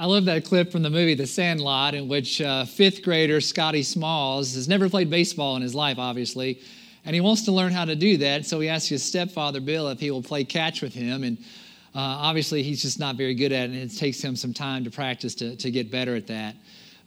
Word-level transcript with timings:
I 0.00 0.06
love 0.06 0.24
that 0.24 0.46
clip 0.46 0.72
from 0.72 0.80
the 0.80 0.88
movie 0.88 1.12
The 1.12 1.26
Sandlot, 1.26 1.94
in 1.94 2.08
which 2.08 2.40
uh, 2.40 2.64
fifth 2.64 3.02
grader 3.02 3.38
Scotty 3.38 3.82
Smalls 3.82 4.54
has 4.54 4.66
never 4.66 4.88
played 4.88 5.10
baseball 5.10 5.56
in 5.56 5.62
his 5.62 5.74
life, 5.74 5.98
obviously, 5.98 6.58
and 7.04 7.14
he 7.14 7.20
wants 7.20 7.42
to 7.42 7.52
learn 7.52 7.70
how 7.70 7.84
to 7.84 7.94
do 7.94 8.16
that. 8.16 8.46
So 8.46 8.60
he 8.60 8.70
asks 8.70 8.88
his 8.88 9.02
stepfather 9.02 9.60
Bill 9.60 9.88
if 9.90 10.00
he 10.00 10.10
will 10.10 10.22
play 10.22 10.42
catch 10.42 10.80
with 10.80 10.94
him, 10.94 11.22
and 11.22 11.36
uh, 11.94 11.98
obviously 11.98 12.62
he's 12.62 12.80
just 12.80 12.98
not 12.98 13.16
very 13.16 13.34
good 13.34 13.52
at 13.52 13.68
it, 13.68 13.74
and 13.74 13.90
it 13.92 13.94
takes 13.94 14.24
him 14.24 14.36
some 14.36 14.54
time 14.54 14.84
to 14.84 14.90
practice 14.90 15.34
to, 15.34 15.54
to 15.56 15.70
get 15.70 15.90
better 15.90 16.16
at 16.16 16.26
that. 16.28 16.54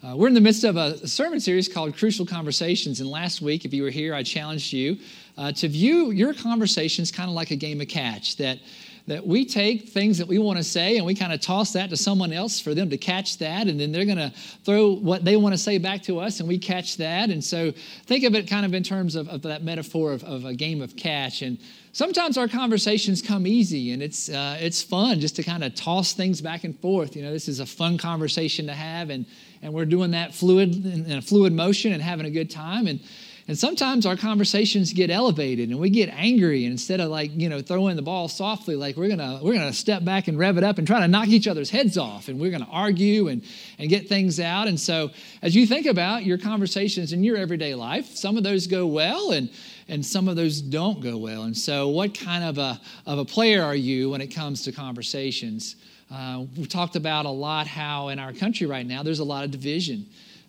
Uh, 0.03 0.15
we're 0.15 0.27
in 0.27 0.35
the 0.35 0.41
midst 0.41 0.63
of 0.63 0.77
a 0.77 1.07
sermon 1.07 1.39
series 1.39 1.67
called 1.67 1.97
Crucial 1.97 2.27
Conversations, 2.27 2.99
and 2.99 3.09
last 3.09 3.41
week, 3.41 3.65
if 3.65 3.73
you 3.73 3.81
were 3.81 3.89
here, 3.89 4.13
I 4.13 4.21
challenged 4.21 4.71
you 4.71 4.99
uh, 5.35 5.51
to 5.53 5.67
view 5.67 6.11
your 6.11 6.35
conversations 6.35 7.11
kind 7.11 7.27
of 7.27 7.33
like 7.33 7.49
a 7.49 7.55
game 7.55 7.81
of 7.81 7.87
catch. 7.87 8.37
That 8.37 8.59
that 9.05 9.27
we 9.27 9.45
take 9.45 9.89
things 9.89 10.17
that 10.17 10.27
we 10.27 10.37
want 10.37 10.57
to 10.57 10.63
say 10.63 10.95
and 10.95 11.05
we 11.05 11.13
kind 11.13 11.33
of 11.33 11.41
toss 11.41 11.73
that 11.73 11.89
to 11.89 11.97
someone 11.97 12.31
else 12.31 12.61
for 12.61 12.73
them 12.73 12.89
to 12.89 12.97
catch 12.97 13.37
that. 13.39 13.67
And 13.67 13.77
then 13.77 13.91
they're 13.91 14.05
going 14.05 14.17
to 14.17 14.31
throw 14.63 14.95
what 14.95 15.25
they 15.25 15.35
want 15.35 15.53
to 15.53 15.57
say 15.57 15.77
back 15.77 16.03
to 16.03 16.19
us 16.19 16.39
and 16.39 16.47
we 16.47 16.57
catch 16.57 16.95
that. 16.97 17.29
And 17.29 17.43
so 17.43 17.71
think 18.05 18.23
of 18.23 18.33
it 18.33 18.47
kind 18.47 18.65
of 18.65 18.73
in 18.73 18.81
terms 18.81 19.15
of, 19.15 19.27
of 19.27 19.41
that 19.41 19.61
metaphor 19.61 20.13
of, 20.13 20.23
of, 20.23 20.45
a 20.45 20.53
game 20.53 20.81
of 20.81 20.95
catch. 20.95 21.41
And 21.41 21.57
sometimes 21.91 22.37
our 22.37 22.47
conversations 22.47 23.21
come 23.21 23.45
easy 23.45 23.91
and 23.91 24.01
it's 24.01 24.29
uh, 24.29 24.57
it's 24.59 24.81
fun 24.81 25.19
just 25.19 25.35
to 25.35 25.43
kind 25.43 25.63
of 25.63 25.75
toss 25.75 26.13
things 26.13 26.39
back 26.39 26.63
and 26.63 26.79
forth. 26.79 27.15
You 27.15 27.23
know 27.23 27.31
this 27.31 27.49
is 27.49 27.59
a 27.59 27.65
fun 27.65 27.97
conversation 27.97 28.67
to 28.67 28.73
have 28.73 29.09
and 29.09 29.25
and 29.61 29.73
we're 29.73 29.85
doing 29.85 30.11
that 30.11 30.33
fluid 30.33 30.85
in 30.85 31.11
a 31.11 31.21
fluid 31.21 31.53
motion 31.53 31.93
and 31.93 32.01
having 32.01 32.25
a 32.25 32.31
good 32.31 32.49
time. 32.49 32.87
And 32.87 32.99
and 33.45 33.57
sometimes 33.57 34.05
our 34.05 34.15
conversations 34.15 34.93
get 34.93 35.09
elevated 35.09 35.69
and 35.69 35.77
we 35.77 35.89
get 35.89 36.07
angry. 36.09 36.63
And 36.63 36.71
instead 36.71 37.01
of 37.01 37.09
like, 37.09 37.31
you 37.33 37.49
know, 37.49 37.61
throwing 37.61 37.97
the 37.97 38.01
ball 38.01 38.29
softly, 38.29 38.75
like 38.77 38.95
we're 38.95 39.09
gonna 39.09 39.39
we're 39.43 39.53
gonna 39.53 39.73
step 39.73 40.05
back 40.05 40.29
and 40.29 40.39
rev 40.39 40.57
it 40.57 40.63
up 40.63 40.77
and 40.77 40.87
try 40.87 41.01
to 41.01 41.09
knock 41.09 41.27
each 41.27 41.47
other's 41.47 41.69
heads 41.69 41.97
off. 41.97 42.29
And 42.29 42.39
we're 42.39 42.51
gonna 42.51 42.69
argue 42.71 43.27
and, 43.27 43.43
and 43.77 43.89
get 43.89 44.07
things 44.07 44.39
out. 44.39 44.69
And 44.69 44.79
so 44.79 45.11
as 45.41 45.55
you 45.55 45.67
think 45.67 45.87
about 45.87 46.23
your 46.23 46.37
conversations 46.37 47.11
in 47.11 47.21
your 47.21 47.35
everyday 47.35 47.75
life, 47.75 48.15
some 48.15 48.37
of 48.37 48.43
those 48.43 48.65
go 48.65 48.87
well 48.87 49.31
and 49.31 49.49
and 49.89 50.05
some 50.05 50.29
of 50.29 50.37
those 50.37 50.61
don't 50.61 51.01
go 51.01 51.17
well. 51.17 51.43
And 51.43 51.57
so 51.57 51.89
what 51.89 52.17
kind 52.17 52.45
of 52.45 52.57
a 52.57 52.79
of 53.05 53.19
a 53.19 53.25
player 53.25 53.61
are 53.61 53.75
you 53.75 54.11
when 54.11 54.21
it 54.21 54.27
comes 54.27 54.63
to 54.63 54.71
conversations? 54.71 55.75
Uh, 56.09 56.45
we've 56.55 56.69
talked 56.69 56.95
about 56.95 57.25
a 57.25 57.29
lot 57.29 57.67
how 57.67 58.07
in 58.07 58.19
our 58.19 58.31
country 58.31 58.67
right 58.67 58.85
now 58.85 59.03
there's 59.03 59.19
a 59.19 59.23
lot 59.23 59.43
of 59.43 59.51
division. 59.51 60.05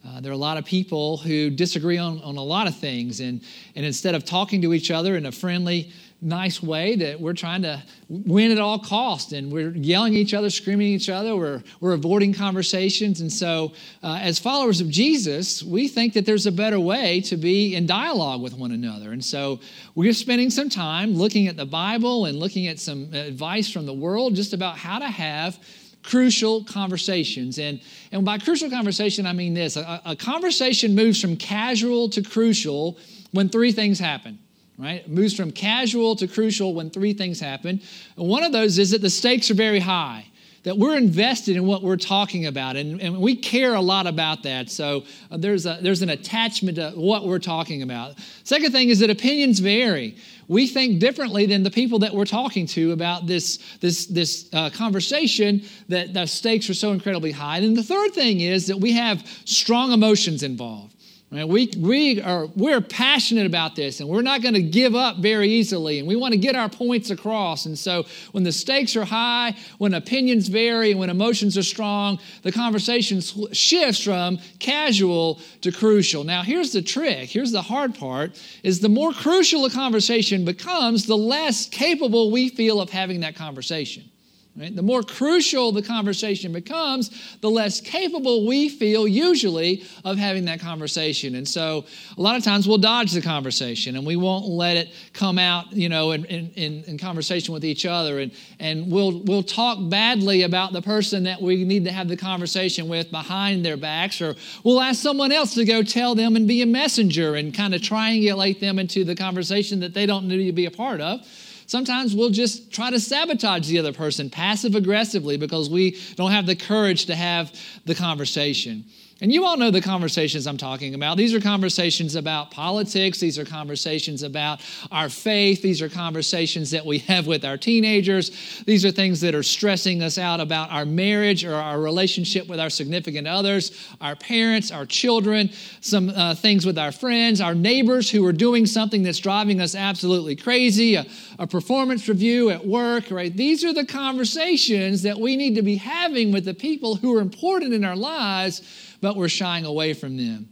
Uh, 0.07 0.21
there 0.21 0.31
are 0.31 0.35
a 0.35 0.39
lot 0.39 0.59
of 0.59 0.67
people 0.67 1.17
who 1.17 1.49
disagree 1.49 1.97
on, 1.97 2.21
on 2.21 2.37
a 2.37 2.43
lot 2.43 2.67
of 2.67 2.77
things, 2.77 3.21
and, 3.21 3.41
and 3.75 3.87
instead 3.87 4.15
of 4.15 4.25
talking 4.25 4.61
to 4.61 4.75
each 4.75 4.91
other 4.91 5.17
in 5.17 5.25
a 5.25 5.33
friendly, 5.33 5.91
nice 6.21 6.63
way, 6.63 6.95
that 6.97 7.21
we're 7.21 7.35
trying 7.35 7.63
to 7.63 7.83
win 8.09 8.51
at 8.51 8.59
all 8.59 8.79
costs, 8.79 9.33
and 9.33 9.51
we're 9.51 9.71
yelling 9.71 10.15
at 10.15 10.19
each 10.19 10.35
other, 10.35 10.51
screaming 10.51 10.95
at 10.95 11.01
each 11.01 11.09
other, 11.09 11.35
we're, 11.37 11.63
we're 11.81 11.95
avoiding 11.95 12.35
conversations. 12.35 13.23
And 13.23 13.33
so, 13.33 13.73
uh, 14.03 14.19
as 14.21 14.39
followers 14.39 14.81
of 14.81 14.91
Jesus, 14.91 15.63
we 15.63 15.89
think 15.89 16.13
that 16.15 16.27
there's 16.27 16.47
a 16.47 16.53
better 16.53 16.81
way 16.81 17.21
to 17.23 17.37
be 17.37 17.75
in 17.75 17.87
dialogue 17.87 18.43
with 18.43 18.55
one 18.55 18.73
another. 18.73 19.13
And 19.13 19.25
so, 19.25 19.61
we're 19.95 20.13
spending 20.13 20.51
some 20.51 20.69
time 20.69 21.15
looking 21.15 21.47
at 21.49 21.57
the 21.57 21.67
Bible 21.67 22.27
and 22.27 22.39
looking 22.39 22.67
at 22.67 22.79
some 22.79 23.13
advice 23.15 23.71
from 23.71 23.87
the 23.87 23.95
world 23.95 24.35
just 24.35 24.53
about 24.53 24.77
how 24.77 24.99
to 24.99 25.09
have 25.09 25.59
crucial 26.05 26.63
conversations. 26.65 27.59
And, 27.59 27.81
and 28.13 28.25
by 28.25 28.39
crucial 28.39 28.71
conversation, 28.71 29.27
I 29.27 29.33
mean 29.33 29.55
this 29.55 29.77
a, 29.77 30.01
a 30.05 30.15
conversation 30.15 30.95
moves 30.95 31.21
from 31.21 31.37
casual 31.37 32.09
to 32.11 32.23
crucial 32.23 32.99
when 33.33 33.49
three 33.49 33.73
things 33.73 33.99
happen 33.99 34.39
right? 34.79 35.03
It 35.03 35.09
moves 35.09 35.35
from 35.37 35.53
casual 35.53 36.17
to 36.17 36.27
crucial 36.27 36.75
when 36.75 36.91
three 36.91 37.13
things 37.13 37.41
happen. 37.41 37.81
And 38.17 38.29
one 38.29 38.43
of 38.43 38.53
those 38.53 38.79
is 38.79 38.91
that 38.91 39.03
the 39.03 39.11
stakes 39.11 39.51
are 39.51 39.55
very 39.55 39.79
high, 39.79 40.27
that 40.65 40.77
we're 40.77 40.97
invested 40.97 41.57
in 41.57 41.65
what 41.67 41.83
we're 41.83 41.97
talking 41.97 42.47
about, 42.47 42.77
and, 42.77 43.01
and 43.01 43.19
we 43.19 43.37
care 43.37 43.75
a 43.75 43.81
lot 43.81 44.07
about 44.07 44.43
that. 44.43 44.71
So 44.71 45.05
uh, 45.31 45.37
there's, 45.37 45.67
a, 45.67 45.79
there's 45.81 46.03
an 46.03 46.09
attachment 46.09 46.77
to 46.77 46.91
what 46.97 47.27
we're 47.27 47.39
talking 47.39 47.83
about. 47.83 48.15
Second 48.43 48.73
thing 48.73 48.89
is 48.89 48.99
that 49.01 49.11
opinions 49.11 49.61
vary 49.61 50.17
we 50.49 50.67
think 50.67 51.01
differently 51.01 51.47
than 51.47 51.63
the 51.63 51.71
people 51.71 51.99
that 52.01 52.15
we're 52.15 52.25
talking 52.25 52.67
to 52.67 52.93
about 52.93 53.27
this, 53.27 53.59
this, 53.81 54.07
this 54.07 54.49
uh, 54.53 54.71
conversation 54.71 55.63
that 55.89 56.13
the 56.13 56.27
stakes 56.27 56.69
are 56.71 56.75
so 56.75 56.93
incredibly 56.93 57.33
high. 57.33 57.59
And 57.59 57.77
the 57.77 57.83
third 57.83 58.13
thing 58.13 58.41
is 58.41 58.67
that 58.67 58.79
we 58.79 58.93
have 58.93 59.27
strong 59.45 59.93
emotions 59.93 60.43
involved. 60.43 60.94
Right? 61.33 61.49
We, 61.49 61.73
we 61.79 62.23
are, 62.23 62.47
we're 62.55 62.81
passionate 62.81 63.47
about 63.47 63.75
this 63.75 63.99
and 63.99 64.09
we're 64.09 64.23
not 64.23 64.41
going 64.41 64.55
to 64.55 64.63
give 64.63 64.95
up 64.95 65.17
very 65.17 65.49
easily 65.49 65.99
and 65.99 66.07
we 66.07 66.15
want 66.15 66.33
to 66.33 66.39
get 66.39 66.55
our 66.55 66.69
points 66.69 67.11
across. 67.11 67.67
And 67.67 67.77
so 67.77 68.05
when 68.31 68.45
the 68.45 68.53
stakes 68.53 68.95
are 68.95 69.05
high, 69.05 69.57
when 69.79 69.95
opinions 69.95 70.47
vary, 70.49 70.93
and 70.93 71.01
when 71.01 71.11
emotions 71.11 71.59
are 71.59 71.65
strong, 71.65 72.21
the 72.43 72.53
conversation 72.53 73.21
shifts 73.53 74.05
from 74.05 74.39
casual 74.61 75.41
to 75.63 75.73
crucial. 75.73 76.23
Now 76.23 76.43
here's 76.43 76.73
the 76.73 76.83
trick. 76.83 77.31
Here's 77.31 77.51
the 77.51 77.63
hard 77.63 77.97
part 77.97 78.41
is 78.63 78.79
the 78.79 78.89
more 78.89 79.13
crucial 79.13 79.65
a 79.65 79.71
conversation 79.71 80.45
becomes, 80.45 81.07
the 81.07 81.17
less 81.17 81.67
capable 81.67 82.31
we 82.31 82.49
feel 82.49 82.81
of 82.81 82.91
having 82.91 83.21
that 83.21 83.35
conversation. 83.35 84.09
Right? 84.57 84.75
The 84.75 84.83
more 84.83 85.03
crucial 85.03 85.73
the 85.73 85.83
conversation 85.83 86.53
becomes, 86.53 87.11
the 87.41 87.51
less 87.51 87.81
capable 87.81 88.47
we 88.47 88.69
feel 88.69 89.09
usually 89.09 89.83
of 90.05 90.17
having 90.17 90.45
that 90.45 90.61
conversation. 90.61 91.35
And 91.35 91.49
so 91.49 91.87
a 92.17 92.23
lot 92.23 92.37
of 92.37 92.45
times 92.45 92.69
we'll 92.69 92.79
dodge 92.79 93.11
the 93.11 93.21
conversation 93.21 93.97
and 93.97 94.07
we 94.07 94.15
won't 94.15 94.47
let 94.47 94.77
it 94.77 94.93
come 95.13 95.41
out, 95.41 95.73
you 95.73 95.89
know, 95.89 96.13
in, 96.13 96.25
in, 96.27 96.85
in 96.85 96.99
conversation 96.99 97.53
with 97.53 97.65
each 97.65 97.85
other. 97.85 98.21
And, 98.21 98.31
and 98.61 98.93
we'll, 98.93 99.23
we'll 99.23 99.43
talk 99.43 99.79
badly 99.91 100.43
about 100.43 100.73
the 100.73 100.83
person 100.83 101.25
that 101.25 101.43
we 101.43 101.65
need 101.65 101.85
to 101.87 101.93
have 101.93 102.07
the 102.07 102.17
conversation 102.17 102.87
with 102.87 103.11
behind 103.11 103.65
their 103.65 103.77
backs, 103.77 104.21
or 104.21 104.37
we'll 104.63 104.81
ask 104.81 105.03
someone 105.03 105.33
else 105.33 105.55
to 105.55 105.65
go 105.65 105.83
tell 105.83 106.15
them 106.15 106.37
and 106.37 106.47
be 106.47 106.63
a 106.63 106.67
messenger 106.67 107.35
and 107.35 107.53
kind 107.53 107.75
of 107.75 107.81
triangulate 107.81 108.61
them 108.61 108.79
into 108.79 109.03
the 109.03 109.17
conversation 109.17 109.81
that 109.81 109.95
they 109.95 110.07
don't 110.07 110.29
need 110.29 110.47
to 110.47 110.53
be 110.53 110.67
a 110.67 110.71
part 110.71 111.01
of. 111.01 111.27
Sometimes 111.67 112.15
we'll 112.15 112.31
just 112.31 112.71
try 112.73 112.91
to 112.91 113.01
sabotage 113.01 113.69
the 113.69 113.79
other 113.79 113.93
person 113.93 114.31
passive 114.31 114.75
aggressively 114.75 115.37
because 115.37 115.71
we 115.71 115.99
don't 116.17 116.33
have 116.33 116.47
the 116.47 116.57
courage 116.57 117.07
to 117.07 117.15
have 117.15 117.53
the 117.87 117.95
conversation. 117.95 118.85
And 119.21 119.33
you 119.33 119.45
all 119.45 119.57
know 119.57 119.71
the 119.71 119.81
conversations 119.81 120.49
I'm 120.49 120.57
talking 120.57 120.93
about. 120.95 121.17
These 121.17 121.35
are 121.35 121.41
conversations 121.41 122.17
about 122.17 122.51
politics. 122.51 123.21
These 123.21 123.39
are 123.39 123.45
conversations 123.45 124.25
about 124.25 124.61
our 124.91 125.09
faith. 125.09 125.63
These 125.63 125.81
are 125.81 125.89
conversations 125.89 126.73
that 126.73 126.85
we 126.85 126.99
have 126.99 127.29
with 127.29 127.45
our 127.45 127.57
teenagers. 127.57 128.63
These 128.67 128.85
are 128.85 128.91
things 128.91 129.21
that 129.21 129.33
are 129.33 129.45
stressing 129.45 130.03
us 130.03 130.19
out 130.19 130.41
about 130.41 130.73
our 130.73 130.85
marriage 130.85 131.45
or 131.45 131.55
our 131.55 131.81
relationship 131.81 132.49
with 132.49 132.59
our 132.59 132.69
significant 132.69 133.29
others, 133.29 133.89
our 134.01 134.17
parents, 134.17 134.73
our 134.73 134.85
children, 134.85 135.51
some 135.81 136.09
uh, 136.09 136.35
things 136.35 136.67
with 136.67 136.77
our 136.77 136.91
friends, 136.91 137.41
our 137.41 137.55
neighbors 137.55 138.11
who 138.11 138.27
are 138.27 138.33
doing 138.33 138.67
something 138.67 139.05
that's 139.05 139.21
driving 139.21 139.61
us 139.61 139.77
absolutely 139.77 140.35
crazy, 140.35 140.97
a, 140.97 141.07
a 141.39 141.47
performance 141.47 142.09
review 142.09 142.51
at 142.51 142.67
work, 142.67 143.13
right? 143.13 143.35
These 143.35 143.65
are 143.65 143.73
the 143.73 143.87
conversations 143.87 145.03
that 145.03 145.21
we 145.21 145.37
need 145.37 145.55
to 145.55 145.63
be 145.63 145.77
having 145.77 146.33
with 146.33 146.45
the 146.45 146.55
people 146.55 146.97
who 146.97 147.17
are 147.17 147.21
important 147.21 147.73
in 147.73 147.85
our 147.85 147.97
lives 147.97 148.61
but 149.05 149.17
we're 149.17 149.29
shying 149.29 149.67
away 149.67 149.93
from 149.93 150.17
them. 150.17 150.49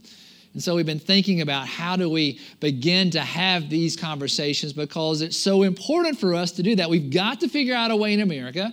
And 0.52 0.62
so 0.62 0.76
we've 0.76 0.84
been 0.84 0.98
thinking 0.98 1.40
about 1.40 1.66
how 1.66 1.96
do 1.96 2.10
we 2.10 2.38
begin 2.60 3.08
to 3.12 3.20
have 3.20 3.70
these 3.70 3.96
conversations 3.96 4.74
because 4.74 5.22
it's 5.22 5.38
so 5.38 5.62
important 5.62 6.18
for 6.18 6.34
us 6.34 6.52
to 6.52 6.62
do 6.62 6.76
that. 6.76 6.90
We've 6.90 7.10
got 7.10 7.40
to 7.40 7.48
figure 7.48 7.74
out 7.74 7.90
a 7.90 7.96
way 7.96 8.12
in 8.12 8.20
America 8.20 8.70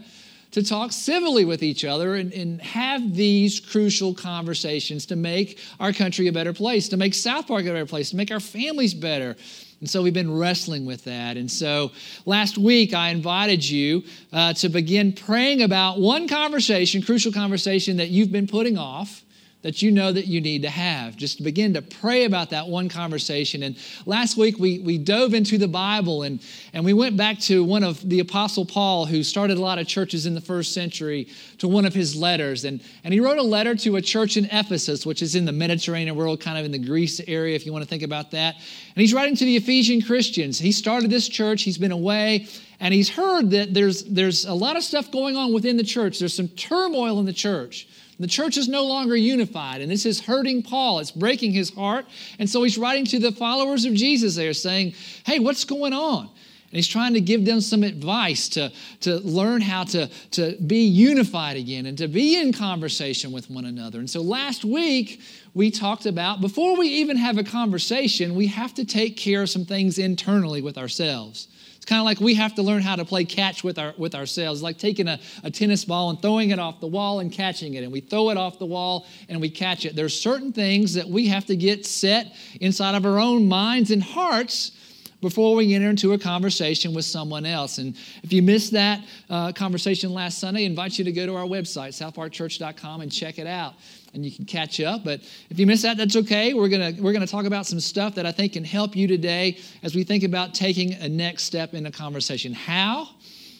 to 0.52 0.64
talk 0.64 0.92
civilly 0.92 1.46
with 1.46 1.64
each 1.64 1.86
other 1.86 2.16
and, 2.16 2.34
and, 2.34 2.60
have 2.62 3.16
these 3.16 3.62
crucial 3.62 4.14
conversations 4.14 5.06
to 5.06 5.16
make 5.16 5.60
our 5.80 5.94
country 5.94 6.28
a 6.28 6.34
better 6.34 6.52
place, 6.52 6.90
to 6.90 6.98
make 6.98 7.14
South 7.14 7.48
Park 7.48 7.62
a 7.62 7.68
better 7.68 7.86
place, 7.86 8.10
to 8.10 8.18
make 8.18 8.32
our 8.32 8.42
families 8.42 8.94
better. 8.94 9.38
And 9.80 9.90
so 9.90 10.02
we've 10.02 10.14
been 10.14 10.36
wrestling 10.36 10.86
with 10.86 11.06
that. 11.06 11.38
And 11.38 11.50
so 11.50 11.92
last 12.26 12.58
week 12.58 12.94
I 12.94 13.12
invited 13.12 13.64
you 13.64 14.04
uh, 14.34 14.52
to 14.56 14.68
begin 14.68 15.14
praying 15.14 15.62
about 15.62 16.02
one 16.02 16.28
conversation, 16.28 17.02
crucial 17.02 17.32
conversation 17.32 17.96
that 17.98 18.10
you've 18.10 18.32
been 18.32 18.48
putting 18.48 18.78
off 18.78 19.24
that 19.62 19.82
you 19.82 19.92
know 19.92 20.12
that 20.12 20.26
you 20.26 20.40
need 20.40 20.62
to 20.62 20.70
have. 20.70 21.18
Just 21.18 21.44
begin 21.44 21.74
to 21.74 21.82
pray 21.82 22.24
about 22.24 22.52
that 22.52 22.68
one 22.68 22.88
conversation. 22.88 23.64
And 23.64 23.78
last 24.06 24.38
week 24.38 24.58
we, 24.58 24.80
we 24.80 24.98
dove 24.98 25.34
into 25.34 25.58
the 25.58 25.68
Bible 25.68 26.24
and, 26.24 26.40
and 26.72 26.86
we 26.86 26.94
went 26.94 27.18
back 27.18 27.40
to 27.42 27.62
one 27.64 27.84
of 27.84 28.08
the 28.08 28.22
Apostle 28.22 28.66
Paul, 28.66 29.06
who 29.06 29.22
started 29.22 29.58
a 29.58 29.62
lot 29.62 29.78
of 29.78 29.86
churches 29.86 30.26
in 30.26 30.34
the 30.34 30.40
first 30.42 30.74
century, 30.74 31.28
to 31.58 31.68
one 31.68 31.86
of 31.86 31.94
his 31.94 32.16
letters. 32.16 32.64
And, 32.64 32.82
and 33.04 33.14
he 33.14 33.20
wrote 33.20 33.38
a 33.38 33.44
letter 33.44 33.76
to 33.76 33.98
a 33.98 34.02
church 34.02 34.38
in 34.38 34.46
Ephesus, 34.46 35.06
which 35.06 35.22
is 35.22 35.36
in 35.36 35.44
the 35.44 35.52
Mediterranean 35.52 36.16
world, 36.16 36.40
kind 36.40 36.58
of 36.58 36.64
in 36.64 36.72
the 36.72 36.80
Greece 36.80 37.20
area, 37.28 37.54
if 37.56 37.66
you 37.66 37.74
want 37.74 37.84
to 37.84 37.90
think 37.90 38.04
about 38.04 38.32
that. 38.32 38.56
And 38.56 39.02
he's 39.02 39.14
writing 39.14 39.36
to 39.36 39.46
the 39.46 39.58
Ephesian 39.58 40.02
Christians. 40.02 40.58
He 40.58 40.72
started 40.72 41.10
this 41.10 41.28
church, 41.28 41.64
he's 41.64 41.78
been 41.78 41.92
away. 41.92 42.48
And 42.80 42.94
he's 42.94 43.10
heard 43.10 43.52
that 43.52 43.74
there's, 43.74 44.06
there's 44.06 44.46
a 44.46 44.54
lot 44.54 44.78
of 44.78 44.84
stuff 44.84 45.12
going 45.12 45.36
on 45.36 45.54
within 45.54 45.76
the 45.76 45.84
church. 45.84 46.18
There's 46.18 46.34
some 46.34 46.48
turmoil 46.48 47.20
in 47.20 47.26
the 47.26 47.34
church. 47.34 47.89
The 48.20 48.28
church 48.28 48.58
is 48.58 48.68
no 48.68 48.86
longer 48.86 49.16
unified, 49.16 49.80
and 49.82 49.90
this 49.90 50.06
is 50.06 50.20
hurting 50.20 50.64
Paul. 50.64 51.00
It's 51.00 51.12
breaking 51.12 51.54
his 51.54 51.74
heart. 51.74 52.06
And 52.38 52.50
so 52.50 52.64
he's 52.64 52.78
writing 52.78 53.06
to 53.06 53.20
the 53.20 53.32
followers 53.32 53.86
of 53.86 53.94
Jesus 53.94 54.36
there 54.36 54.54
saying, 54.54 54.94
Hey, 55.26 55.40
what's 55.40 55.64
going 55.64 55.94
on? 55.94 56.30
And 56.72 56.76
he's 56.76 56.88
trying 56.88 57.16
to 57.16 57.22
give 57.22 57.46
them 57.46 57.62
some 57.62 57.82
advice 57.82 58.48
to, 58.50 58.72
to 59.02 59.18
learn 59.22 59.62
how 59.62 59.86
to, 59.86 60.08
to 60.32 60.56
be 60.68 60.86
unified 60.86 61.58
again 61.58 61.88
and 61.88 61.98
to 61.98 62.08
be 62.08 62.40
in 62.40 62.54
conversation 62.54 63.32
with 63.32 63.50
one 63.50 63.66
another. 63.66 63.98
And 63.98 64.10
so 64.10 64.22
last 64.22 64.64
week, 64.64 65.22
we 65.56 65.72
talked 65.72 66.06
about 66.06 66.42
before 66.42 66.78
we 66.78 66.88
even 66.88 67.18
have 67.18 67.40
a 67.40 67.44
conversation, 67.44 68.36
we 68.36 68.46
have 68.48 68.76
to 68.76 68.86
take 68.86 69.18
care 69.18 69.42
of 69.42 69.50
some 69.50 69.66
things 69.66 69.98
internally 69.98 70.62
with 70.62 70.78
ourselves. 70.78 71.48
It's 71.80 71.86
kind 71.86 72.02
of 72.02 72.06
like 72.06 72.20
we 72.20 72.34
have 72.34 72.56
to 72.56 72.62
learn 72.62 72.82
how 72.82 72.98
to 72.98 73.06
play 73.06 73.24
catch 73.24 73.64
with, 73.64 73.80
our, 73.80 73.94
with 73.98 74.14
ourselves, 74.14 74.62
like 74.62 74.78
taking 74.78 75.08
a, 75.08 75.18
a 75.46 75.50
tennis 75.50 75.86
ball 75.86 76.10
and 76.10 76.22
throwing 76.22 76.50
it 76.50 76.60
off 76.60 76.82
the 76.82 76.88
wall 76.88 77.22
and 77.22 77.32
catching 77.32 77.76
it. 77.76 77.86
And 77.86 77.94
we 77.94 78.02
throw 78.02 78.32
it 78.32 78.38
off 78.38 78.60
the 78.60 78.66
wall 78.66 79.08
and 79.30 79.40
we 79.40 79.50
catch 79.50 79.86
it. 79.86 79.96
There's 79.96 80.20
certain 80.20 80.52
things 80.52 80.96
that 80.96 81.08
we 81.08 81.30
have 81.30 81.46
to 81.46 81.56
get 81.56 81.86
set 81.86 82.36
inside 82.60 82.96
of 82.96 83.06
our 83.06 83.18
own 83.18 83.48
minds 83.48 83.92
and 83.92 84.04
hearts 84.04 84.74
before 85.22 85.56
we 85.56 85.74
enter 85.74 85.90
into 85.90 86.14
a 86.14 86.18
conversation 86.18 86.94
with 86.94 87.06
someone 87.06 87.46
else. 87.46 87.78
And 87.78 87.96
if 88.24 88.32
you 88.32 88.42
missed 88.42 88.72
that 88.74 89.04
uh, 89.30 89.52
conversation 89.52 90.14
last 90.14 90.40
Sunday, 90.40 90.64
I 90.64 90.66
invite 90.66 90.98
you 90.98 91.06
to 91.06 91.12
go 91.12 91.26
to 91.26 91.36
our 91.36 91.46
website, 91.46 91.90
southparkchurch.com, 91.90 93.02
and 93.02 93.12
check 93.12 93.38
it 93.40 93.48
out. 93.48 93.74
And 94.14 94.26
you 94.26 94.32
can 94.32 94.46
catch 94.46 94.80
up. 94.80 95.04
But 95.04 95.22
if 95.50 95.60
you 95.60 95.68
missed 95.68 95.84
that, 95.84 95.98
that's 95.98 96.16
okay. 96.16 96.54
We're 96.54 96.70
gonna 96.70 96.94
we're 97.00 97.14
gonna 97.14 97.28
talk 97.28 97.46
about 97.46 97.68
some 97.68 97.80
stuff 97.80 98.16
that 98.16 98.26
I 98.26 98.32
think 98.32 98.54
can 98.54 98.64
help 98.64 98.96
you 98.96 99.08
today 99.08 99.60
as 99.84 99.94
we 99.94 100.04
think 100.04 100.24
about 100.24 100.56
taking 100.56 100.94
a 100.94 101.08
next 101.08 101.44
step 101.44 101.76
in 101.76 101.86
a 101.86 101.92
conversation. 101.92 102.54
How 102.54 103.10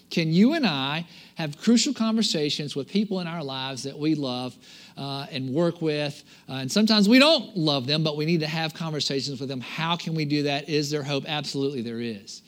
can 0.10 0.34
you 0.34 0.54
and 0.54 0.66
I 0.66 1.06
have 1.36 1.58
crucial 1.60 1.94
conversations 1.94 2.76
with 2.76 2.90
people 2.90 3.20
in 3.20 3.28
our 3.28 3.44
lives 3.44 3.84
that 3.84 3.98
we 3.98 4.16
love 4.16 4.56
uh, 5.00 5.26
and 5.32 5.50
work 5.50 5.82
with? 5.82 6.24
Uh, 6.48 6.54
and 6.54 6.72
sometimes 6.72 7.10
we 7.10 7.18
don't 7.18 7.58
love 7.58 7.88
them, 7.88 8.04
but 8.04 8.18
we 8.18 8.26
need 8.26 8.42
to 8.42 8.48
have 8.48 8.74
conversations 8.74 9.40
with 9.40 9.50
them. 9.50 9.62
How 9.62 9.96
can 9.96 10.14
we 10.14 10.26
do 10.26 10.44
that? 10.44 10.70
Is 10.70 10.92
there 10.92 11.02
hope? 11.02 11.24
Absolutely, 11.28 11.82
there 11.82 12.02
is. 12.02 12.44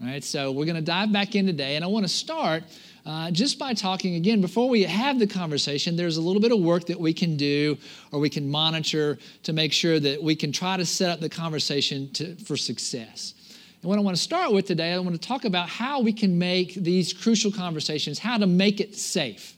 All 0.00 0.06
right, 0.06 0.24
so 0.24 0.52
we're 0.52 0.66
going 0.66 0.76
to 0.76 0.82
dive 0.82 1.12
back 1.12 1.34
in 1.34 1.46
today, 1.46 1.76
and 1.76 1.84
I 1.84 1.88
want 1.88 2.04
to 2.04 2.12
start 2.12 2.62
uh, 3.06 3.30
just 3.30 3.56
by 3.56 3.72
talking 3.72 4.16
again, 4.16 4.40
before 4.40 4.68
we 4.68 4.82
have 4.82 5.20
the 5.20 5.28
conversation, 5.28 5.94
there's 5.94 6.16
a 6.16 6.20
little 6.20 6.42
bit 6.42 6.50
of 6.50 6.58
work 6.58 6.86
that 6.86 6.98
we 6.98 7.14
can 7.14 7.36
do 7.36 7.78
or 8.10 8.18
we 8.18 8.28
can 8.28 8.50
monitor 8.50 9.16
to 9.44 9.52
make 9.52 9.72
sure 9.72 10.00
that 10.00 10.20
we 10.20 10.34
can 10.34 10.50
try 10.50 10.76
to 10.76 10.84
set 10.84 11.10
up 11.10 11.20
the 11.20 11.28
conversation 11.28 12.10
to, 12.14 12.34
for 12.36 12.56
success. 12.56 13.34
And 13.80 13.88
what 13.88 13.96
I 13.96 14.02
want 14.02 14.16
to 14.16 14.22
start 14.22 14.52
with 14.52 14.66
today, 14.66 14.92
I 14.92 14.98
want 14.98 15.14
to 15.20 15.28
talk 15.28 15.44
about 15.44 15.68
how 15.68 16.00
we 16.00 16.12
can 16.12 16.36
make 16.36 16.74
these 16.74 17.12
crucial 17.12 17.52
conversations, 17.52 18.18
how 18.18 18.38
to 18.38 18.46
make 18.46 18.80
it 18.80 18.96
safe. 18.96 19.56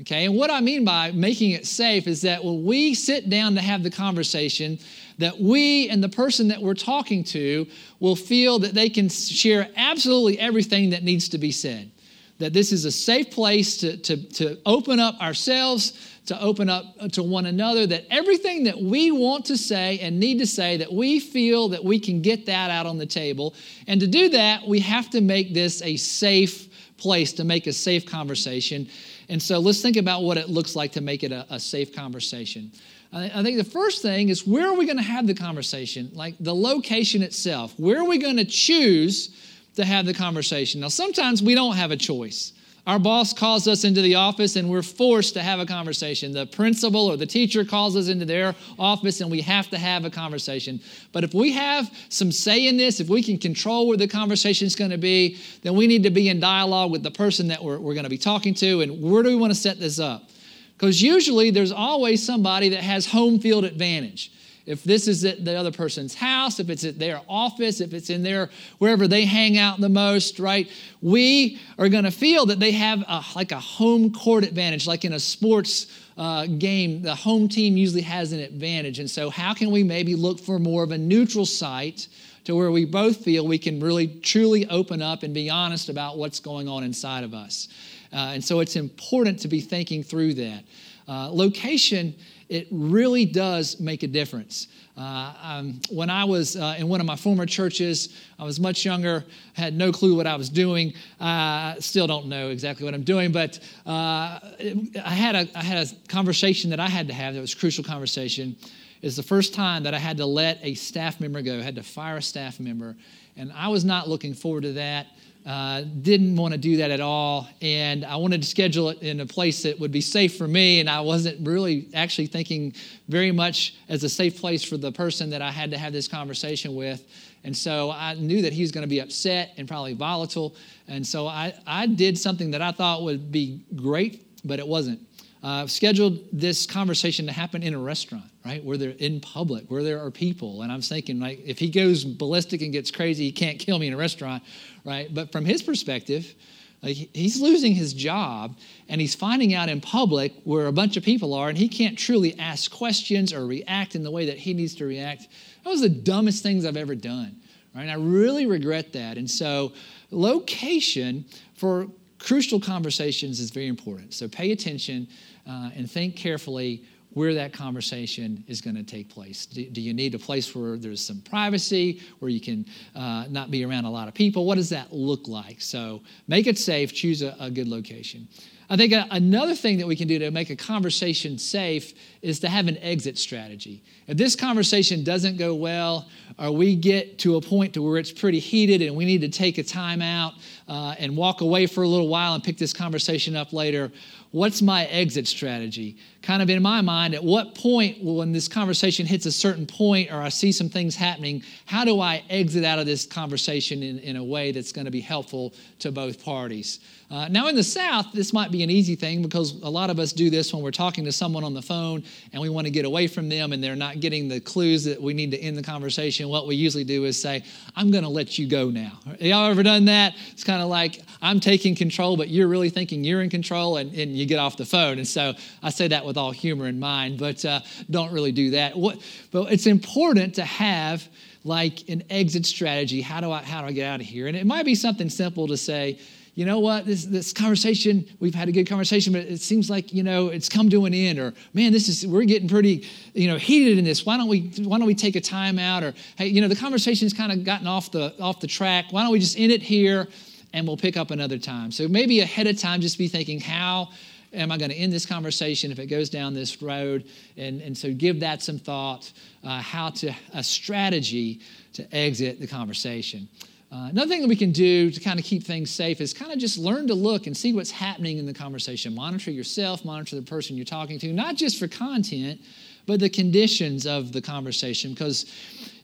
Okay, 0.00 0.24
and 0.24 0.34
what 0.34 0.50
I 0.50 0.60
mean 0.60 0.84
by 0.84 1.12
making 1.12 1.52
it 1.52 1.66
safe 1.66 2.08
is 2.08 2.22
that 2.22 2.44
when 2.44 2.64
we 2.64 2.94
sit 2.94 3.30
down 3.30 3.54
to 3.54 3.60
have 3.60 3.84
the 3.84 3.90
conversation, 3.90 4.78
that 5.18 5.38
we 5.38 5.88
and 5.88 6.02
the 6.02 6.08
person 6.08 6.48
that 6.48 6.60
we're 6.60 6.74
talking 6.74 7.22
to 7.24 7.66
will 8.00 8.16
feel 8.16 8.58
that 8.58 8.74
they 8.74 8.88
can 8.88 9.08
share 9.08 9.68
absolutely 9.76 10.38
everything 10.40 10.90
that 10.90 11.04
needs 11.04 11.28
to 11.28 11.38
be 11.38 11.52
said. 11.52 11.92
That 12.38 12.52
this 12.52 12.72
is 12.72 12.84
a 12.84 12.90
safe 12.90 13.30
place 13.30 13.76
to, 13.78 13.96
to, 13.98 14.16
to 14.30 14.58
open 14.66 14.98
up 14.98 15.20
ourselves, 15.20 15.92
to 16.26 16.40
open 16.42 16.68
up 16.68 16.84
to 17.12 17.22
one 17.22 17.46
another, 17.46 17.86
that 17.86 18.06
everything 18.10 18.64
that 18.64 18.76
we 18.76 19.12
want 19.12 19.44
to 19.46 19.56
say 19.56 20.00
and 20.00 20.18
need 20.18 20.40
to 20.40 20.46
say, 20.46 20.76
that 20.78 20.92
we 20.92 21.20
feel 21.20 21.68
that 21.68 21.84
we 21.84 22.00
can 22.00 22.20
get 22.20 22.46
that 22.46 22.72
out 22.72 22.86
on 22.86 22.98
the 22.98 23.06
table. 23.06 23.54
And 23.86 24.00
to 24.00 24.08
do 24.08 24.30
that, 24.30 24.66
we 24.66 24.80
have 24.80 25.08
to 25.10 25.20
make 25.20 25.54
this 25.54 25.80
a 25.82 25.96
safe 25.96 26.68
place, 26.96 27.32
to 27.34 27.44
make 27.44 27.68
a 27.68 27.72
safe 27.72 28.04
conversation. 28.04 28.88
And 29.28 29.42
so 29.42 29.58
let's 29.58 29.80
think 29.80 29.96
about 29.96 30.22
what 30.22 30.36
it 30.36 30.48
looks 30.48 30.76
like 30.76 30.92
to 30.92 31.00
make 31.00 31.22
it 31.22 31.32
a, 31.32 31.46
a 31.50 31.60
safe 31.60 31.94
conversation. 31.94 32.72
I 33.12 33.44
think 33.44 33.58
the 33.58 33.64
first 33.64 34.02
thing 34.02 34.28
is 34.28 34.44
where 34.44 34.66
are 34.66 34.74
we 34.74 34.86
going 34.86 34.96
to 34.96 35.02
have 35.02 35.28
the 35.28 35.34
conversation? 35.34 36.10
Like 36.14 36.34
the 36.40 36.54
location 36.54 37.22
itself. 37.22 37.72
Where 37.78 38.00
are 38.00 38.08
we 38.08 38.18
going 38.18 38.38
to 38.38 38.44
choose 38.44 39.30
to 39.76 39.84
have 39.84 40.04
the 40.04 40.14
conversation? 40.14 40.80
Now, 40.80 40.88
sometimes 40.88 41.40
we 41.40 41.54
don't 41.54 41.76
have 41.76 41.92
a 41.92 41.96
choice. 41.96 42.52
Our 42.86 42.98
boss 42.98 43.32
calls 43.32 43.66
us 43.66 43.84
into 43.84 44.02
the 44.02 44.16
office 44.16 44.56
and 44.56 44.68
we're 44.68 44.82
forced 44.82 45.32
to 45.34 45.42
have 45.42 45.58
a 45.58 45.64
conversation. 45.64 46.32
The 46.32 46.44
principal 46.44 47.06
or 47.06 47.16
the 47.16 47.24
teacher 47.24 47.64
calls 47.64 47.96
us 47.96 48.08
into 48.08 48.26
their 48.26 48.54
office 48.78 49.22
and 49.22 49.30
we 49.30 49.40
have 49.40 49.70
to 49.70 49.78
have 49.78 50.04
a 50.04 50.10
conversation. 50.10 50.80
But 51.10 51.24
if 51.24 51.32
we 51.32 51.52
have 51.52 51.90
some 52.10 52.30
say 52.30 52.66
in 52.66 52.76
this, 52.76 53.00
if 53.00 53.08
we 53.08 53.22
can 53.22 53.38
control 53.38 53.88
where 53.88 53.96
the 53.96 54.06
conversation 54.06 54.66
is 54.66 54.76
going 54.76 54.90
to 54.90 54.98
be, 54.98 55.38
then 55.62 55.74
we 55.74 55.86
need 55.86 56.02
to 56.02 56.10
be 56.10 56.28
in 56.28 56.40
dialogue 56.40 56.90
with 56.90 57.02
the 57.02 57.10
person 57.10 57.48
that 57.48 57.64
we're, 57.64 57.78
we're 57.78 57.94
going 57.94 58.04
to 58.04 58.10
be 58.10 58.18
talking 58.18 58.52
to 58.54 58.82
and 58.82 59.00
where 59.00 59.22
do 59.22 59.30
we 59.30 59.36
want 59.36 59.50
to 59.50 59.58
set 59.58 59.80
this 59.80 59.98
up? 59.98 60.28
Because 60.76 61.00
usually 61.00 61.50
there's 61.50 61.72
always 61.72 62.24
somebody 62.24 62.68
that 62.68 62.82
has 62.82 63.06
home 63.06 63.38
field 63.38 63.64
advantage 63.64 64.30
if 64.66 64.82
this 64.82 65.08
is 65.08 65.24
at 65.24 65.44
the 65.44 65.54
other 65.54 65.72
person's 65.72 66.14
house, 66.14 66.58
if 66.58 66.70
it's 66.70 66.84
at 66.84 66.98
their 66.98 67.20
office, 67.28 67.80
if 67.80 67.92
it's 67.92 68.08
in 68.08 68.22
their 68.22 68.48
wherever 68.78 69.06
they 69.06 69.24
hang 69.24 69.58
out 69.58 69.78
the 69.78 69.88
most, 69.88 70.38
right? 70.38 70.70
We 71.02 71.60
are 71.78 71.88
going 71.88 72.04
to 72.04 72.10
feel 72.10 72.46
that 72.46 72.60
they 72.60 72.72
have 72.72 73.04
a, 73.06 73.22
like 73.36 73.52
a 73.52 73.60
home 73.60 74.12
court 74.12 74.44
advantage, 74.44 74.86
like 74.86 75.04
in 75.04 75.12
a 75.12 75.20
sports 75.20 75.86
uh, 76.16 76.46
game, 76.46 77.02
the 77.02 77.14
home 77.14 77.48
team 77.48 77.76
usually 77.76 78.02
has 78.02 78.32
an 78.32 78.40
advantage. 78.40 79.00
And 79.00 79.10
so, 79.10 79.30
how 79.30 79.52
can 79.52 79.70
we 79.70 79.82
maybe 79.82 80.14
look 80.14 80.38
for 80.38 80.58
more 80.58 80.82
of 80.82 80.92
a 80.92 80.98
neutral 80.98 81.44
site 81.44 82.08
to 82.44 82.54
where 82.54 82.70
we 82.70 82.84
both 82.84 83.18
feel 83.18 83.46
we 83.46 83.58
can 83.58 83.80
really 83.80 84.06
truly 84.06 84.68
open 84.68 85.02
up 85.02 85.22
and 85.24 85.34
be 85.34 85.50
honest 85.50 85.88
about 85.88 86.16
what's 86.16 86.40
going 86.40 86.68
on 86.68 86.84
inside 86.84 87.24
of 87.24 87.34
us? 87.34 87.68
Uh, 88.12 88.32
and 88.34 88.44
so, 88.44 88.60
it's 88.60 88.76
important 88.76 89.40
to 89.40 89.48
be 89.48 89.60
thinking 89.60 90.02
through 90.02 90.34
that. 90.34 90.62
Uh, 91.06 91.28
location 91.30 92.14
it 92.54 92.68
really 92.70 93.24
does 93.24 93.80
make 93.80 94.04
a 94.04 94.06
difference. 94.06 94.68
Uh, 94.96 95.34
um, 95.42 95.80
when 95.90 96.08
I 96.08 96.22
was 96.22 96.54
uh, 96.54 96.76
in 96.78 96.86
one 96.86 97.00
of 97.00 97.06
my 97.06 97.16
former 97.16 97.46
churches, 97.46 98.16
I 98.38 98.44
was 98.44 98.60
much 98.60 98.84
younger, 98.84 99.24
had 99.54 99.74
no 99.74 99.90
clue 99.90 100.14
what 100.14 100.28
I 100.28 100.36
was 100.36 100.48
doing. 100.48 100.94
Uh, 101.18 101.74
still 101.80 102.06
don't 102.06 102.26
know 102.26 102.50
exactly 102.50 102.84
what 102.84 102.94
I'm 102.94 103.02
doing, 103.02 103.32
but 103.32 103.58
uh, 103.84 104.38
I, 104.38 105.16
had 105.16 105.34
a, 105.34 105.48
I 105.58 105.64
had 105.64 105.84
a 105.84 106.06
conversation 106.06 106.70
that 106.70 106.78
I 106.78 106.88
had 106.88 107.08
to 107.08 107.12
have 107.12 107.34
that 107.34 107.40
was 107.40 107.54
a 107.54 107.56
crucial 107.56 107.82
conversation. 107.82 108.56
It's 109.02 109.16
the 109.16 109.24
first 109.24 109.52
time 109.52 109.82
that 109.82 109.92
I 109.92 109.98
had 109.98 110.16
to 110.18 110.26
let 110.26 110.60
a 110.62 110.74
staff 110.74 111.20
member 111.20 111.42
go, 111.42 111.58
I 111.58 111.62
had 111.62 111.74
to 111.74 111.82
fire 111.82 112.18
a 112.18 112.22
staff 112.22 112.60
member. 112.60 112.94
And 113.36 113.52
I 113.52 113.66
was 113.66 113.84
not 113.84 114.08
looking 114.08 114.32
forward 114.32 114.62
to 114.62 114.74
that. 114.74 115.08
Uh, 115.46 115.82
didn't 116.00 116.36
want 116.36 116.52
to 116.52 116.58
do 116.58 116.78
that 116.78 116.90
at 116.90 117.00
all. 117.00 117.46
And 117.60 118.02
I 118.02 118.16
wanted 118.16 118.40
to 118.40 118.48
schedule 118.48 118.88
it 118.88 119.02
in 119.02 119.20
a 119.20 119.26
place 119.26 119.62
that 119.64 119.78
would 119.78 119.92
be 119.92 120.00
safe 120.00 120.38
for 120.38 120.48
me. 120.48 120.80
And 120.80 120.88
I 120.88 121.02
wasn't 121.02 121.46
really 121.46 121.88
actually 121.92 122.28
thinking 122.28 122.72
very 123.08 123.30
much 123.30 123.76
as 123.90 124.02
a 124.04 124.08
safe 124.08 124.40
place 124.40 124.64
for 124.64 124.78
the 124.78 124.90
person 124.90 125.28
that 125.30 125.42
I 125.42 125.50
had 125.50 125.70
to 125.72 125.78
have 125.78 125.92
this 125.92 126.08
conversation 126.08 126.74
with. 126.74 127.06
And 127.44 127.54
so 127.54 127.90
I 127.90 128.14
knew 128.14 128.40
that 128.40 128.54
he 128.54 128.62
was 128.62 128.72
going 128.72 128.84
to 128.84 128.88
be 128.88 129.00
upset 129.00 129.52
and 129.58 129.68
probably 129.68 129.92
volatile. 129.92 130.56
And 130.88 131.06
so 131.06 131.26
I, 131.26 131.52
I 131.66 131.88
did 131.88 132.16
something 132.16 132.50
that 132.52 132.62
I 132.62 132.72
thought 132.72 133.02
would 133.02 133.30
be 133.30 133.60
great, 133.76 134.26
but 134.46 134.58
it 134.58 134.66
wasn't 134.66 135.00
uh, 135.44 135.66
scheduled 135.66 136.20
this 136.32 136.64
conversation 136.64 137.26
to 137.26 137.32
happen 137.32 137.62
in 137.62 137.74
a 137.74 137.78
restaurant, 137.78 138.24
right? 138.46 138.64
Where 138.64 138.78
they're 138.78 138.90
in 138.92 139.20
public, 139.20 139.70
where 139.70 139.82
there 139.82 140.02
are 140.02 140.10
people. 140.10 140.62
And 140.62 140.72
I'm 140.72 140.80
thinking, 140.80 141.20
like, 141.20 141.42
if 141.44 141.58
he 141.58 141.68
goes 141.68 142.02
ballistic 142.02 142.62
and 142.62 142.72
gets 142.72 142.90
crazy, 142.90 143.24
he 143.24 143.32
can't 143.32 143.58
kill 143.58 143.78
me 143.78 143.86
in 143.86 143.92
a 143.92 143.96
restaurant, 143.98 144.42
right? 144.84 145.12
But 145.12 145.32
from 145.32 145.44
his 145.44 145.62
perspective, 145.62 146.34
like 146.82 146.96
he's 147.14 147.40
losing 147.40 147.74
his 147.74 147.94
job 147.94 148.58
and 148.88 149.00
he's 149.00 149.14
finding 149.14 149.54
out 149.54 149.70
in 149.70 149.80
public 149.80 150.34
where 150.44 150.66
a 150.66 150.72
bunch 150.72 150.98
of 150.98 151.02
people 151.02 151.32
are 151.32 151.48
and 151.48 151.56
he 151.56 151.66
can't 151.66 151.98
truly 151.98 152.38
ask 152.38 152.70
questions 152.70 153.32
or 153.32 153.46
react 153.46 153.94
in 153.94 154.02
the 154.02 154.10
way 154.10 154.26
that 154.26 154.36
he 154.36 154.52
needs 154.52 154.74
to 154.76 154.84
react. 154.84 155.28
That 155.64 155.70
was 155.70 155.80
the 155.80 155.88
dumbest 155.88 156.42
things 156.42 156.66
I've 156.66 156.76
ever 156.76 156.94
done. 156.94 157.36
Right? 157.74 157.82
And 157.82 157.90
I 157.90 157.94
really 157.94 158.44
regret 158.46 158.92
that. 158.92 159.16
And 159.16 159.28
so 159.28 159.72
location 160.10 161.24
for 161.56 161.88
crucial 162.18 162.60
conversations 162.60 163.40
is 163.40 163.50
very 163.50 163.66
important. 163.66 164.12
So 164.12 164.28
pay 164.28 164.52
attention 164.52 165.08
uh, 165.48 165.70
and 165.74 165.90
think 165.90 166.16
carefully 166.16 166.84
where 167.14 167.32
that 167.34 167.52
conversation 167.52 168.44
is 168.46 168.60
going 168.60 168.76
to 168.76 168.82
take 168.82 169.08
place. 169.08 169.46
Do, 169.46 169.64
do, 169.70 169.80
you 169.80 169.94
need 169.94 170.14
a 170.14 170.18
place 170.18 170.54
where 170.54 170.76
there's 170.76 171.00
some 171.00 171.20
privacy, 171.22 172.02
where 172.18 172.28
you 172.28 172.40
can 172.40 172.66
uh, 172.94 173.26
not 173.30 173.50
be 173.50 173.64
around 173.64 173.84
a 173.84 173.90
lot 173.90 174.08
of 174.08 174.14
people? 174.14 174.44
What 174.44 174.56
does 174.56 174.68
that 174.70 174.92
look 174.92 175.28
like? 175.28 175.60
So 175.60 176.02
make 176.28 176.46
it 176.46 176.58
safe, 176.58 176.92
choose 176.92 177.22
a, 177.22 177.36
a 177.40 177.50
good 177.50 177.68
location. 177.68 178.28
I 178.70 178.76
think 178.76 178.94
another 179.10 179.54
thing 179.54 179.78
that 179.78 179.86
we 179.86 179.94
can 179.94 180.08
do 180.08 180.18
to 180.20 180.30
make 180.30 180.48
a 180.48 180.56
conversation 180.56 181.36
safe 181.38 181.92
is 182.22 182.40
to 182.40 182.48
have 182.48 182.66
an 182.66 182.78
exit 182.78 183.18
strategy. 183.18 183.82
If 184.06 184.16
this 184.16 184.34
conversation 184.34 185.04
doesn't 185.04 185.36
go 185.36 185.54
well, 185.54 186.08
or 186.38 186.50
we 186.50 186.74
get 186.74 187.18
to 187.20 187.36
a 187.36 187.40
point 187.40 187.74
to 187.74 187.82
where 187.82 187.98
it's 187.98 188.10
pretty 188.10 188.38
heated 188.38 188.80
and 188.80 188.96
we 188.96 189.04
need 189.04 189.20
to 189.20 189.28
take 189.28 189.58
a 189.58 189.62
time 189.62 190.00
out 190.00 190.34
uh, 190.66 190.94
and 190.98 191.14
walk 191.16 191.42
away 191.42 191.66
for 191.66 191.82
a 191.82 191.88
little 191.88 192.08
while 192.08 192.34
and 192.34 192.42
pick 192.42 192.56
this 192.56 192.72
conversation 192.72 193.36
up 193.36 193.52
later, 193.52 193.92
what's 194.34 194.60
my 194.60 194.84
exit 194.86 195.28
strategy? 195.28 195.96
Kind 196.20 196.42
of 196.42 196.50
in 196.50 196.60
my 196.60 196.80
mind, 196.80 197.14
at 197.14 197.22
what 197.22 197.54
point, 197.54 198.02
when 198.02 198.32
this 198.32 198.48
conversation 198.48 199.06
hits 199.06 199.26
a 199.26 199.32
certain 199.32 199.64
point 199.64 200.10
or 200.10 200.20
I 200.20 200.28
see 200.28 200.50
some 200.50 200.68
things 200.68 200.96
happening, 200.96 201.44
how 201.66 201.84
do 201.84 202.00
I 202.00 202.24
exit 202.28 202.64
out 202.64 202.80
of 202.80 202.86
this 202.86 203.06
conversation 203.06 203.84
in, 203.84 204.00
in 204.00 204.16
a 204.16 204.24
way 204.24 204.50
that's 204.50 204.72
going 204.72 204.86
to 204.86 204.90
be 204.90 205.00
helpful 205.00 205.54
to 205.78 205.92
both 205.92 206.24
parties? 206.24 206.80
Uh, 207.10 207.28
now, 207.28 207.48
in 207.48 207.54
the 207.54 207.62
South, 207.62 208.06
this 208.12 208.32
might 208.32 208.50
be 208.50 208.62
an 208.62 208.70
easy 208.70 208.96
thing 208.96 209.22
because 209.22 209.60
a 209.62 209.68
lot 209.68 209.90
of 209.90 209.98
us 209.98 210.12
do 210.12 210.30
this 210.30 210.52
when 210.52 210.62
we're 210.62 210.70
talking 210.70 211.04
to 211.04 211.12
someone 211.12 211.44
on 211.44 211.54
the 211.54 211.62
phone 211.62 212.02
and 212.32 212.40
we 212.40 212.48
want 212.48 212.66
to 212.66 212.70
get 212.70 212.84
away 212.84 213.06
from 213.06 213.28
them 213.28 213.52
and 213.52 213.62
they're 213.62 213.76
not 213.76 214.00
getting 214.00 214.28
the 214.28 214.40
clues 214.40 214.84
that 214.84 215.00
we 215.00 215.14
need 215.14 215.30
to 215.30 215.38
end 215.38 215.56
the 215.56 215.62
conversation. 215.62 216.28
What 216.28 216.46
we 216.46 216.56
usually 216.56 216.84
do 216.84 217.04
is 217.04 217.20
say, 217.20 217.44
I'm 217.76 217.90
going 217.90 218.04
to 218.04 218.10
let 218.10 218.38
you 218.38 218.48
go 218.48 218.70
now. 218.70 218.98
Y'all 219.20 219.50
ever 219.50 219.62
done 219.62 219.84
that? 219.84 220.14
It's 220.32 220.44
kind 220.44 220.62
of 220.62 220.68
like 220.68 221.02
I'm 221.20 221.40
taking 221.40 221.74
control, 221.74 222.16
but 222.16 222.28
you're 222.28 222.48
really 222.48 222.70
thinking 222.70 223.04
you're 223.04 223.22
in 223.22 223.30
control 223.30 223.76
and, 223.76 223.94
and 223.94 224.16
you 224.16 224.26
get 224.26 224.38
off 224.38 224.56
the 224.56 224.64
phone. 224.64 224.98
And 224.98 225.06
so 225.06 225.34
I 225.62 225.70
say 225.70 225.88
that 225.88 226.04
with 226.04 226.16
all 226.16 226.30
humor 226.30 226.66
in 226.66 226.80
mind, 226.80 227.18
but 227.18 227.44
uh, 227.44 227.60
don't 227.90 228.12
really 228.12 228.32
do 228.32 228.50
that. 228.50 228.76
What, 228.76 229.00
but 229.30 229.52
it's 229.52 229.66
important 229.66 230.34
to 230.36 230.44
have 230.44 231.06
like 231.44 231.88
an 231.88 232.02
exit 232.10 232.46
strategy. 232.46 233.02
How 233.02 233.20
do 233.20 233.30
I 233.30 233.42
how 233.42 233.60
do 233.60 233.68
I 233.68 233.72
get 233.72 233.86
out 233.86 234.00
of 234.00 234.06
here? 234.06 234.26
And 234.26 234.36
it 234.36 234.46
might 234.46 234.64
be 234.64 234.74
something 234.74 235.10
simple 235.10 235.46
to 235.48 235.56
say, 235.56 235.98
you 236.34 236.44
know 236.44 236.58
what, 236.58 236.84
this, 236.84 237.04
this 237.04 237.32
conversation, 237.32 238.04
we've 238.18 238.34
had 238.34 238.48
a 238.48 238.52
good 238.52 238.68
conversation, 238.68 239.12
but 239.12 239.22
it 239.22 239.40
seems 239.40 239.70
like, 239.70 239.92
you 239.92 240.02
know, 240.02 240.28
it's 240.28 240.48
come 240.48 240.68
to 240.70 240.84
an 240.84 240.92
end, 240.92 241.18
or 241.18 241.32
man, 241.52 241.72
this 241.72 241.88
is, 241.88 242.04
we're 242.06 242.24
getting 242.24 242.48
pretty, 242.48 242.86
you 243.14 243.28
know, 243.28 243.36
heated 243.36 243.78
in 243.78 243.84
this. 243.84 244.04
Why 244.04 244.16
don't 244.16 244.28
we, 244.28 244.50
why 244.64 244.78
don't 244.78 244.86
we 244.86 244.96
take 244.96 245.14
a 245.14 245.20
time 245.20 245.60
out? 245.60 245.84
Or, 245.84 245.94
hey, 246.16 246.26
you 246.26 246.40
know, 246.40 246.48
the 246.48 246.56
conversation's 246.56 247.12
kind 247.12 247.30
of 247.30 247.44
gotten 247.44 247.68
off 247.68 247.92
the, 247.92 248.14
off 248.20 248.40
the 248.40 248.48
track. 248.48 248.86
Why 248.90 249.02
don't 249.02 249.12
we 249.12 249.20
just 249.20 249.38
end 249.38 249.52
it 249.52 249.62
here 249.62 250.08
and 250.52 250.66
we'll 250.66 250.76
pick 250.76 250.96
up 250.96 251.12
another 251.12 251.38
time? 251.38 251.70
So 251.70 251.86
maybe 251.86 252.20
ahead 252.20 252.48
of 252.48 252.58
time, 252.58 252.80
just 252.80 252.98
be 252.98 253.06
thinking, 253.06 253.38
how 253.38 253.90
am 254.32 254.50
I 254.50 254.58
going 254.58 254.70
to 254.70 254.76
end 254.76 254.92
this 254.92 255.06
conversation 255.06 255.70
if 255.70 255.78
it 255.78 255.86
goes 255.86 256.10
down 256.10 256.34
this 256.34 256.60
road? 256.60 257.04
And, 257.36 257.60
and 257.62 257.78
so 257.78 257.94
give 257.94 258.18
that 258.20 258.42
some 258.42 258.58
thought, 258.58 259.12
uh, 259.44 259.60
how 259.60 259.90
to, 259.90 260.12
a 260.32 260.42
strategy 260.42 261.42
to 261.74 261.94
exit 261.94 262.40
the 262.40 262.48
conversation. 262.48 263.28
Uh, 263.74 263.88
another 263.88 264.08
thing 264.08 264.20
that 264.20 264.28
we 264.28 264.36
can 264.36 264.52
do 264.52 264.88
to 264.88 265.00
kind 265.00 265.18
of 265.18 265.24
keep 265.24 265.42
things 265.42 265.68
safe 265.68 266.00
is 266.00 266.14
kind 266.14 266.30
of 266.30 266.38
just 266.38 266.56
learn 266.56 266.86
to 266.86 266.94
look 266.94 267.26
and 267.26 267.36
see 267.36 267.52
what's 267.52 267.72
happening 267.72 268.18
in 268.18 268.26
the 268.26 268.32
conversation. 268.32 268.94
Monitor 268.94 269.32
yourself, 269.32 269.84
monitor 269.84 270.14
the 270.14 270.22
person 270.22 270.54
you're 270.54 270.64
talking 270.64 270.96
to, 271.00 271.12
not 271.12 271.34
just 271.34 271.58
for 271.58 271.66
content, 271.66 272.40
but 272.86 273.00
the 273.00 273.08
conditions 273.08 273.84
of 273.84 274.12
the 274.12 274.22
conversation. 274.22 274.92
Because 274.92 275.26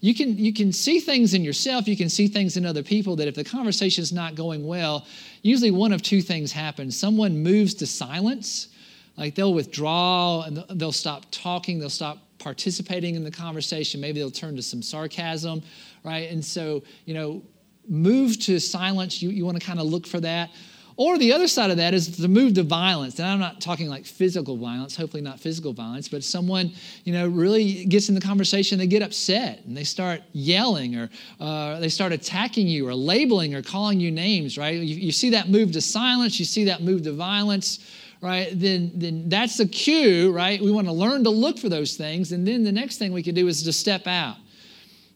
you 0.01 0.15
can, 0.15 0.39
you 0.39 0.53
can 0.53 0.73
see 0.73 1.01
things 1.01 1.35
in 1.35 1.43
yourself, 1.43 1.89
you 1.89 1.97
can 1.97 2.09
see 2.09 2.29
things 2.29 2.57
in 2.57 2.65
other 2.65 2.85
people 2.85 3.17
that 3.17 3.27
if 3.27 3.35
the 3.35 3.43
conversation 3.43 4.03
is 4.03 4.13
not 4.13 4.37
going 4.37 4.65
well, 4.65 5.05
usually 5.43 5.73
one 5.73 5.93
of 5.93 6.01
two 6.01 6.23
things 6.23 6.53
happens. 6.53 6.97
Someone 6.97 7.43
moves 7.43 7.75
to 7.75 7.89
silence, 7.89 8.69
like 9.17 9.35
they'll 9.35 9.55
withdraw 9.55 10.43
and 10.43 10.65
they'll 10.79 10.93
stop 10.93 11.25
talking, 11.33 11.81
they'll 11.81 11.91
stop 11.91 12.19
participating 12.39 13.17
in 13.17 13.25
the 13.25 13.33
conversation. 13.33 14.01
Maybe 14.01 14.21
they'll 14.21 14.31
turn 14.31 14.55
to 14.55 14.63
some 14.63 14.81
sarcasm, 14.81 15.61
right? 16.05 16.31
And 16.31 16.43
so, 16.45 16.85
you 17.05 17.15
know, 17.15 17.43
move 17.91 18.39
to 18.41 18.59
silence, 18.59 19.21
you, 19.21 19.31
you 19.31 19.45
want 19.45 19.61
to 19.61 19.67
kind 19.67 19.81
of 19.81 19.87
look 19.87 20.07
for 20.07 20.21
that. 20.21 20.51
Or 20.97 21.17
the 21.17 21.33
other 21.33 21.49
side 21.49 21.71
of 21.71 21.79
that 21.79 21.95
is 21.95 22.19
the 22.19 22.29
move 22.29 22.55
to 22.55 22.63
violence. 22.63 23.19
And 23.19 23.27
I'm 23.27 23.39
not 23.41 23.61
talking 23.61 23.89
like 23.89 24.05
physical 24.05 24.59
violence, 24.59 24.95
hopefully 24.95 25.23
not 25.23 25.41
physical 25.41 25.73
violence, 25.73 26.09
but 26.09 26.23
someone, 26.23 26.73
you 27.05 27.15
know, 27.15 27.27
really 27.27 27.87
gets 27.87 28.11
in 28.11 28.15
the 28.15 28.21
conversation, 28.21 28.79
they 28.79 28.87
get 28.87 29.01
upset 29.03 29.63
and 29.65 29.75
they 29.75 29.85
start 29.85 30.21
yelling 30.33 30.97
or 30.97 31.09
uh, 31.41 31.81
they 31.81 31.89
start 31.89 32.13
attacking 32.13 32.69
you 32.69 32.87
or 32.87 32.95
labeling 32.95 33.55
or 33.55 33.63
calling 33.63 33.99
you 33.99 34.11
names, 34.11 34.59
right? 34.59 34.75
You, 34.75 34.95
you 34.95 35.11
see 35.11 35.31
that 35.31 35.49
move 35.49 35.73
to 35.73 35.81
silence, 35.81 36.39
you 36.39 36.45
see 36.45 36.65
that 36.65 36.83
move 36.83 37.03
to 37.05 37.13
violence, 37.13 37.79
right? 38.21 38.51
Then, 38.53 38.93
then 38.95 39.29
that's 39.31 39.57
the 39.57 39.67
cue, 39.67 40.31
right? 40.33 40.61
We 40.61 40.71
want 40.71 40.87
to 40.87 40.93
learn 40.93 41.25
to 41.25 41.31
look 41.31 41.59
for 41.59 41.71
those 41.71 41.97
things. 41.97 42.33
And 42.33 42.47
then 42.47 42.63
the 42.63 42.73
next 42.73 42.99
thing 42.99 43.15
we 43.15 43.23
can 43.23 43.35
do 43.35 43.49
is 43.49 43.63
to 43.63 43.73
step 43.73 44.07
out, 44.07 44.37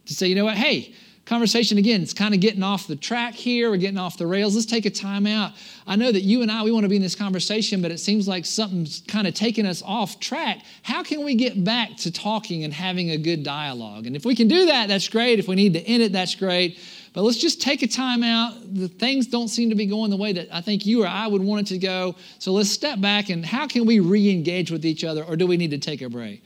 to 0.07 0.15
say, 0.15 0.29
you 0.29 0.35
know 0.35 0.47
what, 0.47 0.57
hey, 0.57 0.95
conversation 1.25 1.79
again. 1.79 2.03
It's 2.03 2.13
kind 2.13 2.35
of 2.35 2.41
getting 2.41 2.63
off 2.63 2.87
the 2.87 2.97
track 2.97 3.35
here. 3.35 3.71
We're 3.71 3.79
getting 3.79 3.99
off 3.99 4.19
the 4.19 4.27
rails. 4.27 4.55
Let's 4.55 4.67
take 4.67 4.85
a 4.85 4.91
time 4.91 5.27
out. 5.27 5.53
I 5.87 5.97
know 5.97 6.13
that 6.13 6.21
you 6.21 6.43
and 6.43 6.51
i 6.51 6.63
we 6.63 6.71
want 6.71 6.85
to 6.85 6.89
be 6.89 6.97
in 6.97 7.03
this 7.03 7.15
conversation 7.15 7.81
but 7.81 7.91
it 7.91 7.99
seems 7.99 8.29
like 8.29 8.45
something's 8.45 9.03
kind 9.09 9.27
of 9.27 9.35
taking 9.35 9.65
us 9.65 9.83
off 9.83 10.21
track. 10.21 10.63
How 10.83 11.03
can 11.03 11.25
we 11.25 11.35
get 11.35 11.65
back 11.65 11.97
to 11.99 12.11
talking 12.11 12.65
and 12.65 12.73
having 12.73 13.11
a 13.11 13.17
good 13.17 13.43
dialogue? 13.43 14.07
And 14.07 14.17
if 14.17 14.25
we 14.25 14.35
can 14.35 14.49
do 14.49 14.67
that 14.67 14.89
that's 14.89 15.09
great. 15.09 15.39
If 15.39 15.49
we 15.49 15.55
need 15.55 15.73
to 15.75 15.81
end 15.81 16.03
it 16.03 16.13
that's 16.13 16.35
great. 16.35 16.79
But 17.15 17.23
let's 17.23 17.39
just 17.39 17.63
take 17.63 17.83
a 17.83 17.87
time 17.87 18.25
out. 18.25 18.55
The 18.75 18.89
things 18.89 19.29
don't 19.29 19.49
seem 19.49 19.71
to 19.71 19.77
be 19.77 19.87
going 19.87 20.11
the 20.11 20.17
way 20.17 20.33
that 20.33 20.49
i 20.53 20.61
think 20.61 20.85
you 20.85 21.05
or 21.05 21.07
i 21.07 21.27
would 21.27 21.43
want 21.43 21.63
it 21.63 21.75
to 21.75 21.79
go. 21.79 22.17
So 22.39 22.53
let's 22.53 22.71
step 22.71 23.01
back 23.01 23.31
and 23.31 23.45
how 23.45 23.67
can 23.67 23.87
we 23.87 24.01
re-engage 24.01 24.71
with 24.71 24.85
each 24.85 25.05
other 25.05 25.25
or 25.25 25.37
do 25.37 25.47
we 25.47 25.57
need 25.57 25.71
to 25.71 25.79
take 25.79 26.03
a 26.03 26.11
break 26.11 26.43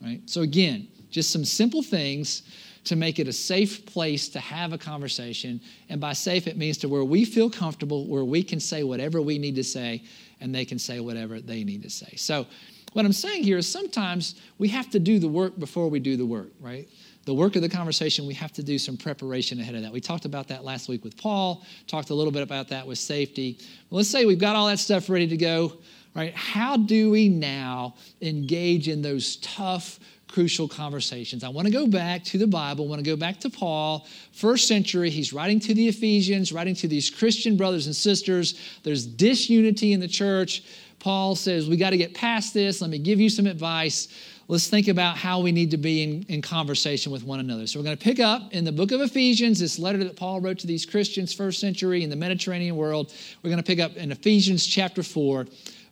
right? 0.00 0.20
So 0.24 0.40
again 0.40 0.88
just 1.10 1.30
some 1.30 1.44
simple 1.44 1.82
things 1.82 2.42
to 2.84 2.96
make 2.96 3.18
it 3.18 3.28
a 3.28 3.32
safe 3.32 3.86
place 3.86 4.28
to 4.30 4.40
have 4.40 4.72
a 4.72 4.78
conversation. 4.78 5.60
And 5.88 6.00
by 6.00 6.14
safe, 6.14 6.46
it 6.46 6.56
means 6.56 6.78
to 6.78 6.88
where 6.88 7.04
we 7.04 7.24
feel 7.24 7.48
comfortable, 7.48 8.06
where 8.06 8.24
we 8.24 8.42
can 8.42 8.60
say 8.60 8.82
whatever 8.82 9.22
we 9.22 9.38
need 9.38 9.54
to 9.56 9.64
say, 9.64 10.02
and 10.40 10.54
they 10.54 10.64
can 10.64 10.78
say 10.78 11.00
whatever 11.00 11.40
they 11.40 11.62
need 11.64 11.82
to 11.82 11.90
say. 11.90 12.14
So, 12.16 12.46
what 12.92 13.06
I'm 13.06 13.12
saying 13.12 13.44
here 13.44 13.56
is 13.56 13.66
sometimes 13.66 14.34
we 14.58 14.68
have 14.68 14.90
to 14.90 14.98
do 14.98 15.18
the 15.18 15.28
work 15.28 15.58
before 15.58 15.88
we 15.88 15.98
do 15.98 16.16
the 16.16 16.26
work, 16.26 16.50
right? 16.60 16.86
The 17.24 17.32
work 17.32 17.56
of 17.56 17.62
the 17.62 17.68
conversation, 17.68 18.26
we 18.26 18.34
have 18.34 18.52
to 18.52 18.62
do 18.62 18.78
some 18.78 18.96
preparation 18.96 19.60
ahead 19.60 19.74
of 19.74 19.82
that. 19.82 19.92
We 19.92 20.00
talked 20.00 20.24
about 20.24 20.48
that 20.48 20.64
last 20.64 20.88
week 20.88 21.04
with 21.04 21.16
Paul, 21.16 21.64
talked 21.86 22.10
a 22.10 22.14
little 22.14 22.32
bit 22.32 22.42
about 22.42 22.68
that 22.68 22.86
with 22.86 22.98
safety. 22.98 23.58
Well, 23.88 23.98
let's 23.98 24.10
say 24.10 24.26
we've 24.26 24.38
got 24.38 24.56
all 24.56 24.66
that 24.66 24.78
stuff 24.78 25.08
ready 25.08 25.28
to 25.28 25.36
go, 25.36 25.78
right? 26.14 26.34
How 26.34 26.76
do 26.76 27.10
we 27.10 27.28
now 27.28 27.94
engage 28.20 28.88
in 28.88 29.00
those 29.00 29.36
tough, 29.36 29.98
crucial 30.32 30.66
conversations. 30.66 31.44
I 31.44 31.48
want 31.50 31.66
to 31.66 31.72
go 31.72 31.86
back 31.86 32.24
to 32.24 32.38
the 32.38 32.46
Bible, 32.46 32.86
I 32.86 32.88
want 32.88 33.04
to 33.04 33.10
go 33.10 33.16
back 33.16 33.38
to 33.40 33.50
Paul, 33.50 34.06
first 34.32 34.66
century. 34.66 35.10
He's 35.10 35.32
writing 35.32 35.60
to 35.60 35.74
the 35.74 35.88
Ephesians, 35.88 36.52
writing 36.52 36.74
to 36.76 36.88
these 36.88 37.10
Christian 37.10 37.56
brothers 37.56 37.86
and 37.86 37.94
sisters. 37.94 38.58
There's 38.82 39.06
disunity 39.06 39.92
in 39.92 40.00
the 40.00 40.08
church. 40.08 40.62
Paul 40.98 41.34
says, 41.34 41.68
We 41.68 41.76
got 41.76 41.90
to 41.90 41.96
get 41.96 42.14
past 42.14 42.54
this. 42.54 42.80
Let 42.80 42.90
me 42.90 42.98
give 42.98 43.20
you 43.20 43.28
some 43.28 43.46
advice. 43.46 44.08
Let's 44.48 44.68
think 44.68 44.88
about 44.88 45.16
how 45.16 45.40
we 45.40 45.52
need 45.52 45.70
to 45.70 45.76
be 45.76 46.02
in, 46.02 46.24
in 46.28 46.42
conversation 46.42 47.12
with 47.12 47.24
one 47.24 47.40
another. 47.40 47.66
So, 47.66 47.78
we're 47.78 47.84
going 47.84 47.96
to 47.96 48.04
pick 48.04 48.20
up 48.20 48.52
in 48.52 48.64
the 48.64 48.72
book 48.72 48.92
of 48.92 49.00
Ephesians, 49.00 49.60
this 49.60 49.78
letter 49.78 49.98
that 49.98 50.16
Paul 50.16 50.40
wrote 50.40 50.58
to 50.60 50.66
these 50.66 50.86
Christians, 50.86 51.32
first 51.32 51.60
century 51.60 52.02
in 52.02 52.10
the 52.10 52.16
Mediterranean 52.16 52.76
world. 52.76 53.12
We're 53.42 53.50
going 53.50 53.62
to 53.62 53.66
pick 53.66 53.80
up 53.80 53.96
in 53.96 54.12
Ephesians 54.12 54.66
chapter 54.66 55.02
4, 55.02 55.46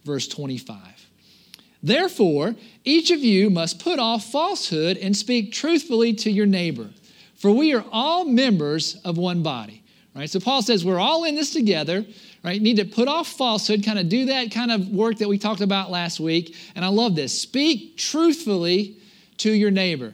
verse 0.05 0.29
25. 0.29 1.00
Therefore, 1.83 2.55
each 2.85 3.11
of 3.11 3.21
you 3.21 3.49
must 3.51 3.83
put 3.83 3.99
off 3.99 4.25
falsehood 4.25 4.97
and 4.99 5.17
speak 5.17 5.53
truthfully 5.53 6.13
to 6.15 6.31
your 6.31 6.47
neighbor, 6.47 6.91
for 7.37 7.51
we 7.51 7.73
are 7.75 7.85
all 7.91 8.25
members 8.25 8.97
of 9.05 9.17
one 9.17 9.43
body. 9.43 9.83
Right? 10.15 10.29
So 10.29 10.41
Paul 10.41 10.61
says 10.63 10.85
we're 10.85 10.99
all 10.99 11.25
in 11.25 11.37
this 11.37 11.53
together, 11.53 12.05
right? 12.43 12.61
Need 12.61 12.77
to 12.77 12.85
put 12.85 13.07
off 13.07 13.29
falsehood, 13.29 13.85
kind 13.85 13.99
of 13.99 14.09
do 14.09 14.27
that 14.27 14.51
kind 14.51 14.73
of 14.73 14.89
work 14.89 15.19
that 15.19 15.29
we 15.29 15.39
talked 15.39 15.61
about 15.61 15.91
last 15.91 16.19
week. 16.19 16.57
And 16.75 16.85
I 16.85 16.89
love 16.89 17.15
this. 17.15 17.41
Speak 17.41 17.97
truthfully 17.97 18.97
to 19.39 19.53
your 19.53 19.71
neighbor. 19.71 20.13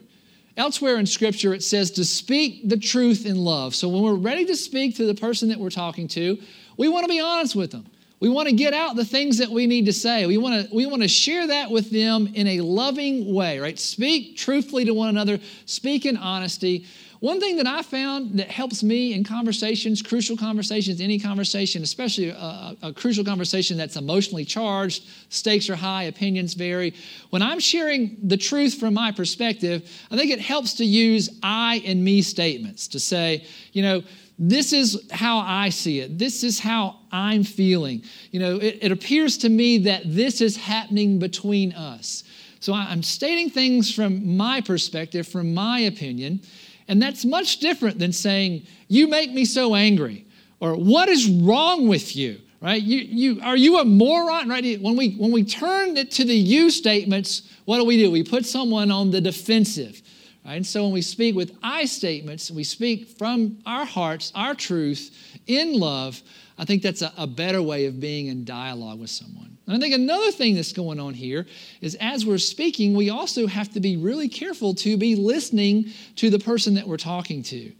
Elsewhere 0.56 0.96
in 0.96 1.06
Scripture, 1.06 1.54
it 1.54 1.62
says 1.62 1.90
to 1.92 2.04
speak 2.04 2.68
the 2.68 2.76
truth 2.76 3.26
in 3.26 3.36
love. 3.36 3.74
So 3.74 3.88
when 3.88 4.02
we're 4.02 4.14
ready 4.14 4.44
to 4.46 4.56
speak 4.56 4.96
to 4.96 5.06
the 5.06 5.14
person 5.14 5.48
that 5.48 5.58
we're 5.58 5.70
talking 5.70 6.08
to, 6.08 6.38
we 6.76 6.88
want 6.88 7.04
to 7.04 7.08
be 7.08 7.20
honest 7.20 7.56
with 7.56 7.72
them. 7.72 7.86
We 8.18 8.30
want 8.30 8.48
to 8.48 8.54
get 8.54 8.72
out 8.72 8.96
the 8.96 9.04
things 9.04 9.38
that 9.38 9.50
we 9.50 9.66
need 9.66 9.86
to 9.86 9.92
say. 9.92 10.26
We 10.26 10.38
want 10.38 10.68
to, 10.68 10.74
we 10.74 10.86
want 10.86 11.02
to 11.02 11.08
share 11.08 11.46
that 11.48 11.70
with 11.70 11.90
them 11.90 12.30
in 12.34 12.46
a 12.46 12.60
loving 12.62 13.34
way, 13.34 13.58
right? 13.58 13.78
Speak 13.78 14.38
truthfully 14.38 14.86
to 14.86 14.94
one 14.94 15.10
another, 15.10 15.38
speak 15.66 16.06
in 16.06 16.16
honesty. 16.16 16.86
One 17.20 17.40
thing 17.40 17.56
that 17.56 17.66
I 17.66 17.82
found 17.82 18.38
that 18.38 18.50
helps 18.50 18.82
me 18.82 19.12
in 19.14 19.24
conversations, 19.24 20.02
crucial 20.02 20.36
conversations, 20.36 21.00
any 21.00 21.18
conversation, 21.18 21.82
especially 21.82 22.28
a, 22.28 22.76
a, 22.82 22.92
crucial 22.92 23.24
conversation 23.24 23.76
that's 23.76 23.96
emotionally 23.96 24.44
charged, 24.44 25.04
stakes 25.30 25.68
are 25.70 25.76
high, 25.76 26.04
opinions 26.04 26.54
vary. 26.54 26.94
When 27.30 27.42
I'm 27.42 27.58
sharing 27.58 28.16
the 28.22 28.36
truth 28.36 28.74
from 28.74 28.94
my 28.94 29.12
perspective, 29.12 29.90
I 30.10 30.16
think 30.16 30.30
it 30.30 30.40
helps 30.40 30.74
to 30.74 30.84
use 30.84 31.30
I 31.42 31.82
and 31.86 32.04
me 32.04 32.20
statements 32.20 32.86
to 32.88 33.00
say, 33.00 33.46
you 33.72 33.82
know, 33.82 34.02
this 34.38 34.74
is 34.74 35.08
how 35.10 35.38
I 35.38 35.70
see 35.70 36.00
it. 36.00 36.18
This 36.18 36.44
is 36.44 36.60
how 36.60 37.00
I'm 37.16 37.44
feeling. 37.44 38.02
You 38.30 38.40
know, 38.40 38.56
it, 38.56 38.78
it 38.82 38.92
appears 38.92 39.38
to 39.38 39.48
me 39.48 39.78
that 39.78 40.02
this 40.04 40.40
is 40.40 40.56
happening 40.56 41.18
between 41.18 41.72
us. 41.72 42.24
So 42.60 42.74
I'm 42.74 43.02
stating 43.02 43.50
things 43.50 43.94
from 43.94 44.36
my 44.36 44.60
perspective, 44.60 45.26
from 45.26 45.54
my 45.54 45.80
opinion, 45.80 46.40
and 46.88 47.00
that's 47.00 47.24
much 47.24 47.58
different 47.58 47.98
than 47.98 48.12
saying, 48.12 48.66
You 48.88 49.08
make 49.08 49.32
me 49.32 49.44
so 49.44 49.74
angry, 49.74 50.26
or 50.60 50.76
What 50.76 51.08
is 51.08 51.28
wrong 51.28 51.88
with 51.88 52.14
you? 52.16 52.40
Right? 52.60 52.82
You, 52.82 52.98
you, 52.98 53.40
are 53.42 53.56
you 53.56 53.78
a 53.78 53.84
moron? 53.84 54.48
Right? 54.48 54.80
When 54.80 54.96
we, 54.96 55.12
when 55.12 55.30
we 55.30 55.44
turn 55.44 55.96
it 55.96 56.10
to 56.12 56.24
the 56.24 56.34
you 56.34 56.70
statements, 56.70 57.50
what 57.66 57.78
do 57.78 57.84
we 57.84 57.98
do? 57.98 58.10
We 58.10 58.22
put 58.22 58.46
someone 58.46 58.90
on 58.90 59.10
the 59.10 59.20
defensive. 59.20 60.00
Right? 60.44 60.54
And 60.54 60.66
so 60.66 60.84
when 60.84 60.92
we 60.92 61.02
speak 61.02 61.34
with 61.34 61.56
I 61.62 61.84
statements, 61.84 62.50
we 62.50 62.64
speak 62.64 63.08
from 63.18 63.58
our 63.66 63.84
hearts, 63.84 64.32
our 64.34 64.54
truth, 64.54 65.10
in 65.46 65.78
love. 65.78 66.22
I 66.58 66.64
think 66.64 66.82
that's 66.82 67.02
a, 67.02 67.12
a, 67.16 67.26
better 67.26 67.60
way 67.62 67.86
of 67.86 68.00
being 68.00 68.28
in 68.28 68.44
dialogue 68.44 68.98
with 68.98 69.10
someone. 69.10 69.58
And 69.66 69.76
I 69.76 69.78
think 69.80 69.94
another 69.94 70.30
thing 70.30 70.54
that's 70.54 70.72
going 70.72 70.98
on 70.98 71.12
here 71.12 71.46
is 71.80 71.96
as 71.96 72.24
we're 72.24 72.38
speaking, 72.38 72.94
we 72.94 73.10
also 73.10 73.46
have 73.46 73.70
to 73.72 73.80
be 73.80 73.96
really 73.96 74.28
careful 74.28 74.74
to 74.76 74.96
be 74.96 75.16
listening 75.16 75.90
to 76.16 76.30
the 76.30 76.38
person 76.38 76.74
that 76.74 76.86
we're 76.86 76.96
talking 76.96 77.42
to. 77.44 77.72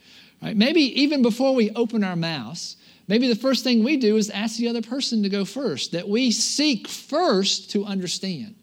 Right? 0.43 0.57
Maybe 0.57 1.01
even 1.01 1.23
before 1.23 1.55
we 1.55 1.71
open 1.71 2.05
our 2.05 2.17
mouths, 2.17 2.77
maybe 3.09 3.29
the 3.29 3.37
first 3.37 3.65
thing 3.65 3.83
we 3.83 3.97
do 3.97 4.17
is 4.17 4.29
ask 4.31 4.59
the 4.59 4.69
other 4.69 4.83
person 4.83 5.23
to 5.23 5.29
go 5.29 5.45
first, 5.45 5.93
that 5.93 6.09
we 6.09 6.31
seek 6.31 6.89
first 6.89 7.71
to 7.71 7.85
understand 7.85 8.56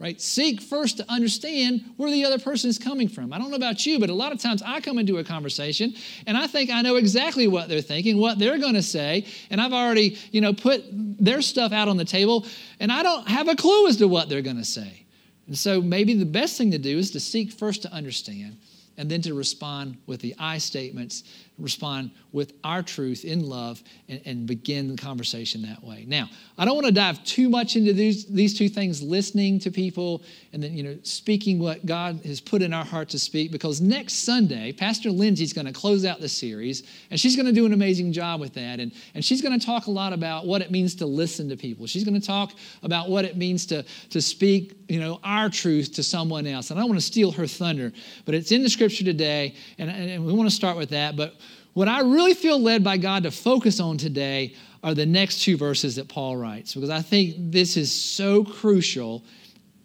right? 0.00 0.18
Seek 0.18 0.62
first 0.62 0.96
to 0.96 1.04
understand 1.10 1.84
where 1.98 2.10
the 2.10 2.24
other 2.24 2.38
person 2.38 2.70
is 2.70 2.78
coming 2.78 3.06
from. 3.06 3.34
I 3.34 3.38
don't 3.38 3.50
know 3.50 3.56
about 3.56 3.84
you, 3.84 4.00
but 4.00 4.08
a 4.08 4.14
lot 4.14 4.32
of 4.32 4.40
times 4.40 4.62
I 4.62 4.80
come 4.80 4.98
into 4.98 5.18
a 5.18 5.24
conversation 5.24 5.94
and 6.26 6.38
I 6.38 6.46
think 6.46 6.70
I 6.70 6.80
know 6.80 6.96
exactly 6.96 7.46
what 7.46 7.68
they're 7.68 7.82
thinking, 7.82 8.16
what 8.16 8.38
they're 8.38 8.58
going 8.58 8.74
to 8.74 8.82
say, 8.82 9.26
and 9.50 9.60
I've 9.60 9.74
already, 9.74 10.18
you 10.32 10.40
know, 10.40 10.54
put 10.54 10.84
their 10.90 11.42
stuff 11.42 11.72
out 11.72 11.88
on 11.88 11.98
the 11.98 12.06
table 12.06 12.46
and 12.80 12.90
I 12.90 13.02
don't 13.02 13.28
have 13.28 13.46
a 13.48 13.54
clue 13.54 13.88
as 13.88 13.98
to 13.98 14.08
what 14.08 14.30
they're 14.30 14.40
going 14.40 14.56
to 14.56 14.64
say. 14.64 15.04
And 15.46 15.58
so 15.58 15.82
maybe 15.82 16.14
the 16.14 16.24
best 16.24 16.56
thing 16.56 16.70
to 16.70 16.78
do 16.78 16.96
is 16.96 17.10
to 17.10 17.20
seek 17.20 17.52
first 17.52 17.82
to 17.82 17.92
understand 17.92 18.56
and 18.96 19.10
then 19.10 19.20
to 19.22 19.34
respond 19.34 19.98
with 20.06 20.20
the 20.20 20.34
I 20.38 20.58
statements 20.58 21.24
respond 21.60 22.10
with 22.32 22.52
our 22.64 22.82
truth 22.82 23.24
in 23.24 23.44
love 23.48 23.82
and, 24.08 24.20
and, 24.24 24.46
begin 24.46 24.88
the 24.88 24.96
conversation 24.96 25.62
that 25.62 25.82
way. 25.82 26.04
Now, 26.06 26.28
I 26.56 26.64
don't 26.64 26.74
want 26.74 26.86
to 26.86 26.92
dive 26.92 27.22
too 27.24 27.48
much 27.48 27.76
into 27.76 27.92
these, 27.92 28.26
these 28.26 28.56
two 28.56 28.68
things, 28.68 29.02
listening 29.02 29.58
to 29.60 29.70
people 29.70 30.22
and 30.52 30.62
then, 30.62 30.76
you 30.76 30.82
know, 30.82 30.96
speaking 31.02 31.58
what 31.58 31.84
God 31.86 32.20
has 32.24 32.40
put 32.40 32.62
in 32.62 32.72
our 32.72 32.84
heart 32.84 33.08
to 33.10 33.18
speak, 33.18 33.52
because 33.52 33.80
next 33.80 34.24
Sunday, 34.24 34.72
Pastor 34.72 35.10
Lindsay's 35.10 35.52
going 35.52 35.66
to 35.66 35.72
close 35.72 36.04
out 36.04 36.20
the 36.20 36.28
series, 36.28 36.84
and 37.10 37.18
she's 37.18 37.36
going 37.36 37.46
to 37.46 37.52
do 37.52 37.66
an 37.66 37.72
amazing 37.72 38.12
job 38.12 38.40
with 38.40 38.54
that. 38.54 38.80
And, 38.80 38.92
and 39.14 39.24
she's 39.24 39.42
going 39.42 39.58
to 39.58 39.64
talk 39.64 39.86
a 39.86 39.90
lot 39.90 40.12
about 40.12 40.46
what 40.46 40.62
it 40.62 40.70
means 40.70 40.94
to 40.96 41.06
listen 41.06 41.48
to 41.48 41.56
people. 41.56 41.86
She's 41.86 42.04
going 42.04 42.20
to 42.20 42.26
talk 42.26 42.52
about 42.82 43.08
what 43.08 43.24
it 43.24 43.36
means 43.36 43.66
to, 43.66 43.84
to 44.10 44.20
speak, 44.20 44.74
you 44.88 45.00
know, 45.00 45.20
our 45.22 45.48
truth 45.48 45.92
to 45.94 46.02
someone 46.02 46.46
else. 46.46 46.70
And 46.70 46.78
I 46.78 46.82
don't 46.82 46.90
want 46.90 47.00
to 47.00 47.06
steal 47.06 47.32
her 47.32 47.46
thunder, 47.46 47.92
but 48.24 48.34
it's 48.34 48.52
in 48.52 48.62
the 48.62 48.70
scripture 48.70 49.04
today, 49.04 49.54
and, 49.78 49.90
and 49.90 50.24
we 50.24 50.32
want 50.32 50.48
to 50.48 50.54
start 50.54 50.76
with 50.76 50.90
that. 50.90 51.16
But 51.16 51.34
what 51.72 51.88
I 51.88 52.00
really 52.00 52.34
feel 52.34 52.60
led 52.60 52.82
by 52.82 52.96
God 52.96 53.22
to 53.22 53.30
focus 53.30 53.80
on 53.80 53.96
today 53.96 54.54
are 54.82 54.94
the 54.94 55.06
next 55.06 55.42
two 55.42 55.56
verses 55.56 55.96
that 55.96 56.08
Paul 56.08 56.36
writes, 56.36 56.74
because 56.74 56.90
I 56.90 57.02
think 57.02 57.34
this 57.38 57.76
is 57.76 57.92
so 57.92 58.44
crucial 58.44 59.24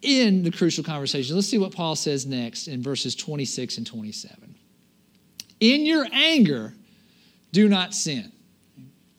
in 0.02 0.42
the 0.42 0.50
crucial 0.50 0.84
conversation. 0.84 1.34
Let's 1.34 1.48
see 1.48 1.58
what 1.58 1.72
Paul 1.72 1.96
says 1.96 2.26
next 2.26 2.68
in 2.68 2.82
verses 2.82 3.14
26 3.14 3.78
and 3.78 3.86
27. 3.86 4.54
In 5.60 5.86
your 5.86 6.06
anger, 6.12 6.74
do 7.52 7.68
not 7.68 7.94
sin. 7.94 8.32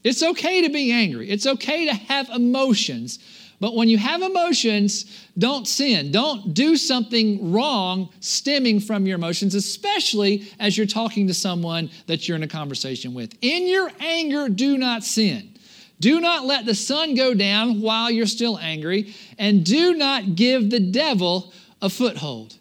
It's 0.03 0.23
okay 0.23 0.61
to 0.61 0.69
be 0.69 0.91
angry, 0.91 1.29
it's 1.29 1.45
okay 1.45 1.85
to 1.85 1.93
have 1.93 2.29
emotions, 2.29 3.19
but 3.59 3.75
when 3.75 3.89
you 3.89 3.97
have 3.97 4.21
emotions, 4.21 5.05
don't 5.37 5.67
sin. 5.67 6.11
Don't 6.11 6.53
do 6.53 6.77
something 6.77 7.51
wrong 7.51 8.09
stemming 8.19 8.79
from 8.79 9.07
your 9.07 9.15
emotions, 9.15 9.55
especially 9.55 10.51
as 10.59 10.77
you're 10.77 10.85
talking 10.85 11.27
to 11.27 11.33
someone 11.33 11.89
that 12.05 12.27
you're 12.27 12.37
in 12.37 12.43
a 12.43 12.47
conversation 12.47 13.15
with. 13.15 13.33
In 13.41 13.67
your 13.67 13.91
anger, 13.99 14.47
do 14.47 14.77
not 14.77 15.03
sin. 15.03 15.57
Do 15.99 16.21
not 16.21 16.45
let 16.45 16.67
the 16.67 16.75
sun 16.75 17.15
go 17.15 17.33
down 17.33 17.81
while 17.81 18.11
you're 18.11 18.27
still 18.27 18.59
angry, 18.59 19.15
and 19.39 19.65
do 19.65 19.95
not 19.95 20.35
give 20.35 20.69
the 20.69 20.79
devil 20.79 21.51
a 21.81 21.89
foothold. 21.89 22.55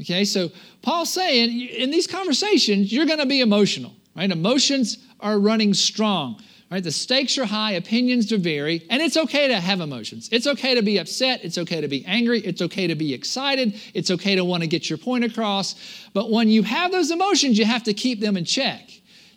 Okay, 0.00 0.24
so 0.24 0.50
Paul's 0.80 1.12
saying 1.12 1.60
in 1.68 1.90
these 1.90 2.06
conversations, 2.06 2.90
you're 2.90 3.04
going 3.04 3.18
to 3.18 3.26
be 3.26 3.40
emotional, 3.40 3.92
right? 4.16 4.30
Emotions 4.30 4.98
are 5.20 5.38
running 5.38 5.74
strong. 5.74 6.40
Right? 6.70 6.84
The 6.84 6.92
stakes 6.92 7.38
are 7.38 7.46
high, 7.46 7.72
opinions 7.72 8.26
do 8.26 8.36
vary, 8.36 8.86
and 8.90 9.00
it's 9.00 9.16
okay 9.16 9.48
to 9.48 9.58
have 9.58 9.80
emotions. 9.80 10.28
It's 10.30 10.46
okay 10.46 10.74
to 10.74 10.82
be 10.82 10.98
upset, 10.98 11.42
it's 11.42 11.56
okay 11.56 11.80
to 11.80 11.88
be 11.88 12.04
angry, 12.04 12.40
it's 12.40 12.60
okay 12.60 12.86
to 12.86 12.94
be 12.94 13.14
excited, 13.14 13.80
it's 13.94 14.10
okay 14.10 14.34
to 14.34 14.44
want 14.44 14.62
to 14.62 14.66
get 14.66 14.90
your 14.90 14.98
point 14.98 15.24
across. 15.24 15.74
But 16.12 16.30
when 16.30 16.48
you 16.48 16.62
have 16.64 16.92
those 16.92 17.10
emotions, 17.10 17.58
you 17.58 17.64
have 17.64 17.84
to 17.84 17.94
keep 17.94 18.20
them 18.20 18.36
in 18.36 18.44
check. 18.44 18.90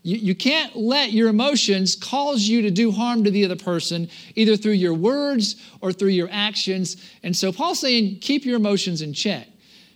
You, 0.03 0.17
you 0.17 0.35
can't 0.35 0.75
let 0.75 1.13
your 1.13 1.29
emotions 1.29 1.95
cause 1.95 2.41
you 2.41 2.63
to 2.63 2.71
do 2.71 2.91
harm 2.91 3.23
to 3.23 3.31
the 3.31 3.45
other 3.45 3.55
person, 3.55 4.09
either 4.35 4.57
through 4.57 4.73
your 4.73 4.93
words 4.93 5.55
or 5.79 5.93
through 5.93 6.09
your 6.09 6.29
actions. 6.31 6.97
And 7.23 7.33
so 7.35 7.53
Paul's 7.53 7.79
saying, 7.79 8.19
keep 8.19 8.43
your 8.43 8.57
emotions 8.57 9.01
in 9.01 9.13
check. 9.13 9.47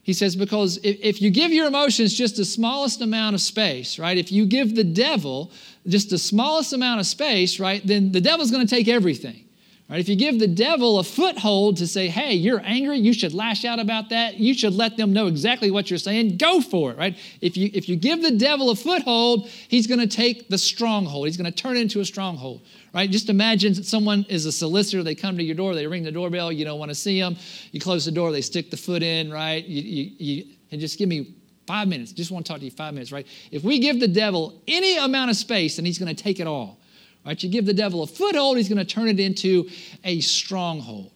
He 0.04 0.14
says, 0.14 0.36
because 0.36 0.78
if, 0.84 1.00
if 1.02 1.22
you 1.22 1.32
give 1.32 1.52
your 1.52 1.66
emotions 1.66 2.14
just 2.14 2.38
the 2.38 2.46
smallest 2.46 3.02
amount 3.02 3.34
of 3.34 3.42
space, 3.42 3.98
right? 3.98 4.18
If 4.18 4.32
you 4.32 4.46
give 4.46 4.76
the 4.76 4.84
devil 4.84 5.52
just 5.88 6.10
the 6.10 6.18
smallest 6.18 6.74
amount 6.74 7.00
of 7.00 7.06
space, 7.06 7.60
right, 7.60 7.86
then 7.86 8.12
the 8.12 8.22
devil's 8.22 8.52
going 8.52 8.66
to 8.66 8.76
take 8.76 8.88
everything. 8.88 9.46
Right? 9.88 10.00
If 10.00 10.10
you 10.10 10.16
give 10.16 10.40
the 10.40 10.48
devil 10.48 10.98
a 10.98 11.04
foothold 11.04 11.78
to 11.78 11.86
say, 11.86 12.08
hey, 12.08 12.34
you're 12.34 12.62
angry, 12.64 12.98
you 12.98 13.14
should 13.14 13.36
lash 13.36 13.64
out 13.66 13.78
about 13.78 14.10
that, 14.10 14.38
you 14.40 14.56
should 14.56 14.74
let 14.74 14.98
them 14.98 15.14
know 15.14 15.28
exactly 15.28 15.70
what 15.70 15.92
you're 15.92 16.00
saying, 16.00 16.38
go 16.38 16.60
for 16.60 16.90
it, 16.90 16.98
right? 16.98 17.16
If 17.40 17.56
you, 17.56 17.70
if 17.72 17.88
you 17.88 17.96
give 17.96 18.24
the 18.24 18.32
devil 18.32 18.72
a 18.72 18.76
foothold, 18.76 19.48
he's 19.68 19.86
going 19.86 20.00
to 20.00 20.08
take 20.08 20.50
the 20.50 20.58
stronghold. 20.58 21.28
He's 21.28 21.38
going 21.38 21.52
to 21.52 21.56
turn 21.56 21.78
it 21.78 21.82
into 21.82 22.00
a 22.00 22.06
stronghold, 22.06 22.62
right? 22.96 23.12
Just 23.12 23.30
imagine 23.30 23.74
that 23.76 23.86
someone 23.86 24.26
is 24.28 24.48
a 24.48 24.52
solicitor, 24.52 25.04
they 25.04 25.14
come 25.14 25.38
to 25.38 25.44
your 25.44 25.56
door, 25.56 25.76
they 25.76 25.86
ring 25.86 26.02
the 26.02 26.12
doorbell, 26.12 26.52
you 26.52 26.66
don't 26.66 26.80
want 26.80 26.90
to 26.90 26.96
see 26.96 27.22
them, 27.22 27.38
you 27.72 27.80
close 27.80 28.06
the 28.06 28.12
door, 28.12 28.32
they 28.32 28.42
stick 28.42 28.72
the 28.72 28.78
foot 28.78 29.04
in, 29.04 29.32
right? 29.32 29.64
You, 29.66 29.84
you, 29.84 30.12
you, 30.18 30.46
and 30.72 30.82
just 30.82 30.98
give 30.98 31.10
me 31.10 31.36
five 31.68 31.88
minutes, 31.88 32.12
just 32.12 32.32
want 32.32 32.46
to 32.46 32.52
talk 32.52 32.60
to 32.60 32.66
you 32.66 32.72
five 32.72 32.94
minutes, 32.94 33.12
right? 33.12 33.28
If 33.52 33.64
we 33.64 33.80
give 33.80 34.00
the 34.00 34.08
devil 34.08 34.62
any 34.68 34.98
amount 34.98 35.32
of 35.32 35.38
space, 35.38 35.76
then 35.78 35.86
he's 35.86 36.00
going 36.00 36.14
to 36.14 36.24
take 36.24 36.40
it 36.40 36.48
all. 36.48 36.80
Right? 37.26 37.42
You 37.42 37.50
give 37.50 37.66
the 37.66 37.74
devil 37.74 38.04
a 38.04 38.08
foothold, 38.08 38.58
he's 38.58 38.70
going 38.70 38.78
to 38.78 38.86
turn 38.86 39.08
it 39.08 39.20
into 39.20 39.70
a 40.04 40.20
stronghold. 40.22 41.12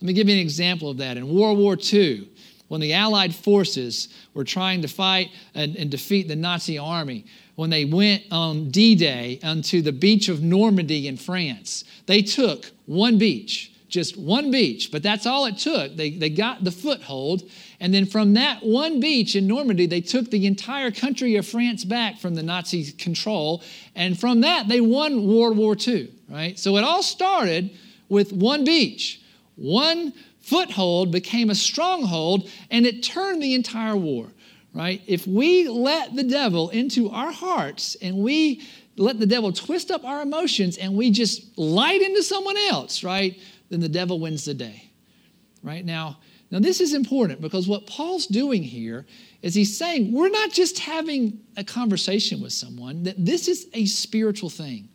Let 0.00 0.06
me 0.06 0.12
give 0.14 0.28
you 0.28 0.34
an 0.34 0.40
example 0.40 0.88
of 0.88 0.96
that. 0.98 1.18
In 1.18 1.28
World 1.28 1.58
War 1.58 1.76
II, 1.80 2.28
when 2.68 2.80
the 2.80 2.94
Allied 2.94 3.34
forces 3.34 4.08
were 4.32 4.44
trying 4.44 4.80
to 4.82 4.88
fight 4.88 5.30
and, 5.54 5.76
and 5.76 5.90
defeat 5.90 6.28
the 6.28 6.36
Nazi 6.36 6.78
army, 6.78 7.26
when 7.56 7.68
they 7.68 7.84
went 7.84 8.22
on 8.30 8.70
D 8.70 8.94
Day 8.94 9.38
onto 9.42 9.82
the 9.82 9.92
beach 9.92 10.28
of 10.28 10.42
Normandy 10.42 11.06
in 11.06 11.18
France, 11.18 11.84
they 12.06 12.22
took 12.22 12.70
one 12.86 13.18
beach, 13.18 13.72
just 13.90 14.16
one 14.16 14.50
beach, 14.50 14.90
but 14.90 15.02
that's 15.02 15.26
all 15.26 15.44
it 15.46 15.58
took. 15.58 15.96
They, 15.96 16.10
they 16.10 16.30
got 16.30 16.64
the 16.64 16.70
foothold 16.70 17.42
and 17.80 17.94
then 17.94 18.04
from 18.04 18.34
that 18.34 18.62
one 18.62 19.00
beach 19.00 19.34
in 19.34 19.46
Normandy, 19.46 19.86
they 19.86 20.02
took 20.02 20.30
the 20.30 20.46
entire 20.46 20.90
country 20.90 21.36
of 21.36 21.48
France 21.48 21.84
back 21.84 22.18
from 22.18 22.34
the 22.34 22.42
Nazi 22.42 22.92
control. 22.92 23.62
And 23.96 24.20
from 24.20 24.42
that, 24.42 24.68
they 24.68 24.82
won 24.82 25.26
World 25.26 25.56
War 25.56 25.74
II, 25.74 26.12
right? 26.28 26.58
So 26.58 26.76
it 26.76 26.84
all 26.84 27.02
started 27.02 27.70
with 28.10 28.34
one 28.34 28.64
beach. 28.64 29.22
One 29.56 30.12
foothold 30.42 31.10
became 31.10 31.48
a 31.48 31.54
stronghold, 31.54 32.50
and 32.70 32.84
it 32.84 33.02
turned 33.02 33.42
the 33.42 33.54
entire 33.54 33.96
war, 33.96 34.26
right? 34.74 35.00
If 35.06 35.26
we 35.26 35.66
let 35.68 36.14
the 36.14 36.24
devil 36.24 36.68
into 36.68 37.08
our 37.08 37.32
hearts 37.32 37.96
and 38.02 38.18
we 38.18 38.62
let 38.96 39.18
the 39.18 39.26
devil 39.26 39.52
twist 39.52 39.90
up 39.90 40.04
our 40.04 40.20
emotions 40.20 40.76
and 40.76 40.94
we 40.94 41.10
just 41.10 41.56
light 41.56 42.02
into 42.02 42.22
someone 42.22 42.58
else, 42.58 43.02
right? 43.02 43.38
Then 43.70 43.80
the 43.80 43.88
devil 43.88 44.20
wins 44.20 44.44
the 44.44 44.54
day, 44.54 44.90
right? 45.62 45.84
Now, 45.84 46.18
now, 46.50 46.58
this 46.58 46.80
is 46.80 46.94
important 46.94 47.40
because 47.40 47.68
what 47.68 47.86
Paul's 47.86 48.26
doing 48.26 48.62
here 48.64 49.06
is 49.40 49.54
he's 49.54 49.78
saying 49.78 50.12
we're 50.12 50.30
not 50.30 50.50
just 50.50 50.80
having 50.80 51.38
a 51.56 51.62
conversation 51.62 52.40
with 52.40 52.52
someone, 52.52 53.04
that 53.04 53.24
this 53.24 53.46
is 53.46 53.68
a 53.72 53.86
spiritual 53.86 54.50
thing. 54.50 54.88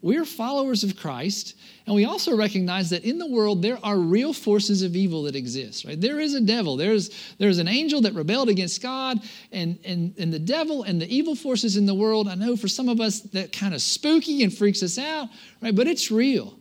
We're 0.00 0.26
followers 0.26 0.84
of 0.84 0.96
Christ, 0.96 1.56
and 1.86 1.96
we 1.96 2.04
also 2.04 2.36
recognize 2.36 2.90
that 2.90 3.04
in 3.04 3.18
the 3.18 3.26
world 3.26 3.62
there 3.62 3.78
are 3.82 3.98
real 3.98 4.32
forces 4.32 4.82
of 4.82 4.94
evil 4.94 5.24
that 5.24 5.34
exist, 5.34 5.84
right? 5.84 6.00
There 6.00 6.20
is 6.20 6.34
a 6.34 6.40
devil, 6.40 6.76
there's, 6.76 7.10
there's 7.38 7.58
an 7.58 7.66
angel 7.66 8.02
that 8.02 8.14
rebelled 8.14 8.48
against 8.48 8.80
God, 8.80 9.18
and, 9.50 9.76
and, 9.84 10.14
and 10.16 10.32
the 10.32 10.38
devil 10.38 10.84
and 10.84 11.02
the 11.02 11.12
evil 11.12 11.34
forces 11.34 11.76
in 11.76 11.84
the 11.84 11.94
world, 11.94 12.28
I 12.28 12.36
know 12.36 12.54
for 12.54 12.68
some 12.68 12.88
of 12.88 13.00
us 13.00 13.20
that 13.20 13.50
kind 13.50 13.74
of 13.74 13.82
spooky 13.82 14.44
and 14.44 14.56
freaks 14.56 14.84
us 14.84 14.98
out, 14.98 15.30
right? 15.60 15.74
But 15.74 15.88
it's 15.88 16.12
real. 16.12 16.58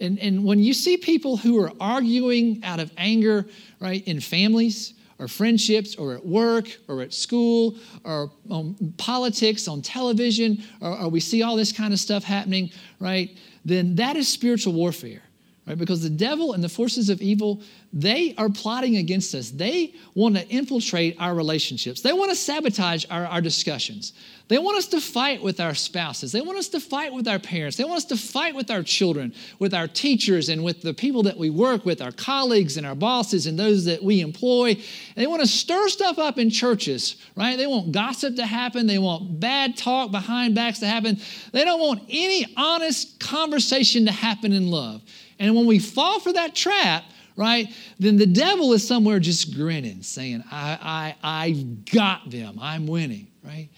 And, 0.00 0.18
and 0.18 0.44
when 0.44 0.58
you 0.58 0.74
see 0.74 0.96
people 0.96 1.36
who 1.36 1.62
are 1.62 1.72
arguing 1.80 2.60
out 2.62 2.80
of 2.80 2.90
anger, 2.96 3.46
right, 3.80 4.06
in 4.06 4.20
families 4.20 4.94
or 5.18 5.28
friendships 5.28 5.96
or 5.96 6.14
at 6.14 6.24
work 6.24 6.68
or 6.88 7.00
at 7.00 7.14
school 7.14 7.76
or 8.04 8.30
on 8.50 8.74
politics 8.98 9.68
on 9.68 9.80
television, 9.80 10.62
or, 10.80 11.00
or 11.00 11.08
we 11.08 11.20
see 11.20 11.42
all 11.42 11.56
this 11.56 11.72
kind 11.72 11.92
of 11.92 11.98
stuff 11.98 12.24
happening, 12.24 12.70
right, 13.00 13.36
then 13.64 13.96
that 13.96 14.16
is 14.16 14.28
spiritual 14.28 14.74
warfare 14.74 15.22
right? 15.66 15.76
Because 15.76 16.02
the 16.02 16.10
devil 16.10 16.52
and 16.52 16.62
the 16.62 16.68
forces 16.68 17.08
of 17.08 17.20
evil, 17.20 17.60
they 17.92 18.34
are 18.38 18.48
plotting 18.48 18.96
against 18.96 19.34
us. 19.34 19.50
They 19.50 19.94
want 20.14 20.36
to 20.36 20.46
infiltrate 20.48 21.16
our 21.18 21.34
relationships. 21.34 22.00
They 22.02 22.12
want 22.12 22.30
to 22.30 22.36
sabotage 22.36 23.04
our, 23.10 23.26
our 23.26 23.40
discussions. 23.40 24.12
They 24.48 24.58
want 24.58 24.78
us 24.78 24.86
to 24.88 25.00
fight 25.00 25.42
with 25.42 25.58
our 25.58 25.74
spouses. 25.74 26.30
They 26.30 26.40
want 26.40 26.56
us 26.56 26.68
to 26.68 26.78
fight 26.78 27.12
with 27.12 27.26
our 27.26 27.40
parents. 27.40 27.76
They 27.76 27.84
want 27.84 27.96
us 27.96 28.04
to 28.06 28.16
fight 28.16 28.54
with 28.54 28.70
our 28.70 28.84
children, 28.84 29.34
with 29.58 29.74
our 29.74 29.88
teachers, 29.88 30.48
and 30.48 30.62
with 30.62 30.82
the 30.82 30.94
people 30.94 31.24
that 31.24 31.36
we 31.36 31.50
work 31.50 31.84
with, 31.84 32.00
our 32.00 32.12
colleagues 32.12 32.76
and 32.76 32.86
our 32.86 32.94
bosses 32.94 33.46
and 33.46 33.58
those 33.58 33.84
that 33.86 34.00
we 34.04 34.20
employ. 34.20 34.70
And 34.70 35.16
they 35.16 35.26
want 35.26 35.42
to 35.42 35.48
stir 35.48 35.88
stuff 35.88 36.20
up 36.20 36.38
in 36.38 36.50
churches, 36.50 37.16
right? 37.34 37.56
They 37.56 37.66
want 37.66 37.90
gossip 37.90 38.36
to 38.36 38.46
happen. 38.46 38.86
They 38.86 38.98
want 38.98 39.40
bad 39.40 39.76
talk 39.76 40.12
behind 40.12 40.54
backs 40.54 40.78
to 40.78 40.86
happen. 40.86 41.18
They 41.50 41.64
don't 41.64 41.80
want 41.80 42.02
any 42.08 42.46
honest 42.56 43.18
conversation 43.18 44.06
to 44.06 44.12
happen 44.12 44.52
in 44.52 44.70
love. 44.70 45.02
And 45.38 45.54
when 45.54 45.66
we 45.66 45.78
fall 45.78 46.20
for 46.20 46.32
that 46.32 46.54
trap, 46.54 47.04
right, 47.36 47.68
then 47.98 48.16
the 48.16 48.26
devil 48.26 48.72
is 48.72 48.86
somewhere 48.86 49.20
just 49.20 49.54
grinning, 49.54 50.02
saying, 50.02 50.42
I, 50.50 51.14
I, 51.22 51.44
I've 51.44 51.84
got 51.84 52.30
them. 52.30 52.58
I'm 52.60 52.86
winning, 52.86 53.28
right? 53.44 53.68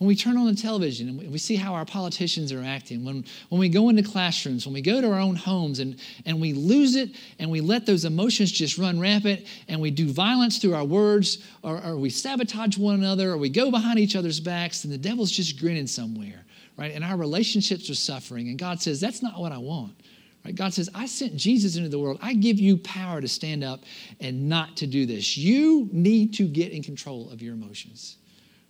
when 0.00 0.08
we 0.08 0.16
turn 0.16 0.38
on 0.38 0.46
the 0.46 0.54
television 0.54 1.10
and 1.10 1.30
we 1.30 1.36
see 1.36 1.56
how 1.56 1.74
our 1.74 1.84
politicians 1.84 2.52
are 2.52 2.62
acting, 2.62 3.04
when, 3.04 3.22
when 3.50 3.60
we 3.60 3.68
go 3.68 3.90
into 3.90 4.02
classrooms, 4.02 4.64
when 4.64 4.72
we 4.72 4.80
go 4.80 4.98
to 4.98 5.12
our 5.12 5.20
own 5.20 5.36
homes 5.36 5.78
and, 5.78 6.00
and 6.24 6.40
we 6.40 6.54
lose 6.54 6.96
it 6.96 7.10
and 7.38 7.50
we 7.50 7.60
let 7.60 7.84
those 7.84 8.06
emotions 8.06 8.50
just 8.50 8.78
run 8.78 8.98
rampant 8.98 9.46
and 9.68 9.78
we 9.78 9.90
do 9.90 10.10
violence 10.10 10.56
through 10.56 10.74
our 10.74 10.86
words 10.86 11.46
or, 11.62 11.84
or 11.84 11.96
we 11.98 12.08
sabotage 12.08 12.78
one 12.78 12.94
another 12.94 13.32
or 13.32 13.36
we 13.36 13.50
go 13.50 13.70
behind 13.70 13.98
each 13.98 14.16
other's 14.16 14.40
backs 14.40 14.84
and 14.84 14.92
the 14.92 14.96
devil's 14.96 15.30
just 15.30 15.60
grinning 15.60 15.86
somewhere, 15.86 16.46
right? 16.78 16.94
And 16.94 17.04
our 17.04 17.18
relationships 17.18 17.90
are 17.90 17.94
suffering. 17.94 18.48
And 18.48 18.58
God 18.58 18.80
says, 18.80 19.02
That's 19.02 19.22
not 19.22 19.38
what 19.38 19.52
I 19.52 19.58
want. 19.58 19.99
Right? 20.44 20.54
God 20.54 20.72
says, 20.72 20.88
I 20.94 21.06
sent 21.06 21.36
Jesus 21.36 21.76
into 21.76 21.88
the 21.88 21.98
world. 21.98 22.18
I 22.22 22.34
give 22.34 22.58
you 22.58 22.78
power 22.78 23.20
to 23.20 23.28
stand 23.28 23.62
up 23.62 23.80
and 24.20 24.48
not 24.48 24.76
to 24.78 24.86
do 24.86 25.04
this. 25.06 25.36
You 25.36 25.88
need 25.92 26.34
to 26.34 26.44
get 26.44 26.72
in 26.72 26.82
control 26.82 27.30
of 27.30 27.42
your 27.42 27.54
emotions. 27.54 28.16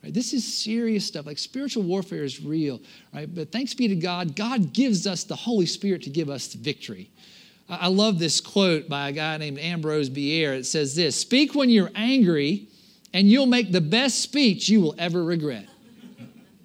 Right? 0.03 0.13
This 0.13 0.33
is 0.33 0.51
serious 0.51 1.07
stuff. 1.07 1.27
Like 1.27 1.39
spiritual 1.39 1.85
warfare 1.85 2.25
is 2.25 2.43
real, 2.43 2.81
right? 3.15 3.33
But 3.33 3.53
thanks 3.53 3.75
be 3.75 3.87
to 3.89 3.97
God, 3.97 4.35
God 4.35 4.73
gives 4.73 5.07
us 5.07 5.25
the 5.25 5.37
Holy 5.37 5.67
Spirit 5.67 6.03
to 6.03 6.11
give 6.11 6.29
us 6.29 6.55
victory. 6.55 7.11
I 7.69 7.87
love 7.87 8.19
this 8.19 8.41
quote 8.41 8.89
by 8.89 9.11
a 9.11 9.13
guy 9.13 9.37
named 9.37 9.61
Ambrose 9.61 10.09
Bierce. 10.09 10.61
It 10.61 10.65
says 10.65 10.97
this 10.97 11.15
Speak 11.15 11.55
when 11.55 11.71
you're 11.71 11.93
angry, 11.95 12.67
and 13.13 13.29
you'll 13.29 13.47
make 13.47 13.71
the 13.71 13.81
best 13.81 14.23
speech 14.23 14.69
you 14.69 14.81
will 14.81 14.95
ever 14.99 15.23
regret. 15.23 15.67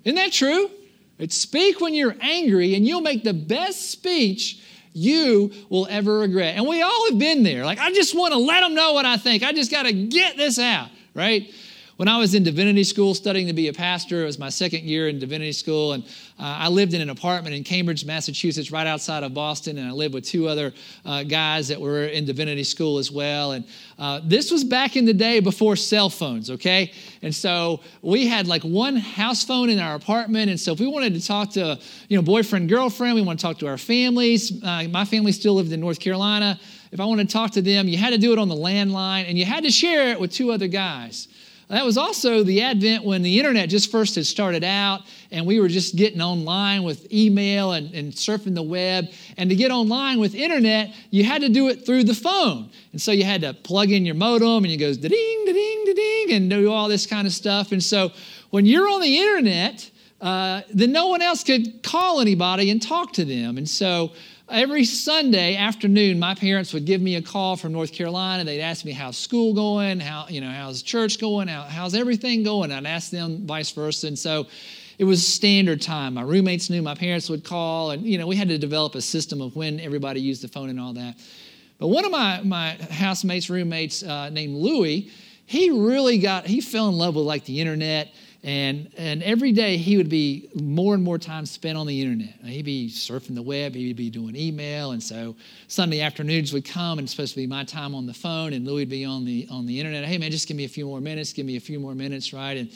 Isn't 0.04 0.15
that 0.15 0.32
true? 0.32 0.70
It's 1.20 1.38
speak 1.38 1.80
when 1.80 1.94
you're 1.94 2.15
angry, 2.22 2.74
and 2.74 2.88
you'll 2.88 3.02
make 3.02 3.24
the 3.24 3.34
best 3.34 3.91
speech 3.91 4.62
you 4.95 5.51
will 5.69 5.88
ever 5.89 6.19
regret. 6.19 6.55
And 6.55 6.65
we 6.65 6.81
all 6.81 7.10
have 7.10 7.19
been 7.19 7.43
there. 7.43 7.65
Like, 7.65 7.79
I 7.79 7.91
just 7.91 8.15
want 8.17 8.34
to 8.34 8.39
let 8.39 8.62
them 8.62 8.73
know 8.73 8.93
what 8.93 9.05
I 9.05 9.17
think. 9.17 9.43
I 9.43 9.51
just 9.51 9.69
got 9.69 9.84
to 9.84 9.93
get 9.93 10.38
this 10.38 10.58
out, 10.58 10.89
right? 11.13 11.53
When 11.97 12.10
I 12.10 12.17
was 12.17 12.36
in 12.36 12.43
divinity 12.43 12.84
school 12.84 13.13
studying 13.13 13.47
to 13.47 13.53
be 13.53 13.69
a 13.69 13.73
pastor, 13.73 14.23
it 14.23 14.25
was 14.25 14.38
my 14.38 14.49
second 14.49 14.84
year 14.84 15.08
in 15.08 15.17
divinity 15.17 15.53
school, 15.53 15.93
and 15.93 16.03
uh, 16.38 16.43
I 16.60 16.67
lived 16.67 16.93
in 16.93 16.99
an 16.99 17.10
apartment 17.10 17.55
in 17.55 17.63
Cambridge, 17.63 18.03
Massachusetts, 18.03 18.69
right 18.69 18.86
outside 18.86 19.23
of 19.23 19.34
Boston, 19.34 19.77
and 19.77 19.88
I 19.88 19.91
lived 19.91 20.13
with 20.13 20.25
two 20.25 20.49
other 20.49 20.73
uh, 21.05 21.23
guys 21.23 21.69
that 21.69 21.79
were 21.79 22.03
in 22.08 22.25
divinity 22.25 22.65
school 22.65 22.97
as 22.97 23.13
well. 23.13 23.53
And 23.53 23.63
uh, 23.97 24.19
this 24.25 24.51
was 24.51 24.65
back 24.65 24.97
in 24.97 25.05
the 25.05 25.13
day 25.13 25.39
before 25.39 25.77
cell 25.77 26.10
phones, 26.10 26.49
okay? 26.49 26.91
And 27.21 27.34
so 27.34 27.79
we 28.01 28.27
had 28.27 28.45
like 28.45 28.63
one 28.63 28.97
house 28.97 29.45
phone 29.45 29.69
in 29.69 29.79
our 29.79 29.95
apartment, 29.95 30.49
and 30.49 30.60
so 30.60 30.73
if 30.73 30.81
we 30.81 30.88
wanted 30.88 31.13
to 31.13 31.25
talk 31.25 31.51
to, 31.51 31.79
you 32.10 32.17
know, 32.17 32.21
boyfriend, 32.21 32.67
girlfriend, 32.67 33.15
we 33.15 33.21
want 33.21 33.39
to 33.39 33.45
talk 33.45 33.58
to 33.60 33.67
our 33.67 33.77
families. 33.77 34.62
Uh, 34.62 34.84
my 34.89 35.05
family 35.05 35.31
still 35.31 35.53
lived 35.53 35.71
in 35.71 35.79
North 35.79 36.01
Carolina. 36.01 36.60
If 36.91 36.99
I 36.99 37.05
wanted 37.05 37.29
to 37.29 37.34
talk 37.34 37.51
to 37.51 37.62
them, 37.62 37.88
you 37.88 37.97
had 37.97 38.10
to 38.10 38.17
do 38.17 38.34
it 38.34 38.39
on 38.39 38.49
the 38.49 38.55
landline, 38.55 39.29
and 39.29 39.38
you 39.38 39.45
had 39.45 39.63
to 39.63 39.71
share 39.71 40.10
it 40.10 40.19
with 40.19 40.34
two 40.34 40.51
other 40.51 40.67
guys. 40.67 41.29
That 41.67 41.84
was 41.84 41.97
also 41.97 42.43
the 42.43 42.62
advent 42.62 43.04
when 43.04 43.23
the 43.23 43.39
internet 43.39 43.69
just 43.69 43.91
first 43.91 44.15
had 44.15 44.25
started 44.25 44.63
out 44.63 45.01
and 45.32 45.47
we 45.47 45.60
were 45.60 45.67
just 45.67 45.95
getting 45.95 46.21
online 46.21 46.84
with 46.84 47.12
email 47.12 47.71
and, 47.71 47.93
and 47.93 48.13
surfing 48.13 48.54
the 48.54 48.62
web. 48.62 49.10
And 49.38 49.49
to 49.49 49.56
get 49.56 49.71
online 49.71 50.19
with 50.19 50.36
internet, 50.36 50.93
you 51.10 51.23
had 51.23 51.41
to 51.41 51.49
do 51.49 51.69
it 51.69 51.86
through 51.86 52.04
the 52.04 52.13
phone. 52.13 52.69
And 52.91 53.01
so 53.01 53.12
you 53.12 53.23
had 53.23 53.41
to 53.41 53.54
plug 53.54 53.89
in 53.89 54.06
your 54.06 54.15
modem 54.15 54.63
and 54.63 54.67
it 54.67 54.78
goes 54.78 54.97
da 54.97 55.08
ding, 55.08 55.43
da 55.45 55.54
ding, 55.54 55.86
da 55.86 55.93
ding, 55.93 56.32
and 56.34 56.49
do 56.49 56.71
all 56.71 56.88
this 56.88 57.08
kind 57.08 57.25
of 57.25 57.34
stuff. 57.34 57.71
And 57.71 57.84
so 57.84 58.12
when 58.51 58.67
you're 58.67 58.88
on 58.88 59.01
the 59.01 59.17
internet, 59.17 59.89
uh, 60.21 60.62
then 60.71 60.91
no 60.91 61.08
one 61.08 61.21
else 61.21 61.43
could 61.43 61.82
call 61.82 62.21
anybody 62.21 62.69
and 62.69 62.82
talk 62.82 63.13
to 63.13 63.25
them. 63.25 63.58
And 63.58 63.67
so 63.67 64.12
Every 64.47 64.86
Sunday 64.86 65.55
afternoon, 65.55 66.19
my 66.19 66.36
parents 66.36 66.71
would 66.71 66.86
give 66.86 67.01
me 67.01 67.15
a 67.15 67.21
call 67.21 67.55
from 67.55 67.71
North 67.71 67.91
Carolina. 67.91 68.43
They'd 68.43 68.62
ask 68.62 68.86
me 68.86 68.91
how's 68.91 69.17
school 69.17 69.55
going, 69.55 69.99
how 69.99 70.27
you 70.29 70.39
know 70.39 70.51
how's 70.51 70.84
church 70.84 71.19
going, 71.19 71.47
how, 71.47 71.63
how's 71.63 71.95
everything 71.95 72.43
going. 72.43 72.71
I'd 72.71 72.86
ask 72.86 73.10
them 73.10 73.47
vice 73.47 73.71
versa, 73.71 74.05
and 74.05 74.19
so 74.19 74.45
it 74.99 75.03
was 75.03 75.27
standard 75.27 75.81
time. 75.81 76.13
My 76.13 76.21
roommates 76.21 76.69
knew 76.69 76.84
my 76.84 76.93
parents 76.93 77.27
would 77.27 77.43
call, 77.43 77.89
and 77.89 78.03
you 78.05 78.19
know 78.19 78.27
we 78.27 78.36
had 78.36 78.47
to 78.49 78.60
develop 78.60 78.93
a 78.93 79.01
system 79.01 79.41
of 79.41 79.55
when 79.55 79.79
everybody 79.79 80.21
used 80.21 80.43
the 80.43 80.47
phone 80.47 80.69
and 80.69 80.79
all 80.79 80.93
that. 80.93 81.15
But 81.79 81.88
one 81.88 82.05
of 82.05 82.12
my 82.12 82.41
my 82.43 82.77
housemates, 82.91 83.49
roommates 83.49 84.03
uh, 84.03 84.29
named 84.29 84.58
Louie, 84.58 85.10
he 85.47 85.71
really 85.71 86.19
got 86.19 86.45
he 86.45 86.62
fell 86.62 86.88
in 86.88 86.95
love 86.95 87.15
with 87.15 87.25
like 87.25 87.45
the 87.45 87.60
internet 87.60 88.13
and, 88.45 88.91
and 88.95 89.23
every 89.23 89.51
day 89.51 89.75
he 89.75 89.97
would 89.97 90.08
be 90.08 90.49
more 90.53 90.93
and 90.93 91.03
more 91.03 91.17
time 91.17 91.47
spent 91.47 91.79
on 91.79 91.88
the 91.88 91.99
internet. 91.99 92.36
He'd 92.43 92.63
be 92.63 92.89
surfing 92.89 93.34
the 93.34 93.41
web, 93.41 93.73
he'd 93.73 93.95
be 93.95 94.12
doing 94.12 94.36
email. 94.36 94.91
And 94.91 95.01
so 95.01 95.36
Sunday 95.67 96.01
afternoons 96.01 96.53
would 96.53 96.63
come 96.63 96.99
and 96.99 97.08
it's 97.08 97.12
supposed 97.12 97.34
to 97.34 97.39
be 97.39 97.47
my 97.47 97.63
time 97.63 97.95
on 97.95 98.05
the 98.05 98.13
phone 98.13 98.53
and 98.53 98.63
Louis 98.63 98.81
would 98.84 98.89
be 98.89 99.03
on 99.03 99.25
the 99.25 99.47
on 99.49 99.65
the 99.65 99.79
internet. 99.79 100.05
Hey 100.05 100.19
man, 100.19 100.29
just 100.29 100.47
give 100.47 100.55
me 100.55 100.63
a 100.63 100.69
few 100.69 100.86
more 100.86 101.01
minutes, 101.01 101.34
give 101.34 101.47
me 101.47 101.58
a 101.58 101.60
few 101.60 101.79
more 101.79 101.95
minutes, 101.95 102.34
right? 102.34 102.55
And 102.55 102.69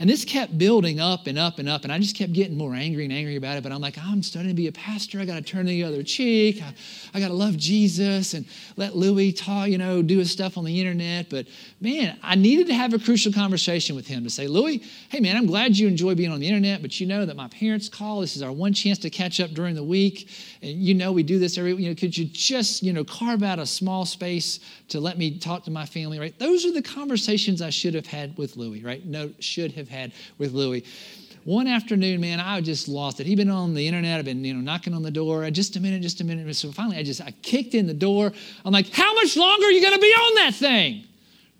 and 0.00 0.08
this 0.08 0.24
kept 0.24 0.56
building 0.56 1.00
up 1.00 1.26
and 1.26 1.36
up 1.36 1.58
and 1.58 1.68
up. 1.68 1.82
And 1.82 1.92
I 1.92 1.98
just 1.98 2.14
kept 2.14 2.32
getting 2.32 2.56
more 2.56 2.72
angry 2.72 3.02
and 3.02 3.12
angry 3.12 3.34
about 3.34 3.56
it. 3.56 3.64
But 3.64 3.72
I'm 3.72 3.80
like, 3.80 3.98
I'm 3.98 4.22
starting 4.22 4.50
to 4.50 4.54
be 4.54 4.68
a 4.68 4.72
pastor. 4.72 5.18
I 5.18 5.24
got 5.24 5.34
to 5.34 5.42
turn 5.42 5.66
the 5.66 5.82
other 5.82 6.04
cheek. 6.04 6.62
I, 6.62 6.72
I 7.14 7.20
got 7.20 7.28
to 7.28 7.34
love 7.34 7.56
Jesus 7.56 8.34
and 8.34 8.46
let 8.76 8.94
Louis 8.94 9.32
talk, 9.32 9.68
you 9.68 9.76
know, 9.76 10.00
do 10.00 10.18
his 10.18 10.30
stuff 10.30 10.56
on 10.56 10.64
the 10.64 10.78
internet. 10.78 11.28
But 11.28 11.46
man, 11.80 12.16
I 12.22 12.36
needed 12.36 12.68
to 12.68 12.74
have 12.74 12.94
a 12.94 12.98
crucial 13.00 13.32
conversation 13.32 13.96
with 13.96 14.06
him 14.06 14.22
to 14.22 14.30
say, 14.30 14.46
Louis, 14.46 14.84
hey 15.08 15.18
man, 15.18 15.36
I'm 15.36 15.46
glad 15.46 15.76
you 15.76 15.88
enjoy 15.88 16.14
being 16.14 16.30
on 16.30 16.38
the 16.38 16.46
internet, 16.46 16.80
but 16.80 17.00
you 17.00 17.06
know 17.06 17.26
that 17.26 17.34
my 17.34 17.48
parents 17.48 17.88
call. 17.88 18.20
This 18.20 18.36
is 18.36 18.42
our 18.42 18.52
one 18.52 18.72
chance 18.72 18.98
to 18.98 19.10
catch 19.10 19.40
up 19.40 19.50
during 19.50 19.74
the 19.74 19.82
week. 19.82 20.30
And 20.62 20.70
you 20.70 20.94
know 20.94 21.10
we 21.10 21.24
do 21.24 21.40
this 21.40 21.58
every, 21.58 21.74
you 21.74 21.88
know, 21.88 21.94
could 21.96 22.16
you 22.16 22.24
just, 22.26 22.84
you 22.84 22.92
know, 22.92 23.02
carve 23.02 23.42
out 23.42 23.58
a 23.58 23.66
small 23.66 24.06
space 24.06 24.60
to 24.88 25.00
let 25.00 25.18
me 25.18 25.38
talk 25.38 25.64
to 25.64 25.72
my 25.72 25.86
family, 25.86 26.20
right? 26.20 26.38
Those 26.38 26.64
are 26.64 26.72
the 26.72 26.82
conversations 26.82 27.60
I 27.60 27.70
should 27.70 27.94
have 27.94 28.06
had 28.06 28.36
with 28.38 28.56
Louis, 28.56 28.84
right? 28.84 29.04
No, 29.04 29.32
should 29.40 29.72
have 29.72 29.87
had 29.88 30.12
with 30.38 30.52
Louis. 30.52 30.84
One 31.44 31.66
afternoon, 31.66 32.20
man, 32.20 32.40
I 32.40 32.60
just 32.60 32.88
lost 32.88 33.20
it. 33.20 33.26
He'd 33.26 33.36
been 33.36 33.48
on 33.48 33.72
the 33.72 33.86
internet. 33.86 34.18
I've 34.18 34.24
been, 34.24 34.44
you 34.44 34.52
know, 34.54 34.60
knocking 34.60 34.92
on 34.92 35.02
the 35.02 35.10
door. 35.10 35.44
Uh, 35.44 35.50
just 35.50 35.76
a 35.76 35.80
minute, 35.80 36.02
just 36.02 36.20
a 36.20 36.24
minute. 36.24 36.54
So 36.56 36.70
finally, 36.72 36.98
I 36.98 37.02
just, 37.02 37.22
I 37.22 37.30
kicked 37.42 37.74
in 37.74 37.86
the 37.86 37.94
door. 37.94 38.32
I'm 38.64 38.72
like, 38.72 38.90
how 38.90 39.14
much 39.14 39.36
longer 39.36 39.66
are 39.66 39.70
you 39.70 39.80
going 39.80 39.94
to 39.94 40.00
be 40.00 40.12
on 40.12 40.34
that 40.34 40.54
thing? 40.54 41.04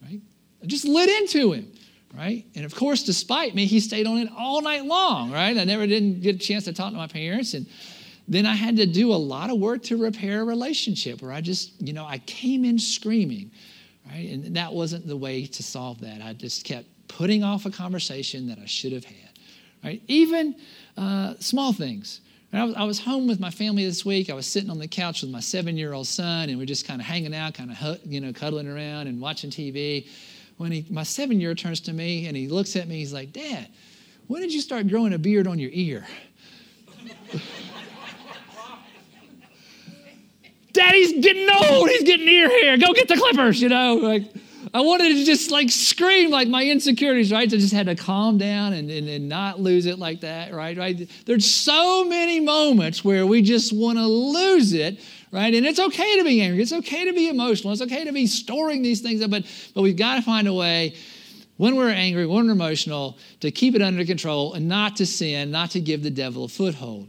Right? 0.03 0.21
I 0.63 0.67
just 0.67 0.85
lit 0.85 1.09
into 1.09 1.53
him 1.53 1.73
right? 2.17 2.45
And 2.55 2.65
of 2.65 2.75
course, 2.75 3.03
despite 3.03 3.55
me, 3.55 3.67
he 3.67 3.81
stayed 3.81 4.07
on 4.07 4.19
it 4.19 4.29
all 4.37 4.61
night 4.63 4.85
long, 4.85 5.31
right? 5.31 5.57
I 5.57 5.65
never 5.65 5.87
didn't 5.87 6.21
get 6.21 6.37
a 6.37 6.39
chance 6.39 6.65
to 6.65 6.73
talk 6.73 6.91
to 6.93 6.97
my 6.97 7.07
parents. 7.07 7.55
And 7.55 7.67
then 8.27 8.47
I 8.47 8.55
had 8.55 8.77
to 8.77 8.87
do 8.87 9.13
a 9.13 9.17
lot 9.17 9.51
of 9.51 9.59
work 9.59 9.83
to 9.85 9.97
repair 9.97 10.43
a 10.43 10.45
relationship 10.45 11.23
where 11.23 11.33
I 11.33 11.41
just, 11.41 11.81
you 11.81 11.93
know, 11.93 12.05
I 12.05 12.19
came 12.19 12.65
in 12.65 12.79
screaming, 12.79 13.51
right? 14.07 14.29
And 14.31 14.57
that 14.57 14.73
wasn't 14.73 15.07
the 15.07 15.17
way 15.17 15.47
to 15.47 15.63
solve 15.63 16.01
that. 16.01 16.23
I 16.23 16.33
just 16.33 16.65
kept 16.65 16.87
putting 17.09 17.43
off 17.43 17.67
a 17.67 17.71
conversation 17.71 18.47
that 18.49 18.59
I 18.59 18.67
should 18.67 18.93
have 18.93 19.05
had, 19.05 19.31
right? 19.83 20.03
Even 20.07 20.55
uh, 20.97 21.35
small 21.41 21.73
things. 21.73 22.21
I 22.53 22.65
was, 22.65 22.75
I 22.77 22.85
was, 22.85 22.99
home 22.99 23.27
with 23.27 23.41
my 23.41 23.51
family 23.51 23.85
this 23.85 24.07
week. 24.07 24.31
I 24.31 24.35
was 24.35 24.47
sitting 24.47 24.71
on 24.71 24.79
the 24.79 24.89
couch 24.89 25.21
with 25.21 25.31
my 25.31 25.41
seven-year-old 25.41 26.07
son, 26.07 26.49
and 26.49 26.59
we're 26.59 26.65
just 26.65 26.87
kind 26.87 26.99
of 26.99 27.07
hanging 27.07 27.35
out, 27.35 27.53
kind 27.53 27.71
of 27.71 27.99
you 28.07 28.23
know, 28.23 28.33
cuddling 28.33 28.69
around 28.69 29.07
and 29.07 29.21
watching 29.21 29.51
TV. 29.51 30.09
When 30.57 30.73
he, 30.73 30.87
my 30.89 31.03
seven-year-old 31.03 31.59
turns 31.59 31.81
to 31.81 31.93
me 31.93 32.27
and 32.27 32.35
he 32.37 32.49
looks 32.49 32.75
at 32.75 32.89
me, 32.89 32.97
he's 33.01 33.13
like, 33.13 33.33
"Dad, 33.33 33.69
when 34.29 34.41
did 34.41 34.53
you 34.53 34.63
start 34.63 34.89
growing 34.89 35.13
a 35.13 35.19
beard 35.19 35.47
on 35.47 35.59
your 35.59 35.71
ear?" 35.73 36.07
Daddy's 40.73 41.23
getting 41.23 41.49
old. 41.51 41.91
He's 41.91 42.05
getting 42.05 42.29
ear 42.29 42.49
hair. 42.49 42.79
Go 42.79 42.93
get 42.95 43.09
the 43.09 43.17
clippers, 43.17 43.61
you 43.61 43.69
know. 43.69 43.97
Like, 43.97 44.33
I 44.75 44.81
wanted 44.81 45.15
to 45.15 45.25
just 45.25 45.51
like 45.51 45.71
scream 45.71 46.31
like 46.31 46.49
my 46.49 46.65
insecurities, 46.65 47.33
right? 47.33 47.43
I 47.43 47.47
just 47.47 47.73
had 47.73 47.87
to 47.87 47.95
calm 47.95 48.39
down 48.39 48.73
and, 48.73 48.91
and, 48.91 49.09
and 49.09 49.29
not 49.29 49.61
lose 49.61 49.87
it 49.87 49.99
like 49.99 50.21
that, 50.21 50.53
right? 50.53 50.77
Right? 50.77 51.09
There's 51.27 51.49
so 51.49 52.05
many 52.05 52.41
moments 52.41 53.05
where 53.05 53.27
we 53.27 53.43
just 53.43 53.73
want 53.73 53.99
to 53.99 54.07
lose 54.07 54.73
it, 54.73 55.01
right? 55.33 55.55
And 55.55 55.65
it's 55.65 55.79
okay 55.79 56.19
to 56.19 56.25
be 56.25 56.41
angry. 56.41 56.63
It's 56.63 56.73
okay 56.73 57.05
to 57.05 57.13
be 57.13 57.29
emotional. 57.29 57.73
It's 57.73 57.83
okay 57.83 58.05
to 58.05 58.13
be 58.13 58.27
storing 58.27 58.83
these 58.83 59.01
things 59.01 59.23
up, 59.23 59.31
but, 59.31 59.45
but 59.75 59.83
we've 59.83 59.97
got 59.97 60.17
to 60.17 60.23
find 60.23 60.49
a 60.49 60.55
way 60.55 60.95
when 61.57 61.77
we're 61.77 61.91
angry, 61.91 62.27
when 62.27 62.47
we're 62.47 62.53
emotional, 62.53 63.19
to 63.41 63.51
keep 63.51 63.75
it 63.75 63.83
under 63.83 64.05
control 64.05 64.55
and 64.55 64.69
not 64.69 64.97
to 64.97 65.07
sin, 65.07 65.51
not 65.51 65.71
to 65.73 65.81
give 65.81 66.03
the 66.03 66.11
devil 66.11 66.45
a 66.45 66.49
foothold 66.49 67.09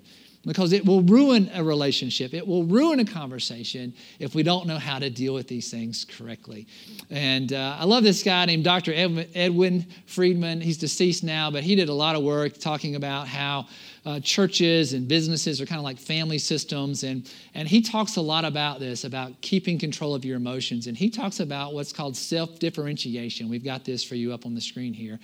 because 0.49 0.73
it 0.73 0.83
will 0.83 1.03
ruin 1.03 1.47
a 1.53 1.63
relationship. 1.63 2.33
It 2.33 2.45
will 2.45 2.63
ruin 2.63 2.99
a 2.99 3.05
conversation 3.05 3.93
if 4.17 4.33
we 4.33 4.41
don't 4.41 4.65
know 4.65 4.79
how 4.79 4.97
to 4.97 5.07
deal 5.07 5.35
with 5.35 5.47
these 5.47 5.69
things 5.69 6.05
correctly. 6.05 6.65
And 7.11 7.53
uh, 7.53 7.77
I 7.79 7.85
love 7.85 8.03
this 8.03 8.23
guy 8.23 8.45
named 8.45 8.63
Dr. 8.63 8.91
Edwin 8.95 9.85
Friedman. 10.07 10.59
He's 10.59 10.79
deceased 10.79 11.23
now, 11.23 11.51
but 11.51 11.61
he 11.61 11.75
did 11.75 11.87
a 11.87 11.93
lot 11.93 12.15
of 12.15 12.23
work 12.23 12.57
talking 12.57 12.95
about 12.95 13.27
how 13.27 13.67
uh, 14.07 14.19
churches 14.21 14.93
and 14.93 15.07
businesses 15.07 15.61
are 15.61 15.67
kind 15.67 15.77
of 15.77 15.83
like 15.83 15.99
family 15.99 16.39
systems. 16.39 17.03
And, 17.03 17.31
and 17.53 17.67
he 17.67 17.79
talks 17.79 18.15
a 18.15 18.21
lot 18.21 18.43
about 18.43 18.79
this, 18.79 19.03
about 19.03 19.39
keeping 19.41 19.77
control 19.77 20.15
of 20.15 20.25
your 20.25 20.37
emotions. 20.37 20.87
And 20.87 20.97
he 20.97 21.11
talks 21.11 21.41
about 21.41 21.75
what's 21.75 21.93
called 21.93 22.17
self 22.17 22.57
differentiation. 22.57 23.49
We've 23.49 23.63
got 23.63 23.85
this 23.85 24.03
for 24.03 24.15
you 24.15 24.33
up 24.33 24.47
on 24.47 24.55
the 24.55 24.61
screen 24.61 24.95
here. 24.95 25.19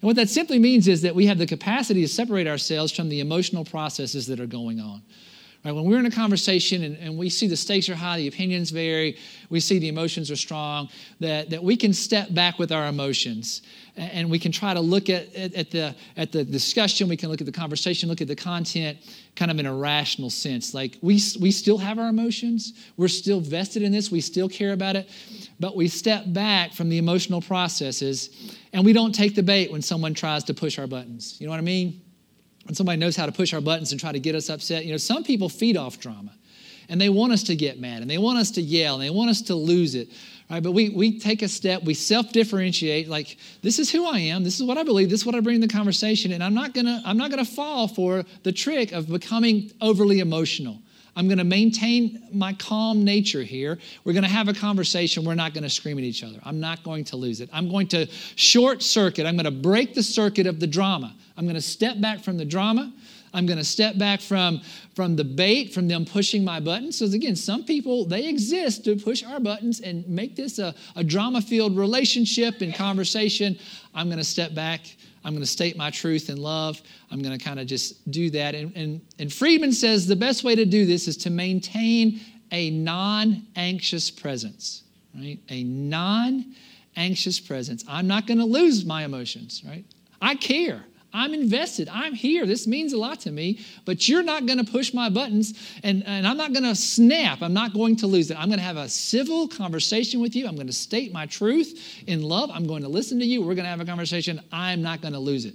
And 0.00 0.06
what 0.06 0.16
that 0.16 0.28
simply 0.28 0.58
means 0.58 0.88
is 0.88 1.02
that 1.02 1.14
we 1.14 1.26
have 1.26 1.38
the 1.38 1.46
capacity 1.46 2.02
to 2.02 2.08
separate 2.08 2.46
ourselves 2.46 2.92
from 2.92 3.08
the 3.08 3.20
emotional 3.20 3.64
processes 3.64 4.26
that 4.28 4.40
are 4.40 4.46
going 4.46 4.80
on. 4.80 5.02
Right? 5.64 5.72
When 5.72 5.84
we're 5.84 5.98
in 5.98 6.06
a 6.06 6.10
conversation 6.10 6.82
and, 6.84 6.96
and 6.96 7.18
we 7.18 7.28
see 7.28 7.46
the 7.46 7.56
stakes 7.56 7.90
are 7.90 7.94
high, 7.94 8.16
the 8.16 8.28
opinions 8.28 8.70
vary, 8.70 9.18
we 9.50 9.60
see 9.60 9.78
the 9.78 9.88
emotions 9.88 10.30
are 10.30 10.36
strong, 10.36 10.88
that, 11.20 11.50
that 11.50 11.62
we 11.62 11.76
can 11.76 11.92
step 11.92 12.32
back 12.32 12.58
with 12.58 12.72
our 12.72 12.86
emotions 12.86 13.60
and, 14.00 14.30
we 14.30 14.38
can 14.38 14.52
try 14.52 14.72
to 14.72 14.80
look 14.80 15.10
at, 15.10 15.34
at, 15.34 15.54
at, 15.54 15.70
the, 15.70 15.94
at 16.16 16.32
the 16.32 16.44
discussion, 16.44 17.08
we 17.08 17.16
can 17.16 17.28
look 17.28 17.40
at 17.40 17.46
the 17.46 17.52
conversation, 17.52 18.08
look 18.08 18.20
at 18.20 18.28
the 18.28 18.36
content 18.36 18.98
kind 19.36 19.50
of 19.50 19.58
in 19.58 19.66
a 19.66 19.74
rational 19.74 20.30
sense. 20.30 20.72
Like 20.74 20.96
we, 21.02 21.20
we 21.40 21.50
still 21.50 21.78
have 21.78 21.98
our 21.98 22.08
emotions, 22.08 22.72
we're 22.96 23.08
still 23.08 23.40
vested 23.40 23.82
in 23.82 23.92
this, 23.92 24.10
we 24.10 24.20
still 24.20 24.48
care 24.48 24.72
about 24.72 24.96
it, 24.96 25.08
but 25.58 25.76
we 25.76 25.88
step 25.88 26.24
back 26.28 26.72
from 26.72 26.88
the 26.88 26.98
emotional 26.98 27.40
processes 27.40 28.56
and 28.72 28.84
we 28.84 28.92
don't 28.92 29.12
take 29.12 29.34
the 29.34 29.42
bait 29.42 29.70
when 29.70 29.82
someone 29.82 30.14
tries 30.14 30.44
to 30.44 30.54
push 30.54 30.78
our 30.78 30.86
buttons. 30.86 31.36
You 31.40 31.46
know 31.46 31.52
what 31.52 31.58
I 31.58 31.62
mean? 31.62 32.00
when 32.64 32.74
somebody 32.74 32.98
knows 32.98 33.16
how 33.16 33.26
to 33.26 33.32
push 33.32 33.52
our 33.52 33.60
buttons 33.60 33.90
and 33.90 34.00
try 34.00 34.12
to 34.12 34.20
get 34.20 34.34
us 34.34 34.48
upset. 34.48 34.84
You 34.84 34.92
know, 34.92 34.96
some 34.96 35.24
people 35.24 35.48
feed 35.48 35.76
off 35.76 35.98
drama 35.98 36.32
and 36.90 37.00
they 37.00 37.08
want 37.08 37.32
us 37.32 37.44
to 37.44 37.56
get 37.56 37.80
mad 37.80 38.02
and 38.02 38.10
they 38.10 38.18
want 38.18 38.38
us 38.38 38.50
to 38.50 38.60
yell 38.60 38.96
and 38.96 39.02
they 39.02 39.10
want 39.10 39.30
us 39.30 39.40
to 39.42 39.54
lose 39.54 39.94
it. 39.94 40.10
Right? 40.50 40.62
But 40.62 40.72
we, 40.72 40.90
we 40.90 41.18
take 41.18 41.42
a 41.42 41.48
step, 41.48 41.84
we 41.84 41.94
self 41.94 42.32
differentiate, 42.32 43.08
like, 43.08 43.38
this 43.62 43.78
is 43.78 43.90
who 43.90 44.04
I 44.04 44.18
am, 44.18 44.42
this 44.42 44.58
is 44.58 44.66
what 44.66 44.76
I 44.76 44.82
believe, 44.82 45.08
this 45.08 45.20
is 45.20 45.26
what 45.26 45.36
I 45.36 45.40
bring 45.40 45.54
in 45.54 45.60
the 45.60 45.68
conversation, 45.68 46.32
and 46.32 46.42
I'm 46.42 46.54
not 46.54 46.74
gonna, 46.74 47.00
I'm 47.06 47.16
not 47.16 47.30
gonna 47.30 47.44
fall 47.44 47.86
for 47.86 48.24
the 48.42 48.50
trick 48.50 48.90
of 48.90 49.08
becoming 49.08 49.70
overly 49.80 50.18
emotional. 50.18 50.78
I'm 51.16 51.26
going 51.26 51.38
to 51.38 51.44
maintain 51.44 52.28
my 52.32 52.52
calm 52.52 53.04
nature 53.04 53.42
here. 53.42 53.78
We're 54.04 54.12
going 54.12 54.22
to 54.22 54.28
have 54.28 54.48
a 54.48 54.54
conversation. 54.54 55.24
We're 55.24 55.34
not 55.34 55.54
going 55.54 55.64
to 55.64 55.70
scream 55.70 55.98
at 55.98 56.04
each 56.04 56.22
other. 56.22 56.38
I'm 56.44 56.60
not 56.60 56.82
going 56.84 57.04
to 57.06 57.16
lose 57.16 57.40
it. 57.40 57.50
I'm 57.52 57.68
going 57.68 57.88
to 57.88 58.06
short 58.36 58.82
circuit. 58.82 59.26
I'm 59.26 59.34
going 59.34 59.44
to 59.44 59.50
break 59.50 59.92
the 59.92 60.04
circuit 60.04 60.46
of 60.46 60.60
the 60.60 60.66
drama. 60.68 61.14
I'm 61.36 61.44
going 61.44 61.56
to 61.56 61.60
step 61.60 62.00
back 62.00 62.20
from 62.20 62.36
the 62.36 62.44
drama. 62.44 62.92
I'm 63.32 63.46
going 63.46 63.58
to 63.58 63.64
step 63.64 63.96
back 63.96 64.20
from, 64.20 64.60
from 64.94 65.16
the 65.16 65.24
bait, 65.24 65.72
from 65.72 65.86
them 65.86 66.04
pushing 66.04 66.44
my 66.44 66.58
buttons. 66.60 66.98
Because 66.98 67.14
again, 67.14 67.36
some 67.36 67.64
people, 67.64 68.04
they 68.04 68.28
exist 68.28 68.84
to 68.84 68.96
push 68.96 69.24
our 69.24 69.38
buttons 69.38 69.80
and 69.80 70.06
make 70.08 70.34
this 70.36 70.58
a, 70.58 70.74
a 70.96 71.04
drama 71.04 71.40
filled 71.40 71.76
relationship 71.76 72.60
and 72.60 72.74
conversation. 72.74 73.58
I'm 73.94 74.08
going 74.08 74.18
to 74.18 74.24
step 74.24 74.54
back 74.54 74.80
I'm 75.24 75.32
going 75.32 75.42
to 75.42 75.50
state 75.50 75.76
my 75.76 75.90
truth 75.90 76.30
in 76.30 76.38
love. 76.38 76.80
I'm 77.10 77.20
going 77.20 77.36
to 77.36 77.44
kind 77.44 77.60
of 77.60 77.66
just 77.66 78.10
do 78.10 78.30
that. 78.30 78.54
And, 78.54 78.74
and, 78.76 79.00
and 79.18 79.32
Friedman 79.32 79.72
says 79.72 80.06
the 80.06 80.16
best 80.16 80.44
way 80.44 80.54
to 80.54 80.64
do 80.64 80.86
this 80.86 81.08
is 81.08 81.16
to 81.18 81.30
maintain 81.30 82.20
a 82.52 82.70
non 82.70 83.46
anxious 83.56 84.10
presence, 84.10 84.82
right? 85.14 85.38
A 85.48 85.64
non 85.64 86.54
anxious 86.96 87.38
presence. 87.38 87.84
I'm 87.86 88.06
not 88.06 88.26
going 88.26 88.38
to 88.38 88.44
lose 88.44 88.84
my 88.84 89.04
emotions, 89.04 89.62
right? 89.66 89.84
I 90.22 90.34
care. 90.36 90.84
I'm 91.12 91.34
invested. 91.34 91.88
I'm 91.90 92.14
here. 92.14 92.46
This 92.46 92.66
means 92.66 92.92
a 92.92 92.98
lot 92.98 93.20
to 93.20 93.32
me, 93.32 93.60
but 93.84 94.08
you're 94.08 94.22
not 94.22 94.46
going 94.46 94.64
to 94.64 94.70
push 94.70 94.94
my 94.94 95.08
buttons 95.08 95.54
and, 95.82 96.04
and 96.06 96.26
I'm 96.26 96.36
not 96.36 96.52
going 96.52 96.64
to 96.64 96.74
snap. 96.74 97.42
I'm 97.42 97.52
not 97.52 97.72
going 97.72 97.96
to 97.96 98.06
lose 98.06 98.30
it. 98.30 98.38
I'm 98.38 98.48
going 98.48 98.58
to 98.58 98.64
have 98.64 98.76
a 98.76 98.88
civil 98.88 99.48
conversation 99.48 100.20
with 100.20 100.36
you. 100.36 100.46
I'm 100.46 100.54
going 100.54 100.66
to 100.68 100.72
state 100.72 101.12
my 101.12 101.26
truth 101.26 102.02
in 102.06 102.22
love. 102.22 102.50
I'm 102.52 102.66
going 102.66 102.82
to 102.82 102.88
listen 102.88 103.18
to 103.18 103.24
you. 103.24 103.40
We're 103.40 103.54
going 103.54 103.64
to 103.64 103.70
have 103.70 103.80
a 103.80 103.84
conversation. 103.84 104.40
I'm 104.52 104.82
not 104.82 105.00
going 105.00 105.14
to 105.14 105.18
lose 105.18 105.44
it, 105.44 105.54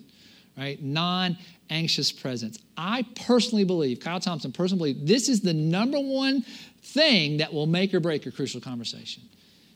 right? 0.57 0.81
Non 0.81 1.37
anxious 1.69 2.11
presence. 2.11 2.59
I 2.77 3.05
personally 3.25 3.63
believe, 3.63 3.99
Kyle 3.99 4.19
Thompson 4.19 4.51
personally 4.51 4.93
believe, 4.93 5.07
this 5.07 5.29
is 5.29 5.41
the 5.41 5.53
number 5.53 5.99
one 5.99 6.43
thing 6.83 7.37
that 7.37 7.51
will 7.51 7.65
make 7.65 7.93
or 7.93 7.99
break 7.99 8.25
a 8.25 8.31
crucial 8.31 8.61
conversation. 8.61 9.23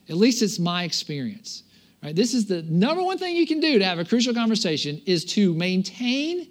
At 0.08 0.16
least 0.16 0.42
it's 0.42 0.58
my 0.58 0.84
experience. 0.84 1.62
Right? 2.02 2.16
This 2.16 2.32
is 2.32 2.46
the 2.46 2.62
number 2.62 3.02
one 3.02 3.18
thing 3.18 3.36
you 3.36 3.46
can 3.46 3.60
do 3.60 3.78
to 3.78 3.84
have 3.84 3.98
a 3.98 4.04
crucial 4.04 4.32
conversation 4.32 5.02
is 5.04 5.24
to 5.26 5.52
maintain 5.54 6.48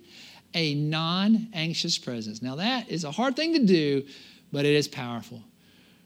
a 0.54 0.76
non-anxious 0.76 1.98
presence. 1.98 2.42
Now 2.42 2.56
that 2.56 2.90
is 2.90 3.04
a 3.04 3.12
hard 3.12 3.36
thing 3.36 3.54
to 3.54 3.66
do, 3.66 4.06
but 4.52 4.66
it 4.66 4.76
is 4.76 4.88
powerful. 4.88 5.44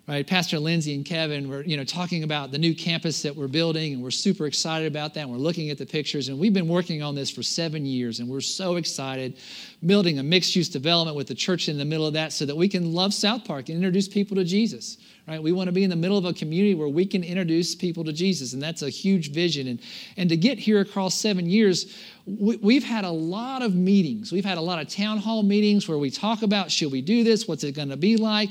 Right? 0.06 0.28
Pastor 0.28 0.60
Lindsay 0.60 0.96
and 0.96 1.06
Kevin 1.06 1.48
were, 1.48 1.64
you 1.64 1.78
know, 1.78 1.86
talking 1.86 2.24
about 2.24 2.52
the 2.52 2.58
new 2.58 2.76
campus 2.76 3.22
that 3.22 3.34
we're 3.34 3.48
building, 3.48 3.94
and 3.94 4.04
we're 4.04 4.12
super 4.12 4.48
excited 4.48 4.86
about 4.86 5.14
that. 5.14 5.22
And 5.22 5.32
we're 5.32 5.38
looking 5.38 5.70
at 5.70 5.78
the 5.78 5.86
pictures, 5.86 6.28
and 6.28 6.38
we've 6.38 6.54
been 6.54 6.68
working 6.68 7.02
on 7.02 7.16
this 7.16 7.32
for 7.32 7.42
seven 7.42 7.86
years, 7.86 8.20
and 8.20 8.28
we're 8.28 8.42
so 8.42 8.76
excited, 8.76 9.38
building 9.86 10.20
a 10.20 10.24
mixed-use 10.24 10.68
development 10.68 11.16
with 11.16 11.28
the 11.28 11.36
church 11.36 11.70
in 11.70 11.78
the 11.78 11.86
middle 11.86 12.06
of 12.06 12.14
that, 12.16 12.34
so 12.34 12.46
that 12.46 12.56
we 12.56 12.68
can 12.68 12.92
love 12.92 13.14
South 13.14 13.46
Park 13.46 13.70
and 13.70 13.78
introduce 13.78 14.10
people 14.10 14.36
to 14.36 14.44
Jesus 14.44 14.98
right? 15.28 15.42
We 15.42 15.52
want 15.52 15.68
to 15.68 15.72
be 15.72 15.84
in 15.84 15.90
the 15.90 15.96
middle 15.96 16.18
of 16.18 16.26
a 16.26 16.34
community 16.34 16.76
where 16.76 16.88
we 16.88 17.06
can 17.06 17.24
introduce 17.24 17.76
people 17.76 18.04
to 18.04 18.14
Jesus, 18.14 18.54
and 18.54 18.62
that's 18.62 18.82
a 18.82 18.90
huge 18.90 19.32
vision. 19.32 19.68
And, 19.68 19.82
and 20.18 20.30
to 20.30 20.36
get 20.36 20.60
here 20.60 20.82
across 20.82 21.16
seven 21.16 21.50
years, 21.50 21.98
we, 22.26 22.76
have 22.76 22.84
had 22.84 23.06
a 23.06 23.12
lot 23.12 23.62
of 23.62 23.74
meetings. 23.74 24.32
We've 24.32 24.46
had 24.46 24.58
a 24.58 24.62
lot 24.62 24.82
of 24.82 24.90
town 24.90 25.18
hall 25.18 25.44
meetings 25.44 25.88
where 25.88 25.98
we 25.98 26.10
talk 26.10 26.42
about 26.42 26.72
should 26.72 26.92
we 26.92 27.02
do 27.02 27.24
this? 27.24 27.48
What's 27.48 27.64
it 27.64 27.74
going 27.74 27.90
to 27.90 27.98
be 27.98 28.18
like? 28.18 28.50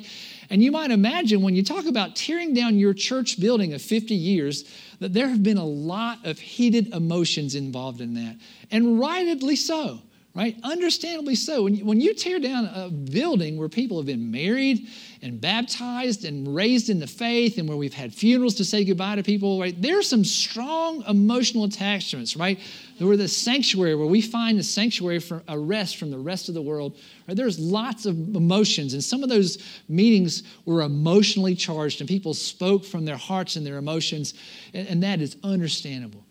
And 0.53 0.62
you 0.62 0.71
might 0.71 0.91
imagine 0.91 1.41
when 1.41 1.57
you 1.57 1.65
talk 1.65 1.87
about 1.87 2.15
tearing 2.15 2.53
down 2.53 2.79
your 2.79 2.93
church 2.93 3.41
building 3.41 3.73
of 3.73 3.81
50 3.81 4.15
years, 4.15 4.65
that 5.01 5.15
there 5.15 5.27
have 5.27 5.43
been 5.43 5.57
a 5.57 5.65
lot 5.65 6.27
of 6.27 6.38
heated 6.38 6.93
emotions 6.93 7.55
involved 7.55 8.03
in 8.03 8.12
that, 8.15 8.37
and 8.71 9.01
rightly 9.01 9.57
so 9.57 10.03
right? 10.35 10.57
Understandably 10.62 11.35
so. 11.35 11.65
When 11.65 11.75
you, 11.75 11.85
when 11.85 12.01
you 12.01 12.15
tear 12.15 12.38
down 12.38 12.65
a 12.65 12.88
building 12.88 13.59
where 13.59 13.69
people 13.69 13.99
have 13.99 14.07
been 14.07 14.31
married 14.31 14.88
and 15.22 15.40
baptized 15.40 16.24
and 16.24 16.52
raised 16.52 16.90
in 16.90 16.98
the 16.98 17.06
faith 17.06 17.56
and 17.56 17.68
where 17.68 17.78
we've 17.78 17.94
had 17.94 18.12
funerals 18.12 18.54
to 18.56 18.64
say 18.64 18.85
goodbye 18.85 19.14
to 19.14 19.22
people, 19.22 19.61
right? 19.61 19.80
There's 19.80 20.08
some 20.08 20.24
strong 20.24 21.04
emotional 21.04 21.64
attachments, 21.64 22.37
right? 22.37 22.58
We're 23.00 23.16
the 23.16 23.28
sanctuary 23.28 23.94
where 23.94 24.06
we 24.06 24.20
find 24.20 24.58
the 24.58 24.64
sanctuary 24.64 25.20
for 25.20 25.42
a 25.46 25.58
rest 25.58 25.96
from 25.96 26.11
the 26.11 26.18
rest 26.18 26.48
of 26.48 26.54
the 26.54 26.62
world. 26.62 26.96
Right? 27.26 27.37
There's 27.37 27.58
lots 27.58 28.04
of 28.04 28.16
emotions, 28.35 28.94
and 28.94 29.02
some 29.02 29.22
of 29.22 29.28
those 29.28 29.58
meetings 29.88 30.42
were 30.66 30.82
emotionally 30.82 31.54
charged, 31.54 32.00
and 32.00 32.08
people 32.08 32.35
spoke 32.35 32.85
from 32.85 33.04
their 33.04 33.16
hearts 33.16 33.56
and 33.56 33.64
their 33.64 33.78
emotions, 33.78 34.35
and, 34.74 34.87
and 34.88 35.02
that 35.02 35.20
is 35.20 35.37
understandable. 35.42 36.24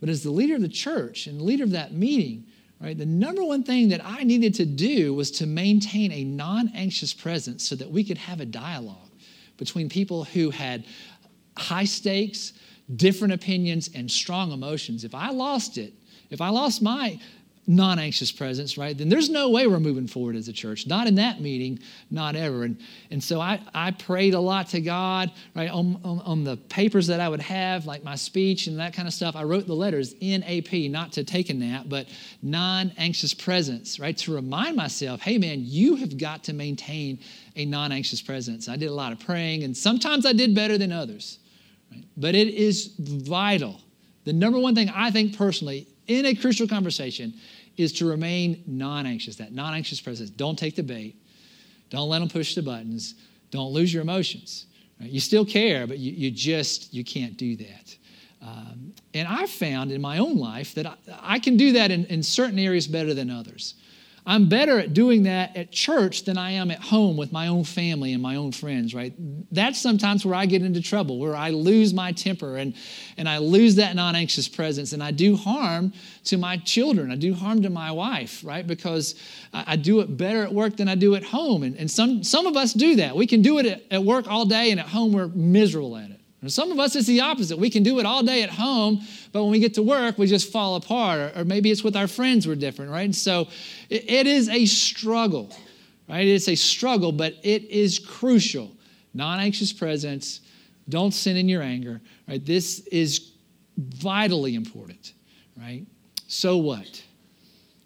But 0.00 0.08
as 0.08 0.22
the 0.22 0.30
leader 0.30 0.54
of 0.54 0.62
the 0.62 0.68
church 0.68 1.26
and 1.26 1.38
the 1.38 1.44
leader 1.44 1.64
of 1.64 1.72
that 1.72 1.92
meeting, 1.92 2.46
Right? 2.80 2.96
The 2.96 3.06
number 3.06 3.44
one 3.44 3.62
thing 3.62 3.90
that 3.90 4.00
I 4.02 4.24
needed 4.24 4.54
to 4.54 4.64
do 4.64 5.12
was 5.12 5.30
to 5.32 5.46
maintain 5.46 6.12
a 6.12 6.24
non 6.24 6.70
anxious 6.74 7.12
presence 7.12 7.68
so 7.68 7.74
that 7.76 7.90
we 7.90 8.02
could 8.02 8.16
have 8.16 8.40
a 8.40 8.46
dialogue 8.46 9.10
between 9.58 9.90
people 9.90 10.24
who 10.24 10.48
had 10.48 10.84
high 11.58 11.84
stakes, 11.84 12.54
different 12.96 13.34
opinions, 13.34 13.90
and 13.94 14.10
strong 14.10 14.50
emotions. 14.50 15.04
If 15.04 15.14
I 15.14 15.30
lost 15.30 15.76
it, 15.76 15.92
if 16.30 16.40
I 16.40 16.48
lost 16.48 16.80
my 16.80 17.20
non 17.70 18.00
anxious 18.00 18.32
presence, 18.32 18.76
right, 18.76 18.98
then 18.98 19.08
there's 19.08 19.30
no 19.30 19.48
way 19.48 19.68
we're 19.68 19.78
moving 19.78 20.08
forward 20.08 20.34
as 20.34 20.48
a 20.48 20.52
church. 20.52 20.88
Not 20.88 21.06
in 21.06 21.14
that 21.14 21.40
meeting, 21.40 21.78
not 22.10 22.34
ever. 22.34 22.64
And, 22.64 22.76
and 23.12 23.22
so 23.22 23.40
I, 23.40 23.60
I 23.72 23.92
prayed 23.92 24.34
a 24.34 24.40
lot 24.40 24.66
to 24.70 24.80
God, 24.80 25.30
right, 25.54 25.70
on, 25.70 26.00
on, 26.02 26.18
on, 26.22 26.42
the 26.42 26.56
papers 26.56 27.06
that 27.06 27.20
I 27.20 27.28
would 27.28 27.40
have, 27.40 27.86
like 27.86 28.02
my 28.02 28.16
speech 28.16 28.66
and 28.66 28.80
that 28.80 28.92
kind 28.92 29.06
of 29.06 29.14
stuff. 29.14 29.36
I 29.36 29.44
wrote 29.44 29.68
the 29.68 29.74
letters 29.74 30.16
NAP, 30.20 30.72
not 30.90 31.12
to 31.12 31.22
take 31.22 31.48
a 31.48 31.54
nap, 31.54 31.84
but 31.88 32.08
non 32.42 32.90
anxious 32.98 33.34
presence, 33.34 34.00
right, 34.00 34.18
to 34.18 34.34
remind 34.34 34.74
myself, 34.74 35.20
hey, 35.20 35.38
man, 35.38 35.60
you 35.62 35.94
have 35.94 36.18
got 36.18 36.42
to 36.44 36.52
maintain 36.52 37.20
a 37.54 37.64
non 37.66 37.92
anxious 37.92 38.20
presence. 38.20 38.68
I 38.68 38.74
did 38.74 38.90
a 38.90 38.94
lot 38.94 39.12
of 39.12 39.20
praying, 39.20 39.62
and 39.62 39.76
sometimes 39.76 40.26
I 40.26 40.32
did 40.32 40.56
better 40.56 40.76
than 40.76 40.90
others, 40.90 41.38
right? 41.92 42.04
but 42.16 42.34
it 42.34 42.48
is 42.48 42.94
vital. 42.98 43.80
The 44.24 44.32
number 44.32 44.58
one 44.58 44.74
thing 44.74 44.90
I 44.90 45.12
think 45.12 45.38
personally 45.38 45.86
in 46.10 46.26
a 46.26 46.34
crucial 46.34 46.66
conversation 46.66 47.32
is 47.80 47.92
to 47.94 48.06
remain 48.06 48.62
non 48.66 49.06
anxious, 49.06 49.36
that 49.36 49.52
non 49.52 49.74
anxious 49.74 50.00
presence. 50.00 50.30
Don't 50.30 50.58
take 50.58 50.76
the 50.76 50.82
bait. 50.82 51.16
Don't 51.90 52.08
let 52.08 52.20
them 52.20 52.28
push 52.28 52.54
the 52.54 52.62
buttons. 52.62 53.14
Don't 53.50 53.72
lose 53.72 53.92
your 53.92 54.02
emotions. 54.02 54.66
Right? 55.00 55.10
You 55.10 55.20
still 55.20 55.44
care, 55.44 55.86
but 55.86 55.98
you, 55.98 56.12
you 56.12 56.30
just, 56.30 56.94
you 56.94 57.04
can't 57.04 57.36
do 57.36 57.56
that. 57.56 57.96
Um, 58.42 58.94
and 59.12 59.28
I've 59.28 59.50
found 59.50 59.92
in 59.92 60.00
my 60.00 60.18
own 60.18 60.36
life 60.36 60.74
that 60.74 60.86
I, 60.86 60.94
I 61.20 61.38
can 61.38 61.56
do 61.56 61.72
that 61.72 61.90
in, 61.90 62.06
in 62.06 62.22
certain 62.22 62.58
areas 62.58 62.86
better 62.86 63.12
than 63.12 63.30
others. 63.30 63.74
I'm 64.26 64.48
better 64.48 64.78
at 64.78 64.92
doing 64.92 65.22
that 65.22 65.56
at 65.56 65.72
church 65.72 66.24
than 66.24 66.36
I 66.36 66.52
am 66.52 66.70
at 66.70 66.80
home 66.80 67.16
with 67.16 67.32
my 67.32 67.48
own 67.48 67.64
family 67.64 68.12
and 68.12 68.22
my 68.22 68.36
own 68.36 68.52
friends, 68.52 68.94
right? 68.94 69.14
That's 69.50 69.80
sometimes 69.80 70.26
where 70.26 70.34
I 70.34 70.46
get 70.46 70.62
into 70.62 70.82
trouble, 70.82 71.18
where 71.18 71.34
I 71.34 71.50
lose 71.50 71.94
my 71.94 72.12
temper 72.12 72.56
and, 72.58 72.74
and 73.16 73.28
I 73.28 73.38
lose 73.38 73.76
that 73.76 73.96
non 73.96 74.14
anxious 74.14 74.46
presence 74.46 74.92
and 74.92 75.02
I 75.02 75.10
do 75.10 75.36
harm 75.36 75.92
to 76.24 76.36
my 76.36 76.58
children. 76.58 77.10
I 77.10 77.16
do 77.16 77.32
harm 77.32 77.62
to 77.62 77.70
my 77.70 77.90
wife, 77.90 78.44
right? 78.44 78.66
Because 78.66 79.14
I, 79.54 79.64
I 79.68 79.76
do 79.76 80.00
it 80.00 80.16
better 80.16 80.42
at 80.42 80.52
work 80.52 80.76
than 80.76 80.88
I 80.88 80.96
do 80.96 81.14
at 81.14 81.24
home. 81.24 81.62
And, 81.62 81.76
and 81.76 81.90
some, 81.90 82.22
some 82.22 82.46
of 82.46 82.56
us 82.56 82.74
do 82.74 82.96
that. 82.96 83.16
We 83.16 83.26
can 83.26 83.40
do 83.40 83.58
it 83.58 83.66
at, 83.66 83.82
at 83.90 84.04
work 84.04 84.28
all 84.28 84.44
day 84.44 84.70
and 84.70 84.78
at 84.78 84.86
home 84.86 85.12
we're 85.12 85.28
miserable 85.28 85.96
at 85.96 86.10
it. 86.10 86.19
And 86.42 86.50
some 86.50 86.72
of 86.72 86.80
us, 86.80 86.96
it's 86.96 87.06
the 87.06 87.20
opposite. 87.20 87.58
We 87.58 87.68
can 87.68 87.82
do 87.82 87.98
it 87.98 88.06
all 88.06 88.22
day 88.22 88.42
at 88.42 88.50
home, 88.50 89.02
but 89.32 89.42
when 89.42 89.52
we 89.52 89.58
get 89.58 89.74
to 89.74 89.82
work, 89.82 90.16
we 90.16 90.26
just 90.26 90.50
fall 90.50 90.76
apart. 90.76 91.36
Or, 91.36 91.44
maybe 91.44 91.70
it's 91.70 91.84
with 91.84 91.96
our 91.96 92.08
friends, 92.08 92.48
we're 92.48 92.54
different, 92.54 92.90
right? 92.90 93.14
So 93.14 93.48
it, 93.90 94.10
it 94.10 94.26
is 94.26 94.48
a 94.48 94.64
struggle, 94.64 95.54
right? 96.08 96.26
It's 96.26 96.48
a 96.48 96.54
struggle, 96.54 97.12
but 97.12 97.34
it 97.42 97.64
is 97.64 97.98
crucial. 97.98 98.72
Non 99.12 99.40
anxious 99.40 99.72
presence, 99.72 100.40
don't 100.88 101.12
sin 101.12 101.36
in 101.36 101.48
your 101.48 101.62
anger, 101.62 102.00
right? 102.26 102.44
This 102.44 102.80
is 102.86 103.32
vitally 103.76 104.54
important, 104.54 105.12
right? 105.58 105.84
So 106.26 106.56
what? 106.56 107.02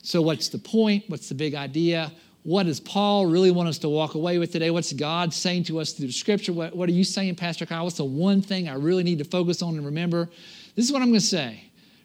So, 0.02 0.20
what's 0.20 0.50
the 0.50 0.58
point? 0.58 1.04
What's 1.08 1.30
the 1.30 1.34
big 1.34 1.54
idea? 1.54 2.12
What 2.44 2.66
does 2.66 2.78
Paul 2.78 3.24
really 3.24 3.50
want 3.50 3.70
us 3.70 3.78
to 3.78 3.88
walk 3.88 4.14
away 4.14 4.38
with 4.38 4.52
today? 4.52 4.70
What's 4.70 4.92
God 4.92 5.32
saying 5.32 5.64
to 5.64 5.80
us 5.80 5.92
through 5.92 6.12
scripture? 6.12 6.52
What, 6.52 6.76
what 6.76 6.90
are 6.90 6.92
you 6.92 7.02
saying, 7.02 7.36
Pastor 7.36 7.64
Kyle? 7.64 7.84
What's 7.84 7.96
the 7.96 8.04
one 8.04 8.42
thing 8.42 8.68
I 8.68 8.74
really 8.74 9.02
need 9.02 9.18
to 9.18 9.24
focus 9.24 9.62
on 9.62 9.76
and 9.76 9.86
remember? 9.86 10.28
This 10.76 10.84
is 10.84 10.92
what 10.92 11.00
I'm 11.00 11.08
going 11.08 11.20
to 11.20 11.26
say. 11.26 11.64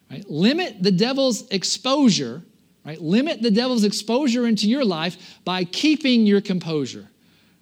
Right? 0.10 0.28
Limit 0.30 0.82
the 0.82 0.92
devil's 0.92 1.46
exposure, 1.50 2.42
right? 2.86 3.00
Limit 3.02 3.42
the 3.42 3.52
devil's 3.52 3.84
exposure 3.84 4.48
into 4.48 4.70
your 4.70 4.86
life 4.86 5.40
by 5.44 5.66
keeping 5.66 6.26
your 6.26 6.40
composure. 6.40 7.06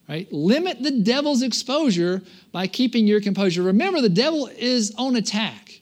Right? 0.08 0.32
Limit 0.32 0.84
the 0.84 0.92
devil's 0.92 1.42
exposure 1.42 2.22
by 2.52 2.68
keeping 2.68 3.08
your 3.08 3.22
composure. 3.22 3.64
Remember, 3.64 4.02
the 4.02 4.08
devil 4.08 4.48
is 4.56 4.94
on 5.00 5.16
attack. 5.16 5.82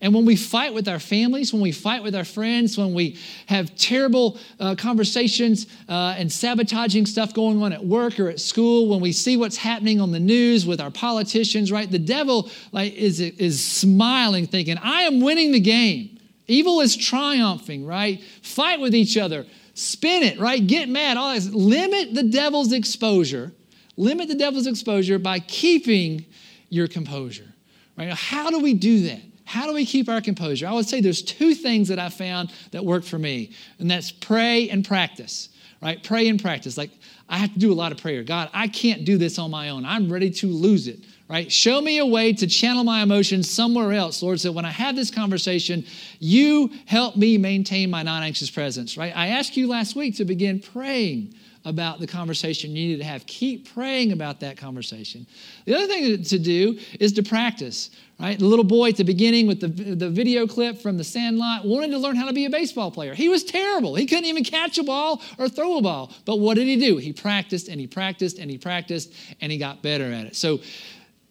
And 0.00 0.12
when 0.12 0.26
we 0.26 0.36
fight 0.36 0.74
with 0.74 0.88
our 0.88 0.98
families, 0.98 1.52
when 1.52 1.62
we 1.62 1.72
fight 1.72 2.02
with 2.02 2.14
our 2.14 2.24
friends, 2.24 2.76
when 2.76 2.92
we 2.92 3.16
have 3.46 3.74
terrible 3.76 4.38
uh, 4.60 4.74
conversations 4.74 5.66
uh, 5.88 6.14
and 6.18 6.30
sabotaging 6.30 7.06
stuff 7.06 7.32
going 7.32 7.62
on 7.62 7.72
at 7.72 7.84
work 7.84 8.20
or 8.20 8.28
at 8.28 8.40
school, 8.40 8.88
when 8.88 9.00
we 9.00 9.12
see 9.12 9.36
what's 9.36 9.56
happening 9.56 10.00
on 10.00 10.10
the 10.12 10.20
news 10.20 10.66
with 10.66 10.80
our 10.80 10.90
politicians, 10.90 11.72
right? 11.72 11.90
The 11.90 11.98
devil 11.98 12.50
like, 12.72 12.92
is, 12.94 13.20
is 13.20 13.64
smiling, 13.64 14.46
thinking, 14.46 14.76
I 14.78 15.02
am 15.02 15.20
winning 15.20 15.52
the 15.52 15.60
game. 15.60 16.18
Evil 16.46 16.80
is 16.80 16.96
triumphing, 16.96 17.86
right? 17.86 18.22
Fight 18.42 18.80
with 18.80 18.94
each 18.94 19.16
other, 19.16 19.46
spin 19.72 20.22
it, 20.22 20.38
right? 20.38 20.64
Get 20.66 20.88
mad, 20.88 21.16
all 21.16 21.32
this. 21.34 21.48
Limit 21.48 22.14
the 22.14 22.24
devil's 22.24 22.72
exposure. 22.72 23.52
Limit 23.96 24.28
the 24.28 24.34
devil's 24.34 24.66
exposure 24.66 25.18
by 25.18 25.38
keeping 25.38 26.26
your 26.68 26.88
composure, 26.88 27.54
right? 27.96 28.12
How 28.12 28.50
do 28.50 28.58
we 28.58 28.74
do 28.74 29.08
that? 29.08 29.22
How 29.44 29.66
do 29.66 29.74
we 29.74 29.84
keep 29.84 30.08
our 30.08 30.20
composure? 30.20 30.66
I 30.66 30.72
would 30.72 30.86
say 30.86 31.00
there's 31.00 31.22
two 31.22 31.54
things 31.54 31.88
that 31.88 31.98
I 31.98 32.08
found 32.08 32.52
that 32.70 32.84
work 32.84 33.04
for 33.04 33.18
me, 33.18 33.52
and 33.78 33.90
that's 33.90 34.10
pray 34.10 34.68
and 34.70 34.84
practice, 34.84 35.50
right? 35.82 36.02
Pray 36.02 36.28
and 36.28 36.40
practice. 36.40 36.78
Like, 36.78 36.90
I 37.28 37.38
have 37.38 37.52
to 37.52 37.58
do 37.58 37.72
a 37.72 37.74
lot 37.74 37.92
of 37.92 37.98
prayer. 37.98 38.22
God, 38.22 38.50
I 38.52 38.68
can't 38.68 39.04
do 39.04 39.18
this 39.18 39.38
on 39.38 39.50
my 39.50 39.68
own. 39.68 39.84
I'm 39.84 40.10
ready 40.10 40.30
to 40.30 40.46
lose 40.46 40.88
it, 40.88 41.00
right? 41.28 41.50
Show 41.50 41.80
me 41.80 41.98
a 41.98 42.06
way 42.06 42.32
to 42.32 42.46
channel 42.46 42.84
my 42.84 43.02
emotions 43.02 43.50
somewhere 43.50 43.92
else, 43.92 44.22
Lord, 44.22 44.40
so 44.40 44.50
when 44.50 44.64
I 44.64 44.70
have 44.70 44.96
this 44.96 45.10
conversation, 45.10 45.84
you 46.18 46.70
help 46.86 47.16
me 47.16 47.36
maintain 47.38 47.90
my 47.90 48.02
non 48.02 48.22
anxious 48.22 48.50
presence, 48.50 48.96
right? 48.96 49.14
I 49.14 49.28
asked 49.28 49.56
you 49.56 49.68
last 49.68 49.94
week 49.94 50.16
to 50.16 50.24
begin 50.24 50.60
praying 50.60 51.34
about 51.64 51.98
the 51.98 52.06
conversation 52.06 52.76
you 52.76 52.88
need 52.88 52.98
to 52.98 53.04
have. 53.04 53.24
Keep 53.26 53.72
praying 53.72 54.12
about 54.12 54.40
that 54.40 54.56
conversation. 54.56 55.26
The 55.64 55.74
other 55.74 55.86
thing 55.86 56.22
to 56.22 56.38
do 56.38 56.78
is 57.00 57.12
to 57.14 57.22
practice, 57.22 57.90
right? 58.18 58.38
The 58.38 58.44
little 58.44 58.64
boy 58.64 58.90
at 58.90 58.96
the 58.96 59.04
beginning 59.04 59.46
with 59.46 59.60
the, 59.60 59.68
the 59.68 60.08
video 60.08 60.46
clip 60.46 60.78
from 60.78 60.96
the 60.96 61.04
Sandlot 61.04 61.64
wanted 61.64 61.90
to 61.90 61.98
learn 61.98 62.16
how 62.16 62.26
to 62.26 62.32
be 62.32 62.44
a 62.44 62.50
baseball 62.50 62.90
player. 62.90 63.14
He 63.14 63.28
was 63.28 63.44
terrible. 63.44 63.94
He 63.94 64.06
couldn't 64.06 64.26
even 64.26 64.44
catch 64.44 64.78
a 64.78 64.84
ball 64.84 65.22
or 65.38 65.48
throw 65.48 65.78
a 65.78 65.82
ball. 65.82 66.12
But 66.24 66.40
what 66.40 66.54
did 66.54 66.66
he 66.66 66.76
do? 66.76 66.96
He 66.96 67.12
practiced 67.12 67.68
and 67.68 67.80
he 67.80 67.86
practiced 67.86 68.38
and 68.38 68.50
he 68.50 68.58
practiced 68.58 69.12
and 69.40 69.50
he 69.50 69.58
got 69.58 69.82
better 69.82 70.04
at 70.04 70.26
it. 70.26 70.36
So 70.36 70.60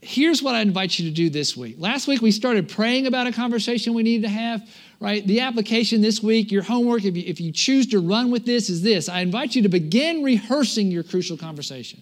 here's 0.01 0.43
what 0.43 0.55
I 0.55 0.61
invite 0.61 0.99
you 0.99 1.09
to 1.09 1.15
do 1.15 1.29
this 1.29 1.55
week. 1.55 1.75
Last 1.79 2.07
week 2.07 2.21
we 2.21 2.31
started 2.31 2.69
praying 2.69 3.07
about 3.07 3.27
a 3.27 3.31
conversation 3.31 3.93
we 3.93 4.03
needed 4.03 4.23
to 4.23 4.33
have 4.33 4.67
right? 5.03 5.27
The 5.27 5.41
application 5.41 5.99
this 6.01 6.23
week, 6.23 6.49
your 6.49 6.63
homework, 6.63 7.03
if 7.03 7.17
you, 7.17 7.23
if 7.25 7.41
you 7.41 7.51
choose 7.51 7.87
to 7.87 7.99
run 7.99 8.31
with 8.31 8.45
this, 8.45 8.69
is 8.69 8.81
this. 8.81 9.09
I 9.09 9.19
invite 9.19 9.53
you 9.53 9.61
to 9.63 9.69
begin 9.69 10.23
rehearsing 10.23 10.89
your 10.89 11.03
crucial 11.03 11.35
conversation. 11.35 12.01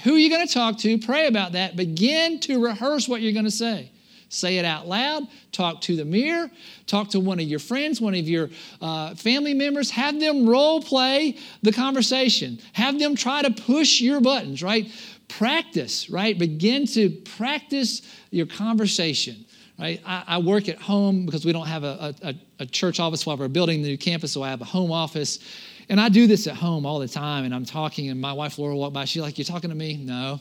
Who 0.00 0.14
are 0.14 0.18
you 0.18 0.30
going 0.30 0.46
to 0.46 0.52
talk 0.52 0.78
to? 0.78 0.98
Pray 0.98 1.26
about 1.26 1.52
that. 1.52 1.76
Begin 1.76 2.40
to 2.40 2.62
rehearse 2.62 3.08
what 3.08 3.20
you're 3.20 3.32
going 3.32 3.44
to 3.44 3.50
say. 3.50 3.90
Say 4.28 4.58
it 4.58 4.64
out 4.64 4.88
loud. 4.88 5.24
Talk 5.52 5.80
to 5.82 5.96
the 5.96 6.04
mirror. 6.04 6.50
Talk 6.86 7.10
to 7.10 7.20
one 7.20 7.38
of 7.38 7.46
your 7.46 7.60
friends, 7.60 8.00
one 8.00 8.14
of 8.14 8.28
your 8.28 8.50
uh, 8.80 9.14
family 9.14 9.54
members. 9.54 9.90
Have 9.90 10.18
them 10.18 10.48
role 10.48 10.82
play 10.82 11.38
the 11.62 11.72
conversation. 11.72 12.58
Have 12.72 12.98
them 12.98 13.14
try 13.14 13.42
to 13.42 13.50
push 13.50 14.00
your 14.00 14.20
buttons, 14.20 14.62
right? 14.62 14.90
Practice, 15.28 16.10
right? 16.10 16.36
Begin 16.36 16.86
to 16.88 17.10
practice 17.10 18.02
your 18.30 18.46
conversation 18.46 19.44
right? 19.78 20.00
I, 20.06 20.24
I, 20.28 20.38
work 20.38 20.68
at 20.68 20.78
home 20.78 21.26
because 21.26 21.44
we 21.44 21.52
don't 21.52 21.66
have 21.66 21.82
a, 21.82 22.14
a, 22.22 22.34
a 22.60 22.66
church 22.66 23.00
office 23.00 23.26
while 23.26 23.36
we're 23.36 23.48
building 23.48 23.82
the 23.82 23.88
new 23.88 23.98
campus, 23.98 24.32
so 24.32 24.42
I 24.42 24.50
have 24.50 24.60
a 24.60 24.64
home 24.64 24.92
office. 24.92 25.40
And 25.88 26.00
I 26.00 26.08
do 26.08 26.26
this 26.26 26.46
at 26.46 26.56
home 26.56 26.86
all 26.86 26.98
the 26.98 27.08
time, 27.08 27.44
and 27.44 27.54
I'm 27.54 27.64
talking, 27.64 28.08
and 28.08 28.20
my 28.20 28.32
wife 28.32 28.58
Laura 28.58 28.76
walked 28.76 28.94
by. 28.94 29.04
She's 29.04 29.22
like, 29.22 29.38
"You're 29.38 29.44
talking 29.44 29.70
to 29.70 29.76
me? 29.76 29.96
No. 29.96 30.40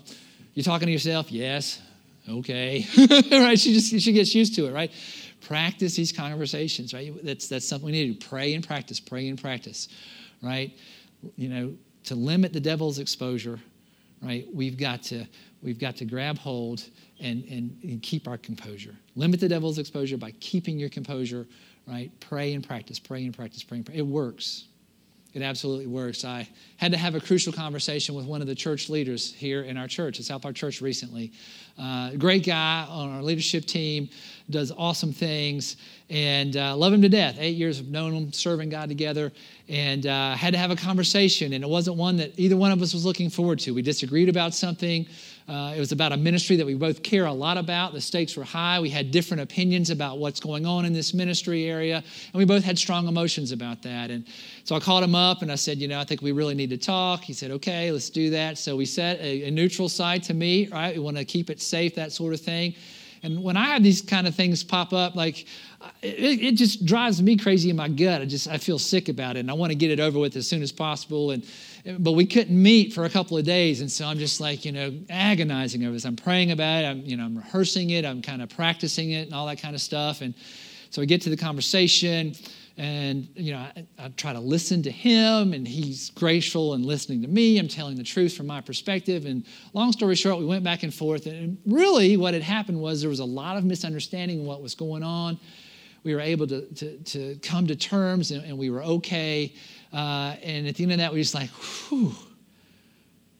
you're 0.53 0.63
talking 0.63 0.85
to 0.85 0.91
yourself? 0.91 1.31
Yes. 1.31 1.81
Okay. 2.29 2.85
right? 3.31 3.59
She 3.59 3.73
just 3.73 3.89
she 3.99 4.11
gets 4.13 4.33
used 4.33 4.55
to 4.55 4.67
it, 4.67 4.73
right? 4.73 4.91
Practice 5.41 5.95
these 5.95 6.11
conversations, 6.11 6.93
right? 6.93 7.13
That's 7.23 7.47
that's 7.47 7.67
something 7.67 7.85
we 7.85 7.91
need 7.91 8.19
to 8.19 8.27
pray 8.27 8.53
and 8.53 8.65
practice, 8.65 8.99
pray 8.99 9.27
and 9.27 9.41
practice, 9.41 9.89
right? 10.41 10.71
You 11.35 11.49
know, 11.49 11.73
to 12.05 12.15
limit 12.15 12.53
the 12.53 12.59
devil's 12.59 12.99
exposure, 12.99 13.59
right? 14.21 14.47
We've 14.53 14.77
got 14.77 15.03
to 15.03 15.25
we've 15.61 15.79
got 15.79 15.95
to 15.97 16.05
grab 16.05 16.37
hold 16.37 16.83
and, 17.19 17.43
and, 17.45 17.77
and 17.83 18.01
keep 18.01 18.27
our 18.27 18.37
composure. 18.37 18.95
Limit 19.15 19.39
the 19.39 19.47
devil's 19.47 19.79
exposure 19.79 20.17
by 20.17 20.31
keeping 20.39 20.77
your 20.77 20.89
composure, 20.89 21.47
right? 21.87 22.11
Pray 22.19 22.53
and 22.53 22.65
practice, 22.65 22.99
pray 22.99 23.25
and 23.25 23.33
practice, 23.35 23.63
pray 23.63 23.77
and 23.77 23.85
practice. 23.85 23.99
It 23.99 24.07
works. 24.07 24.65
It 25.33 25.41
absolutely 25.41 25.87
works. 25.87 26.25
I 26.25 26.47
had 26.77 26.91
to 26.91 26.97
have 26.97 27.15
a 27.15 27.19
crucial 27.19 27.51
conversation 27.51 28.13
with 28.13 28.27
one 28.27 28.41
of 28.41 28.47
the 28.47 28.53
church 28.53 28.87
leaders 28.87 29.33
here 29.33 29.63
in 29.63 29.77
our 29.77 29.87
church, 29.87 30.19
at 30.19 30.25
South 30.25 30.43
Park 30.43 30.55
Church 30.55 30.79
recently. 30.79 31.31
Uh, 31.79 32.11
great 32.11 32.45
guy 32.45 32.85
on 32.87 33.09
our 33.09 33.23
leadership 33.23 33.65
team, 33.65 34.09
does 34.51 34.71
awesome 34.77 35.11
things, 35.11 35.77
and 36.11 36.55
uh, 36.55 36.75
love 36.75 36.93
him 36.93 37.01
to 37.01 37.09
death. 37.09 37.37
Eight 37.39 37.55
years 37.55 37.79
of 37.79 37.87
knowing 37.87 38.13
him, 38.13 38.31
serving 38.31 38.69
God 38.69 38.89
together, 38.89 39.31
and 39.67 40.05
uh, 40.05 40.35
had 40.35 40.53
to 40.53 40.59
have 40.59 40.69
a 40.69 40.75
conversation, 40.75 41.53
and 41.53 41.63
it 41.63 41.69
wasn't 41.69 41.97
one 41.97 42.15
that 42.17 42.37
either 42.37 42.55
one 42.55 42.71
of 42.71 42.79
us 42.83 42.93
was 42.93 43.03
looking 43.03 43.31
forward 43.31 43.57
to. 43.59 43.73
We 43.73 43.81
disagreed 43.81 44.29
about 44.29 44.53
something. 44.53 45.07
Uh, 45.47 45.73
it 45.75 45.79
was 45.79 45.91
about 45.91 46.13
a 46.13 46.17
ministry 46.17 46.55
that 46.55 46.65
we 46.65 46.73
both 46.73 47.03
care 47.03 47.25
a 47.25 47.33
lot 47.33 47.57
about. 47.57 47.93
The 47.93 47.99
stakes 47.99 48.37
were 48.37 48.43
high. 48.43 48.79
We 48.79 48.89
had 48.89 49.11
different 49.11 49.41
opinions 49.41 49.89
about 49.89 50.17
what's 50.17 50.39
going 50.39 50.65
on 50.65 50.85
in 50.85 50.93
this 50.93 51.13
ministry 51.13 51.65
area, 51.65 51.97
and 51.97 52.33
we 52.33 52.45
both 52.45 52.63
had 52.63 52.77
strong 52.77 53.07
emotions 53.07 53.51
about 53.51 53.81
that. 53.83 54.09
And 54.09 54.25
so 54.63 54.75
I 54.75 54.79
called 54.79 55.03
him 55.03 55.15
up 55.15 55.41
and 55.41 55.51
I 55.51 55.55
said, 55.55 55.79
You 55.79 55.87
know, 55.87 55.99
I 55.99 56.05
think 56.05 56.21
we 56.21 56.31
really 56.31 56.55
need 56.55 56.69
to 56.69 56.77
talk. 56.77 57.21
He 57.21 57.33
said, 57.33 57.51
Okay, 57.51 57.91
let's 57.91 58.09
do 58.09 58.29
that. 58.29 58.57
So 58.57 58.75
we 58.77 58.85
set 58.85 59.19
a, 59.19 59.43
a 59.47 59.51
neutral 59.51 59.89
side 59.89 60.23
to 60.23 60.33
meet, 60.33 60.71
right? 60.71 60.95
We 60.95 61.01
want 61.01 61.17
to 61.17 61.25
keep 61.25 61.49
it 61.49 61.61
safe, 61.61 61.95
that 61.95 62.11
sort 62.11 62.33
of 62.33 62.39
thing. 62.39 62.75
And 63.23 63.41
when 63.41 63.55
I 63.55 63.67
have 63.67 63.83
these 63.83 64.01
kind 64.01 64.27
of 64.27 64.35
things 64.35 64.63
pop 64.65 64.91
up, 64.91 65.15
like 65.15 65.47
it, 66.01 66.43
it, 66.43 66.51
just 66.55 66.85
drives 66.85 67.21
me 67.21 67.37
crazy 67.37 67.69
in 67.69 67.75
my 67.77 67.87
gut. 67.87 68.21
I 68.21 68.25
just 68.25 68.49
I 68.49 68.57
feel 68.57 68.77
sick 68.77 69.07
about 69.07 69.37
it, 69.37 69.41
and 69.41 69.49
I 69.49 69.53
want 69.53 69.71
to 69.71 69.75
get 69.75 69.91
it 69.91 69.99
over 69.99 70.19
with 70.19 70.35
as 70.35 70.47
soon 70.47 70.61
as 70.61 70.73
possible. 70.73 71.31
And 71.31 71.45
but 71.99 72.13
we 72.13 72.25
couldn't 72.25 72.61
meet 72.61 72.93
for 72.93 73.03
a 73.03 73.09
couple 73.09 73.37
of 73.37 73.43
days, 73.43 73.81
and 73.81 73.91
so 73.91 74.05
I'm 74.05 74.17
just 74.17 74.39
like 74.39 74.63
you 74.63 74.71
know 74.71 74.93
agonizing 75.09 75.83
over 75.83 75.93
this. 75.93 76.05
I'm 76.05 76.15
praying 76.15 76.51
about 76.51 76.83
it. 76.83 76.87
I'm 76.87 77.01
you 77.01 77.17
know 77.17 77.25
I'm 77.25 77.37
rehearsing 77.37 77.89
it. 77.89 78.05
I'm 78.05 78.21
kind 78.21 78.41
of 78.41 78.49
practicing 78.49 79.11
it 79.11 79.27
and 79.27 79.33
all 79.33 79.45
that 79.47 79.61
kind 79.61 79.75
of 79.75 79.81
stuff. 79.81 80.21
And 80.21 80.33
so 80.89 81.01
we 81.01 81.07
get 81.07 81.21
to 81.23 81.29
the 81.29 81.37
conversation, 81.37 82.35
and 82.77 83.27
you 83.35 83.51
know 83.51 83.59
I, 83.59 83.85
I 83.99 84.07
try 84.09 84.31
to 84.31 84.39
listen 84.39 84.81
to 84.83 84.91
him, 84.91 85.53
and 85.53 85.67
he's 85.67 86.09
graceful 86.11 86.73
and 86.73 86.85
listening 86.85 87.21
to 87.23 87.27
me. 87.27 87.59
I'm 87.59 87.67
telling 87.67 87.97
the 87.97 88.03
truth 88.03 88.33
from 88.33 88.47
my 88.47 88.61
perspective. 88.61 89.25
And 89.25 89.45
long 89.73 89.91
story 89.91 90.15
short, 90.15 90.39
we 90.39 90.45
went 90.45 90.63
back 90.63 90.83
and 90.83 90.93
forth, 90.93 91.25
and 91.25 91.57
really 91.65 92.15
what 92.15 92.33
had 92.33 92.43
happened 92.43 92.79
was 92.79 93.01
there 93.01 93.09
was 93.09 93.19
a 93.19 93.25
lot 93.25 93.57
of 93.57 93.65
misunderstanding 93.65 94.39
of 94.39 94.45
what 94.45 94.61
was 94.61 94.73
going 94.73 95.03
on 95.03 95.37
we 96.03 96.13
were 96.13 96.21
able 96.21 96.47
to, 96.47 96.61
to, 96.75 96.97
to 96.97 97.35
come 97.41 97.67
to 97.67 97.75
terms 97.75 98.31
and, 98.31 98.43
and 98.43 98.57
we 98.57 98.69
were 98.69 98.83
okay. 98.83 99.53
Uh, 99.91 100.35
and 100.43 100.67
at 100.67 100.75
the 100.75 100.83
end 100.83 100.91
of 100.91 100.97
that, 100.99 101.11
we 101.11 101.19
were 101.19 101.23
just 101.23 101.35
like, 101.35 101.49
whew, 101.49 102.13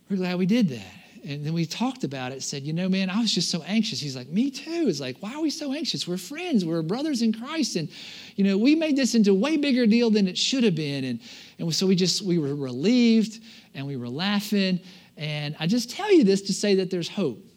we're 0.09 0.17
glad 0.17 0.37
we 0.37 0.45
did 0.45 0.69
that. 0.69 0.93
And 1.25 1.45
then 1.45 1.53
we 1.53 1.65
talked 1.65 2.03
about 2.03 2.33
it, 2.33 2.43
said, 2.43 2.63
you 2.63 2.73
know, 2.73 2.89
man, 2.89 3.09
I 3.09 3.21
was 3.21 3.33
just 3.33 3.49
so 3.49 3.63
anxious. 3.63 4.01
He's 4.01 4.15
like, 4.15 4.27
me 4.27 4.51
too. 4.51 4.85
It's 4.87 4.99
like, 4.99 5.17
why 5.21 5.33
are 5.33 5.41
we 5.41 5.49
so 5.49 5.71
anxious? 5.71 6.05
We're 6.05 6.17
friends, 6.17 6.65
we're 6.65 6.81
brothers 6.81 7.21
in 7.21 7.31
Christ. 7.31 7.77
And, 7.77 7.87
you 8.35 8.43
know, 8.43 8.57
we 8.57 8.75
made 8.75 8.97
this 8.97 9.15
into 9.15 9.31
a 9.31 9.33
way 9.33 9.55
bigger 9.55 9.85
deal 9.85 10.09
than 10.09 10.27
it 10.27 10.37
should 10.37 10.65
have 10.65 10.75
been. 10.75 11.05
And, 11.05 11.21
and 11.59 11.73
so 11.73 11.87
we 11.87 11.95
just, 11.95 12.23
we 12.23 12.39
were 12.39 12.55
relieved 12.55 13.41
and 13.73 13.87
we 13.87 13.95
were 13.95 14.09
laughing. 14.09 14.81
And 15.15 15.55
I 15.59 15.67
just 15.67 15.89
tell 15.89 16.11
you 16.11 16.25
this 16.25 16.41
to 16.43 16.53
say 16.53 16.75
that 16.75 16.91
there's 16.91 17.07
hope. 17.07 17.52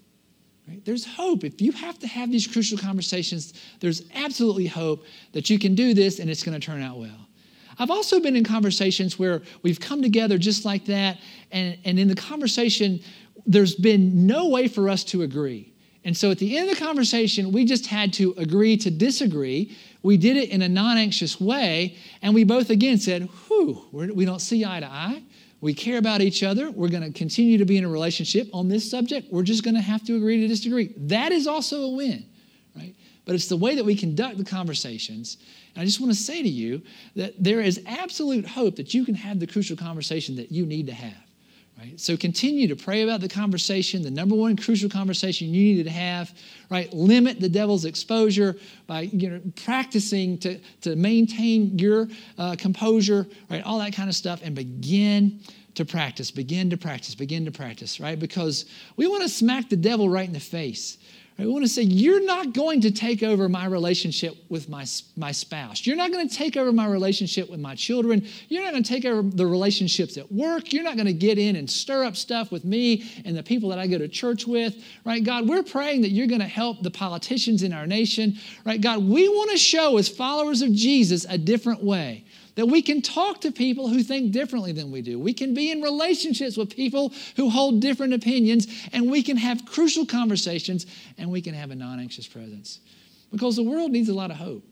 Right? 0.68 0.84
There's 0.84 1.04
hope. 1.04 1.44
If 1.44 1.60
you 1.60 1.72
have 1.72 1.98
to 2.00 2.08
have 2.08 2.32
these 2.32 2.46
crucial 2.46 2.76
conversations, 2.76 3.54
there's 3.80 4.02
absolutely 4.14 4.66
hope 4.66 5.04
that 5.32 5.48
you 5.48 5.58
can 5.58 5.74
do 5.74 5.94
this 5.94 6.18
and 6.18 6.28
it's 6.28 6.42
going 6.42 6.58
to 6.58 6.64
turn 6.64 6.82
out 6.82 6.98
well. 6.98 7.26
I've 7.78 7.90
also 7.90 8.20
been 8.20 8.36
in 8.36 8.44
conversations 8.44 9.18
where 9.18 9.42
we've 9.62 9.78
come 9.78 10.02
together 10.02 10.38
just 10.38 10.64
like 10.64 10.86
that, 10.86 11.18
and, 11.52 11.76
and 11.84 11.98
in 11.98 12.08
the 12.08 12.14
conversation, 12.14 13.00
there's 13.46 13.74
been 13.74 14.26
no 14.26 14.48
way 14.48 14.66
for 14.66 14.88
us 14.88 15.04
to 15.04 15.22
agree. 15.22 15.72
And 16.04 16.16
so 16.16 16.30
at 16.30 16.38
the 16.38 16.56
end 16.56 16.70
of 16.70 16.78
the 16.78 16.84
conversation, 16.84 17.52
we 17.52 17.64
just 17.64 17.86
had 17.86 18.12
to 18.14 18.32
agree 18.38 18.76
to 18.78 18.90
disagree. 18.90 19.76
We 20.02 20.16
did 20.16 20.36
it 20.36 20.50
in 20.50 20.62
a 20.62 20.68
non 20.68 20.96
anxious 20.96 21.40
way, 21.40 21.96
and 22.22 22.32
we 22.34 22.44
both 22.44 22.70
again 22.70 22.98
said, 22.98 23.28
Whew, 23.48 23.82
we 23.92 24.24
don't 24.24 24.40
see 24.40 24.64
eye 24.64 24.80
to 24.80 24.86
eye. 24.86 25.22
We 25.60 25.74
care 25.74 25.98
about 25.98 26.20
each 26.20 26.42
other. 26.42 26.70
We're 26.70 26.88
going 26.88 27.02
to 27.02 27.16
continue 27.16 27.58
to 27.58 27.64
be 27.64 27.78
in 27.78 27.84
a 27.84 27.88
relationship 27.88 28.48
on 28.52 28.68
this 28.68 28.88
subject. 28.88 29.32
We're 29.32 29.42
just 29.42 29.64
going 29.64 29.74
to 29.74 29.80
have 29.80 30.04
to 30.06 30.16
agree 30.16 30.40
to 30.40 30.48
disagree. 30.48 30.92
That 30.96 31.32
is 31.32 31.46
also 31.46 31.82
a 31.82 31.90
win, 31.90 32.26
right? 32.76 32.94
but 33.26 33.34
it's 33.34 33.48
the 33.48 33.56
way 33.56 33.74
that 33.74 33.84
we 33.84 33.94
conduct 33.94 34.38
the 34.38 34.44
conversations. 34.44 35.36
And 35.74 35.82
I 35.82 35.84
just 35.84 36.00
want 36.00 36.12
to 36.12 36.18
say 36.18 36.42
to 36.42 36.48
you 36.48 36.80
that 37.16 37.34
there 37.42 37.60
is 37.60 37.82
absolute 37.84 38.46
hope 38.46 38.76
that 38.76 38.94
you 38.94 39.04
can 39.04 39.16
have 39.16 39.40
the 39.40 39.46
crucial 39.46 39.76
conversation 39.76 40.36
that 40.36 40.50
you 40.50 40.64
need 40.64 40.86
to 40.86 40.94
have. 40.94 41.25
Right? 41.78 42.00
So 42.00 42.16
continue 42.16 42.68
to 42.68 42.76
pray 42.76 43.02
about 43.02 43.20
the 43.20 43.28
conversation, 43.28 44.02
the 44.02 44.10
number 44.10 44.34
one 44.34 44.56
crucial 44.56 44.88
conversation 44.88 45.48
you 45.48 45.74
need 45.74 45.84
to 45.84 45.90
have, 45.90 46.32
right? 46.70 46.90
Limit 46.94 47.38
the 47.38 47.50
devil's 47.50 47.84
exposure 47.84 48.56
by 48.86 49.02
you 49.02 49.28
know, 49.28 49.40
practicing 49.62 50.38
to, 50.38 50.58
to 50.80 50.96
maintain 50.96 51.78
your 51.78 52.08
uh, 52.38 52.56
composure, 52.58 53.26
right? 53.50 53.62
All 53.62 53.78
that 53.80 53.92
kind 53.92 54.08
of 54.08 54.14
stuff, 54.14 54.40
and 54.42 54.54
begin 54.54 55.40
to 55.74 55.84
practice, 55.84 56.30
begin 56.30 56.70
to 56.70 56.78
practice, 56.78 57.14
begin 57.14 57.44
to 57.44 57.50
practice, 57.50 58.00
right? 58.00 58.18
Because 58.18 58.64
we 58.96 59.06
want 59.06 59.22
to 59.22 59.28
smack 59.28 59.68
the 59.68 59.76
devil 59.76 60.08
right 60.08 60.26
in 60.26 60.32
the 60.32 60.40
face. 60.40 60.96
I 61.38 61.44
want 61.46 61.64
to 61.64 61.68
say, 61.68 61.82
you're 61.82 62.24
not 62.24 62.54
going 62.54 62.80
to 62.80 62.90
take 62.90 63.22
over 63.22 63.46
my 63.46 63.66
relationship 63.66 64.36
with 64.48 64.70
my, 64.70 64.86
my 65.16 65.32
spouse. 65.32 65.86
You're 65.86 65.96
not 65.96 66.10
going 66.10 66.26
to 66.26 66.34
take 66.34 66.56
over 66.56 66.72
my 66.72 66.86
relationship 66.86 67.50
with 67.50 67.60
my 67.60 67.74
children. 67.74 68.26
You're 68.48 68.64
not 68.64 68.72
going 68.72 68.82
to 68.82 68.88
take 68.88 69.04
over 69.04 69.22
the 69.22 69.46
relationships 69.46 70.16
at 70.16 70.32
work. 70.32 70.72
You're 70.72 70.82
not 70.82 70.96
going 70.96 71.06
to 71.06 71.12
get 71.12 71.38
in 71.38 71.56
and 71.56 71.68
stir 71.70 72.04
up 72.04 72.16
stuff 72.16 72.50
with 72.50 72.64
me 72.64 73.22
and 73.26 73.36
the 73.36 73.42
people 73.42 73.68
that 73.68 73.78
I 73.78 73.86
go 73.86 73.98
to 73.98 74.08
church 74.08 74.46
with, 74.46 74.82
right? 75.04 75.22
God, 75.22 75.46
we're 75.46 75.62
praying 75.62 76.00
that 76.02 76.10
you're 76.10 76.26
going 76.26 76.40
to 76.40 76.46
help 76.46 76.82
the 76.82 76.90
politicians 76.90 77.62
in 77.62 77.74
our 77.74 77.86
nation, 77.86 78.38
right? 78.64 78.80
God, 78.80 79.04
we 79.06 79.28
want 79.28 79.50
to 79.50 79.58
show 79.58 79.98
as 79.98 80.08
followers 80.08 80.62
of 80.62 80.72
Jesus 80.72 81.26
a 81.28 81.36
different 81.36 81.82
way 81.82 82.24
that 82.56 82.66
we 82.66 82.82
can 82.82 83.00
talk 83.00 83.42
to 83.42 83.52
people 83.52 83.88
who 83.88 84.02
think 84.02 84.32
differently 84.32 84.72
than 84.72 84.90
we 84.90 85.02
do. 85.02 85.18
We 85.18 85.32
can 85.32 85.54
be 85.54 85.70
in 85.70 85.82
relationships 85.82 86.56
with 86.56 86.74
people 86.74 87.12
who 87.36 87.48
hold 87.48 87.80
different 87.80 88.14
opinions, 88.14 88.66
and 88.92 89.10
we 89.10 89.22
can 89.22 89.36
have 89.36 89.64
crucial 89.66 90.04
conversations, 90.04 90.86
and 91.18 91.30
we 91.30 91.40
can 91.40 91.54
have 91.54 91.70
a 91.70 91.74
non 91.74 92.00
anxious 92.00 92.26
presence. 92.26 92.80
Because 93.30 93.56
the 93.56 93.62
world 93.62 93.92
needs 93.92 94.08
a 94.08 94.14
lot 94.14 94.30
of 94.30 94.38
hope. 94.38 94.64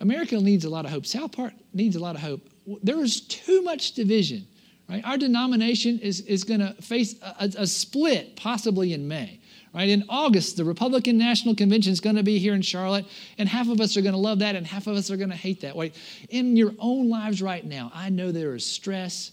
America 0.00 0.36
needs 0.40 0.64
a 0.64 0.70
lot 0.70 0.84
of 0.84 0.90
hope. 0.90 1.06
South 1.06 1.32
Park 1.32 1.54
needs 1.72 1.96
a 1.96 2.00
lot 2.00 2.14
of 2.14 2.20
hope. 2.20 2.48
There 2.82 3.00
is 3.02 3.20
too 3.22 3.62
much 3.62 3.92
division. 3.92 4.46
Right? 4.88 5.04
Our 5.04 5.18
denomination 5.18 5.98
is, 5.98 6.20
is 6.22 6.44
going 6.44 6.60
to 6.60 6.72
face 6.80 7.14
a, 7.20 7.50
a, 7.58 7.66
split 7.66 8.36
possibly 8.36 8.94
in 8.94 9.06
May. 9.06 9.38
Right? 9.74 9.88
In 9.88 10.04
August, 10.08 10.56
the 10.56 10.64
Republican 10.64 11.18
National 11.18 11.54
Convention 11.54 11.92
is 11.92 12.00
going 12.00 12.16
to 12.16 12.22
be 12.22 12.38
here 12.38 12.54
in 12.54 12.62
Charlotte, 12.62 13.06
and 13.36 13.48
half 13.48 13.68
of 13.68 13.80
us 13.80 13.96
are 13.96 14.02
going 14.02 14.14
to 14.14 14.18
love 14.18 14.38
that, 14.40 14.56
and 14.56 14.66
half 14.66 14.86
of 14.86 14.96
us 14.96 15.10
are 15.10 15.16
going 15.16 15.30
to 15.30 15.36
hate 15.36 15.60
that. 15.60 15.76
Right? 15.76 15.94
In 16.30 16.56
your 16.56 16.74
own 16.78 17.08
lives 17.08 17.42
right 17.42 17.64
now, 17.64 17.92
I 17.94 18.08
know 18.08 18.32
there 18.32 18.54
is 18.54 18.64
stress, 18.64 19.32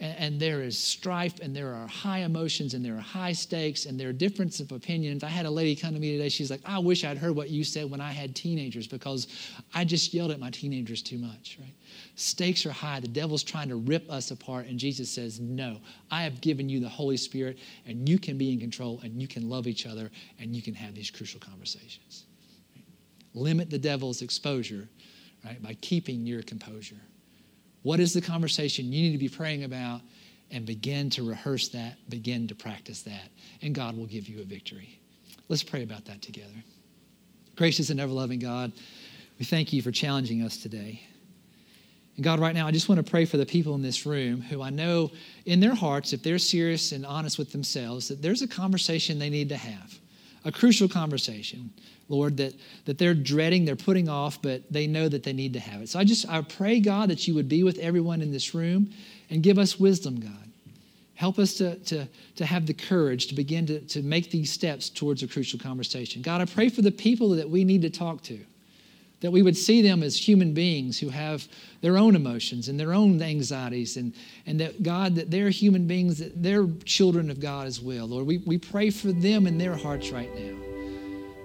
and, 0.00 0.16
and, 0.18 0.40
there 0.40 0.62
is 0.62 0.78
strife, 0.78 1.40
and 1.40 1.54
there 1.54 1.74
are 1.74 1.86
high 1.86 2.20
emotions, 2.20 2.74
and 2.74 2.84
there 2.84 2.96
are 2.96 3.00
high 3.00 3.32
stakes, 3.32 3.86
and 3.86 3.98
there 3.98 4.08
are 4.08 4.12
differences 4.12 4.60
of 4.60 4.72
opinions. 4.72 5.24
I 5.24 5.28
had 5.28 5.46
a 5.46 5.50
lady 5.50 5.74
come 5.74 5.94
to 5.94 6.00
me 6.00 6.12
today. 6.12 6.28
She's 6.28 6.50
like, 6.50 6.60
"I 6.64 6.78
wish 6.78 7.04
I'd 7.04 7.18
heard 7.18 7.34
what 7.34 7.50
you 7.50 7.64
said 7.64 7.90
when 7.90 8.00
I 8.00 8.12
had 8.12 8.34
teenagers 8.34 8.86
because 8.86 9.26
I 9.74 9.84
just 9.84 10.14
yelled 10.14 10.30
at 10.30 10.38
my 10.38 10.50
teenagers 10.50 11.02
too 11.02 11.18
much." 11.18 11.58
Right? 11.60 11.74
Stakes 12.14 12.66
are 12.66 12.72
high. 12.72 13.00
The 13.00 13.08
devil's 13.08 13.42
trying 13.42 13.68
to 13.68 13.76
rip 13.76 14.10
us 14.10 14.30
apart. 14.30 14.66
And 14.66 14.78
Jesus 14.78 15.08
says, 15.08 15.40
No, 15.40 15.78
I 16.10 16.22
have 16.22 16.40
given 16.40 16.68
you 16.68 16.80
the 16.80 16.88
Holy 16.88 17.16
Spirit, 17.16 17.58
and 17.86 18.08
you 18.08 18.18
can 18.18 18.36
be 18.36 18.52
in 18.52 18.58
control, 18.58 19.00
and 19.02 19.20
you 19.20 19.28
can 19.28 19.48
love 19.48 19.66
each 19.66 19.86
other, 19.86 20.10
and 20.40 20.54
you 20.54 20.62
can 20.62 20.74
have 20.74 20.94
these 20.94 21.10
crucial 21.10 21.40
conversations. 21.40 22.24
Limit 23.34 23.70
the 23.70 23.78
devil's 23.78 24.22
exposure 24.22 24.88
right, 25.44 25.62
by 25.62 25.74
keeping 25.74 26.26
your 26.26 26.42
composure. 26.42 27.00
What 27.82 28.00
is 28.00 28.12
the 28.12 28.20
conversation 28.20 28.92
you 28.92 29.02
need 29.02 29.12
to 29.12 29.18
be 29.18 29.28
praying 29.28 29.64
about? 29.64 30.00
And 30.50 30.64
begin 30.64 31.10
to 31.10 31.28
rehearse 31.28 31.68
that, 31.68 31.98
begin 32.08 32.48
to 32.48 32.54
practice 32.54 33.02
that, 33.02 33.28
and 33.60 33.74
God 33.74 33.98
will 33.98 34.06
give 34.06 34.28
you 34.28 34.40
a 34.40 34.44
victory. 34.44 34.98
Let's 35.48 35.62
pray 35.62 35.82
about 35.82 36.06
that 36.06 36.22
together. 36.22 36.54
Gracious 37.54 37.90
and 37.90 38.00
ever 38.00 38.12
loving 38.12 38.38
God, 38.38 38.72
we 39.38 39.44
thank 39.44 39.74
you 39.74 39.82
for 39.82 39.90
challenging 39.90 40.40
us 40.40 40.56
today. 40.56 41.02
And 42.16 42.24
God, 42.24 42.40
right 42.40 42.54
now, 42.54 42.66
I 42.66 42.70
just 42.70 42.88
want 42.88 43.04
to 43.04 43.08
pray 43.08 43.26
for 43.26 43.36
the 43.36 43.44
people 43.44 43.74
in 43.74 43.82
this 43.82 44.06
room 44.06 44.40
who 44.40 44.62
I 44.62 44.70
know 44.70 45.10
in 45.44 45.60
their 45.60 45.74
hearts, 45.74 46.14
if 46.14 46.22
they're 46.22 46.38
serious 46.38 46.92
and 46.92 47.04
honest 47.04 47.38
with 47.38 47.52
themselves, 47.52 48.08
that 48.08 48.22
there's 48.22 48.40
a 48.40 48.48
conversation 48.48 49.18
they 49.18 49.28
need 49.28 49.50
to 49.50 49.56
have, 49.56 49.98
a 50.46 50.50
crucial 50.50 50.88
conversation, 50.88 51.70
Lord, 52.08 52.36
that, 52.38 52.54
that 52.86 52.98
they're 52.98 53.14
dreading, 53.14 53.64
they're 53.64 53.76
putting 53.76 54.08
off, 54.08 54.40
but 54.40 54.62
they 54.72 54.86
know 54.86 55.08
that 55.08 55.22
they 55.22 55.32
need 55.32 55.52
to 55.52 55.60
have 55.60 55.82
it. 55.82 55.88
So 55.90 55.98
I 55.98 56.04
just, 56.04 56.28
I 56.28 56.40
pray, 56.42 56.80
God, 56.80 57.10
that 57.10 57.28
you 57.28 57.34
would 57.34 57.48
be 57.48 57.62
with 57.62 57.78
everyone 57.78 58.22
in 58.22 58.32
this 58.32 58.54
room 58.54 58.90
and 59.30 59.42
give 59.42 59.58
us 59.58 59.78
wisdom, 59.78 60.20
God. 60.20 60.32
Help 61.14 61.38
us 61.38 61.54
to, 61.54 61.76
to, 61.76 62.08
to 62.36 62.46
have 62.46 62.66
the 62.66 62.74
courage 62.74 63.26
to 63.26 63.34
begin 63.34 63.66
to, 63.66 63.80
to 63.80 64.02
make 64.02 64.30
these 64.30 64.52
steps 64.52 64.88
towards 64.88 65.22
a 65.22 65.28
crucial 65.28 65.58
conversation. 65.58 66.22
God, 66.22 66.40
I 66.40 66.44
pray 66.44 66.68
for 66.68 66.80
the 66.80 66.92
people 66.92 67.30
that 67.30 67.50
we 67.50 67.64
need 67.64 67.82
to 67.82 67.90
talk 67.90 68.22
to 68.24 68.38
that 69.20 69.30
we 69.30 69.42
would 69.42 69.56
see 69.56 69.82
them 69.82 70.02
as 70.02 70.16
human 70.16 70.54
beings 70.54 70.98
who 70.98 71.08
have 71.08 71.48
their 71.80 71.98
own 71.98 72.14
emotions 72.14 72.68
and 72.68 72.78
their 72.78 72.92
own 72.92 73.20
anxieties, 73.20 73.96
and, 73.96 74.14
and 74.46 74.60
that 74.60 74.82
God, 74.82 75.16
that 75.16 75.30
they're 75.30 75.50
human 75.50 75.86
beings, 75.86 76.18
that 76.18 76.40
they're 76.40 76.68
children 76.84 77.30
of 77.30 77.40
God 77.40 77.66
as 77.66 77.80
well. 77.80 78.06
Lord, 78.06 78.26
we, 78.26 78.38
we 78.38 78.58
pray 78.58 78.90
for 78.90 79.10
them 79.12 79.46
in 79.46 79.58
their 79.58 79.74
hearts 79.74 80.10
right 80.10 80.32
now. 80.34 80.67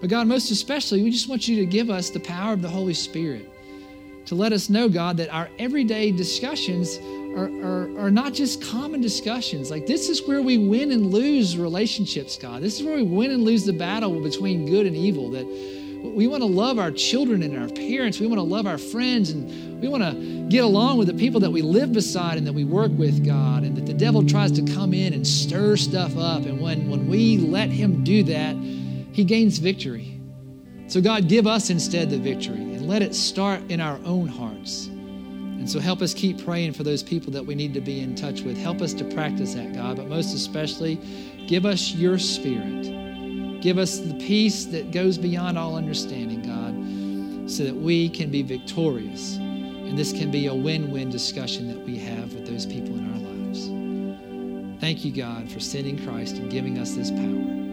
But 0.04 0.10
God, 0.10 0.28
most 0.28 0.52
especially, 0.52 1.02
we 1.02 1.12
just 1.12 1.30
want 1.30 1.48
you 1.48 1.56
to 1.56 1.66
give 1.66 1.90
us 1.90 2.10
the 2.10 2.20
power 2.20 2.52
of 2.52 2.62
the 2.62 2.68
Holy 2.68 2.94
Spirit 2.94 3.50
to 4.26 4.36
let 4.36 4.52
us 4.52 4.70
know, 4.70 4.90
God, 4.90 5.16
that 5.16 5.34
our 5.34 5.48
everyday 5.60 6.12
discussions 6.12 6.98
are, 7.38 7.48
are, 7.64 8.08
are 8.08 8.12
not 8.12 8.34
just 8.34 8.62
common 8.62 9.00
discussions. 9.00 9.72
Like, 9.72 9.88
this 9.88 10.10
is 10.10 10.28
where 10.28 10.42
we 10.42 10.58
win 10.58 10.92
and 10.92 11.14
lose 11.14 11.58
relationships, 11.58 12.38
God. 12.38 12.62
This 12.62 12.82
is 12.82 12.86
where 12.86 12.98
we 12.98 13.04
win 13.04 13.32
and 13.32 13.46
lose 13.46 13.64
the 13.64 13.72
battle 13.72 14.20
between 14.20 14.66
good 14.66 14.86
and 14.88 14.94
evil. 14.94 15.32
That 15.32 15.46
we 15.46 16.28
want 16.28 16.42
to 16.42 16.48
love 16.48 16.80
our 16.80 16.92
children 16.92 17.42
and 17.42 17.58
our 17.58 17.70
parents. 17.70 18.20
We 18.20 18.28
want 18.28 18.40
to 18.40 18.44
love 18.44 18.68
our 18.68 18.78
friends 18.78 19.30
and 19.30 19.82
we 19.82 19.88
want 19.88 20.04
to 20.04 20.50
get 20.50 20.66
along 20.66 20.98
with 20.98 21.08
the 21.08 21.14
people 21.14 21.40
that 21.40 21.52
we 21.52 21.62
live 21.62 21.94
beside 21.94 22.38
and 22.38 22.46
that 22.46 22.52
we 22.52 22.66
work 22.66 22.92
with, 22.98 23.26
God. 23.26 23.64
And 23.64 23.78
that 23.78 23.86
the 23.86 23.94
devil 23.94 24.22
tries 24.22 24.52
to 24.52 24.64
come 24.74 24.94
in 24.94 25.14
and 25.14 25.26
stir 25.26 25.78
stuff 25.78 26.18
up. 26.18 26.44
And 26.44 26.60
when, 26.60 26.90
when 26.90 27.08
we 27.08 27.38
let 27.38 27.70
him 27.70 28.04
do 28.04 28.24
that, 28.24 28.83
he 29.14 29.24
gains 29.24 29.60
victory. 29.60 30.20
So, 30.88 31.00
God, 31.02 31.30
give 31.30 31.48
us 31.48 31.70
instead 31.70 32.10
the 32.10 32.18
victory 32.18 32.58
and 32.58 32.88
let 32.88 33.02
it 33.02 33.16
start 33.16 33.62
in 33.70 33.80
our 33.80 34.00
own 34.04 34.28
hearts. 34.28 34.88
And 34.88 35.70
so, 35.70 35.80
help 35.80 36.02
us 36.02 36.14
keep 36.14 36.44
praying 36.44 36.74
for 36.74 36.84
those 36.84 37.02
people 37.02 37.32
that 37.32 37.46
we 37.46 37.56
need 37.56 37.74
to 37.76 37.82
be 37.82 38.02
in 38.02 38.16
touch 38.16 38.42
with. 38.42 38.58
Help 38.58 38.82
us 38.82 38.94
to 38.96 39.06
practice 39.06 39.54
that, 39.54 39.74
God. 39.74 39.96
But 39.96 40.08
most 40.08 40.36
especially, 40.36 41.00
give 41.48 41.66
us 41.66 41.94
your 41.94 42.20
spirit 42.20 42.94
Give 43.64 43.78
us 43.78 44.00
the 44.00 44.14
peace 44.16 44.66
that 44.66 44.92
goes 44.92 45.18
beyond 45.18 45.58
all 45.58 45.78
understanding, 45.78 46.42
God, 46.42 47.50
so 47.50 47.64
that 47.64 47.74
we 47.74 48.10
can 48.10 48.30
be 48.30 48.42
victorious. 48.42 49.38
And 49.38 49.98
this 49.98 50.12
can 50.12 50.30
be 50.32 50.48
a 50.48 50.54
win 50.54 50.92
win 50.92 51.10
discussion 51.10 51.70
that 51.70 51.80
we 51.86 51.98
have 52.00 52.34
with 52.34 52.46
those 52.46 52.66
people 52.66 52.94
in 52.98 53.10
our 53.14 53.20
lives. 53.20 54.82
Thank 54.82 55.06
you, 55.06 55.14
God, 55.14 55.50
for 55.50 55.62
sending 55.62 55.98
Christ 56.06 56.36
and 56.36 56.52
giving 56.52 56.78
us 56.78 56.94
this 56.94 57.10
power. 57.10 57.73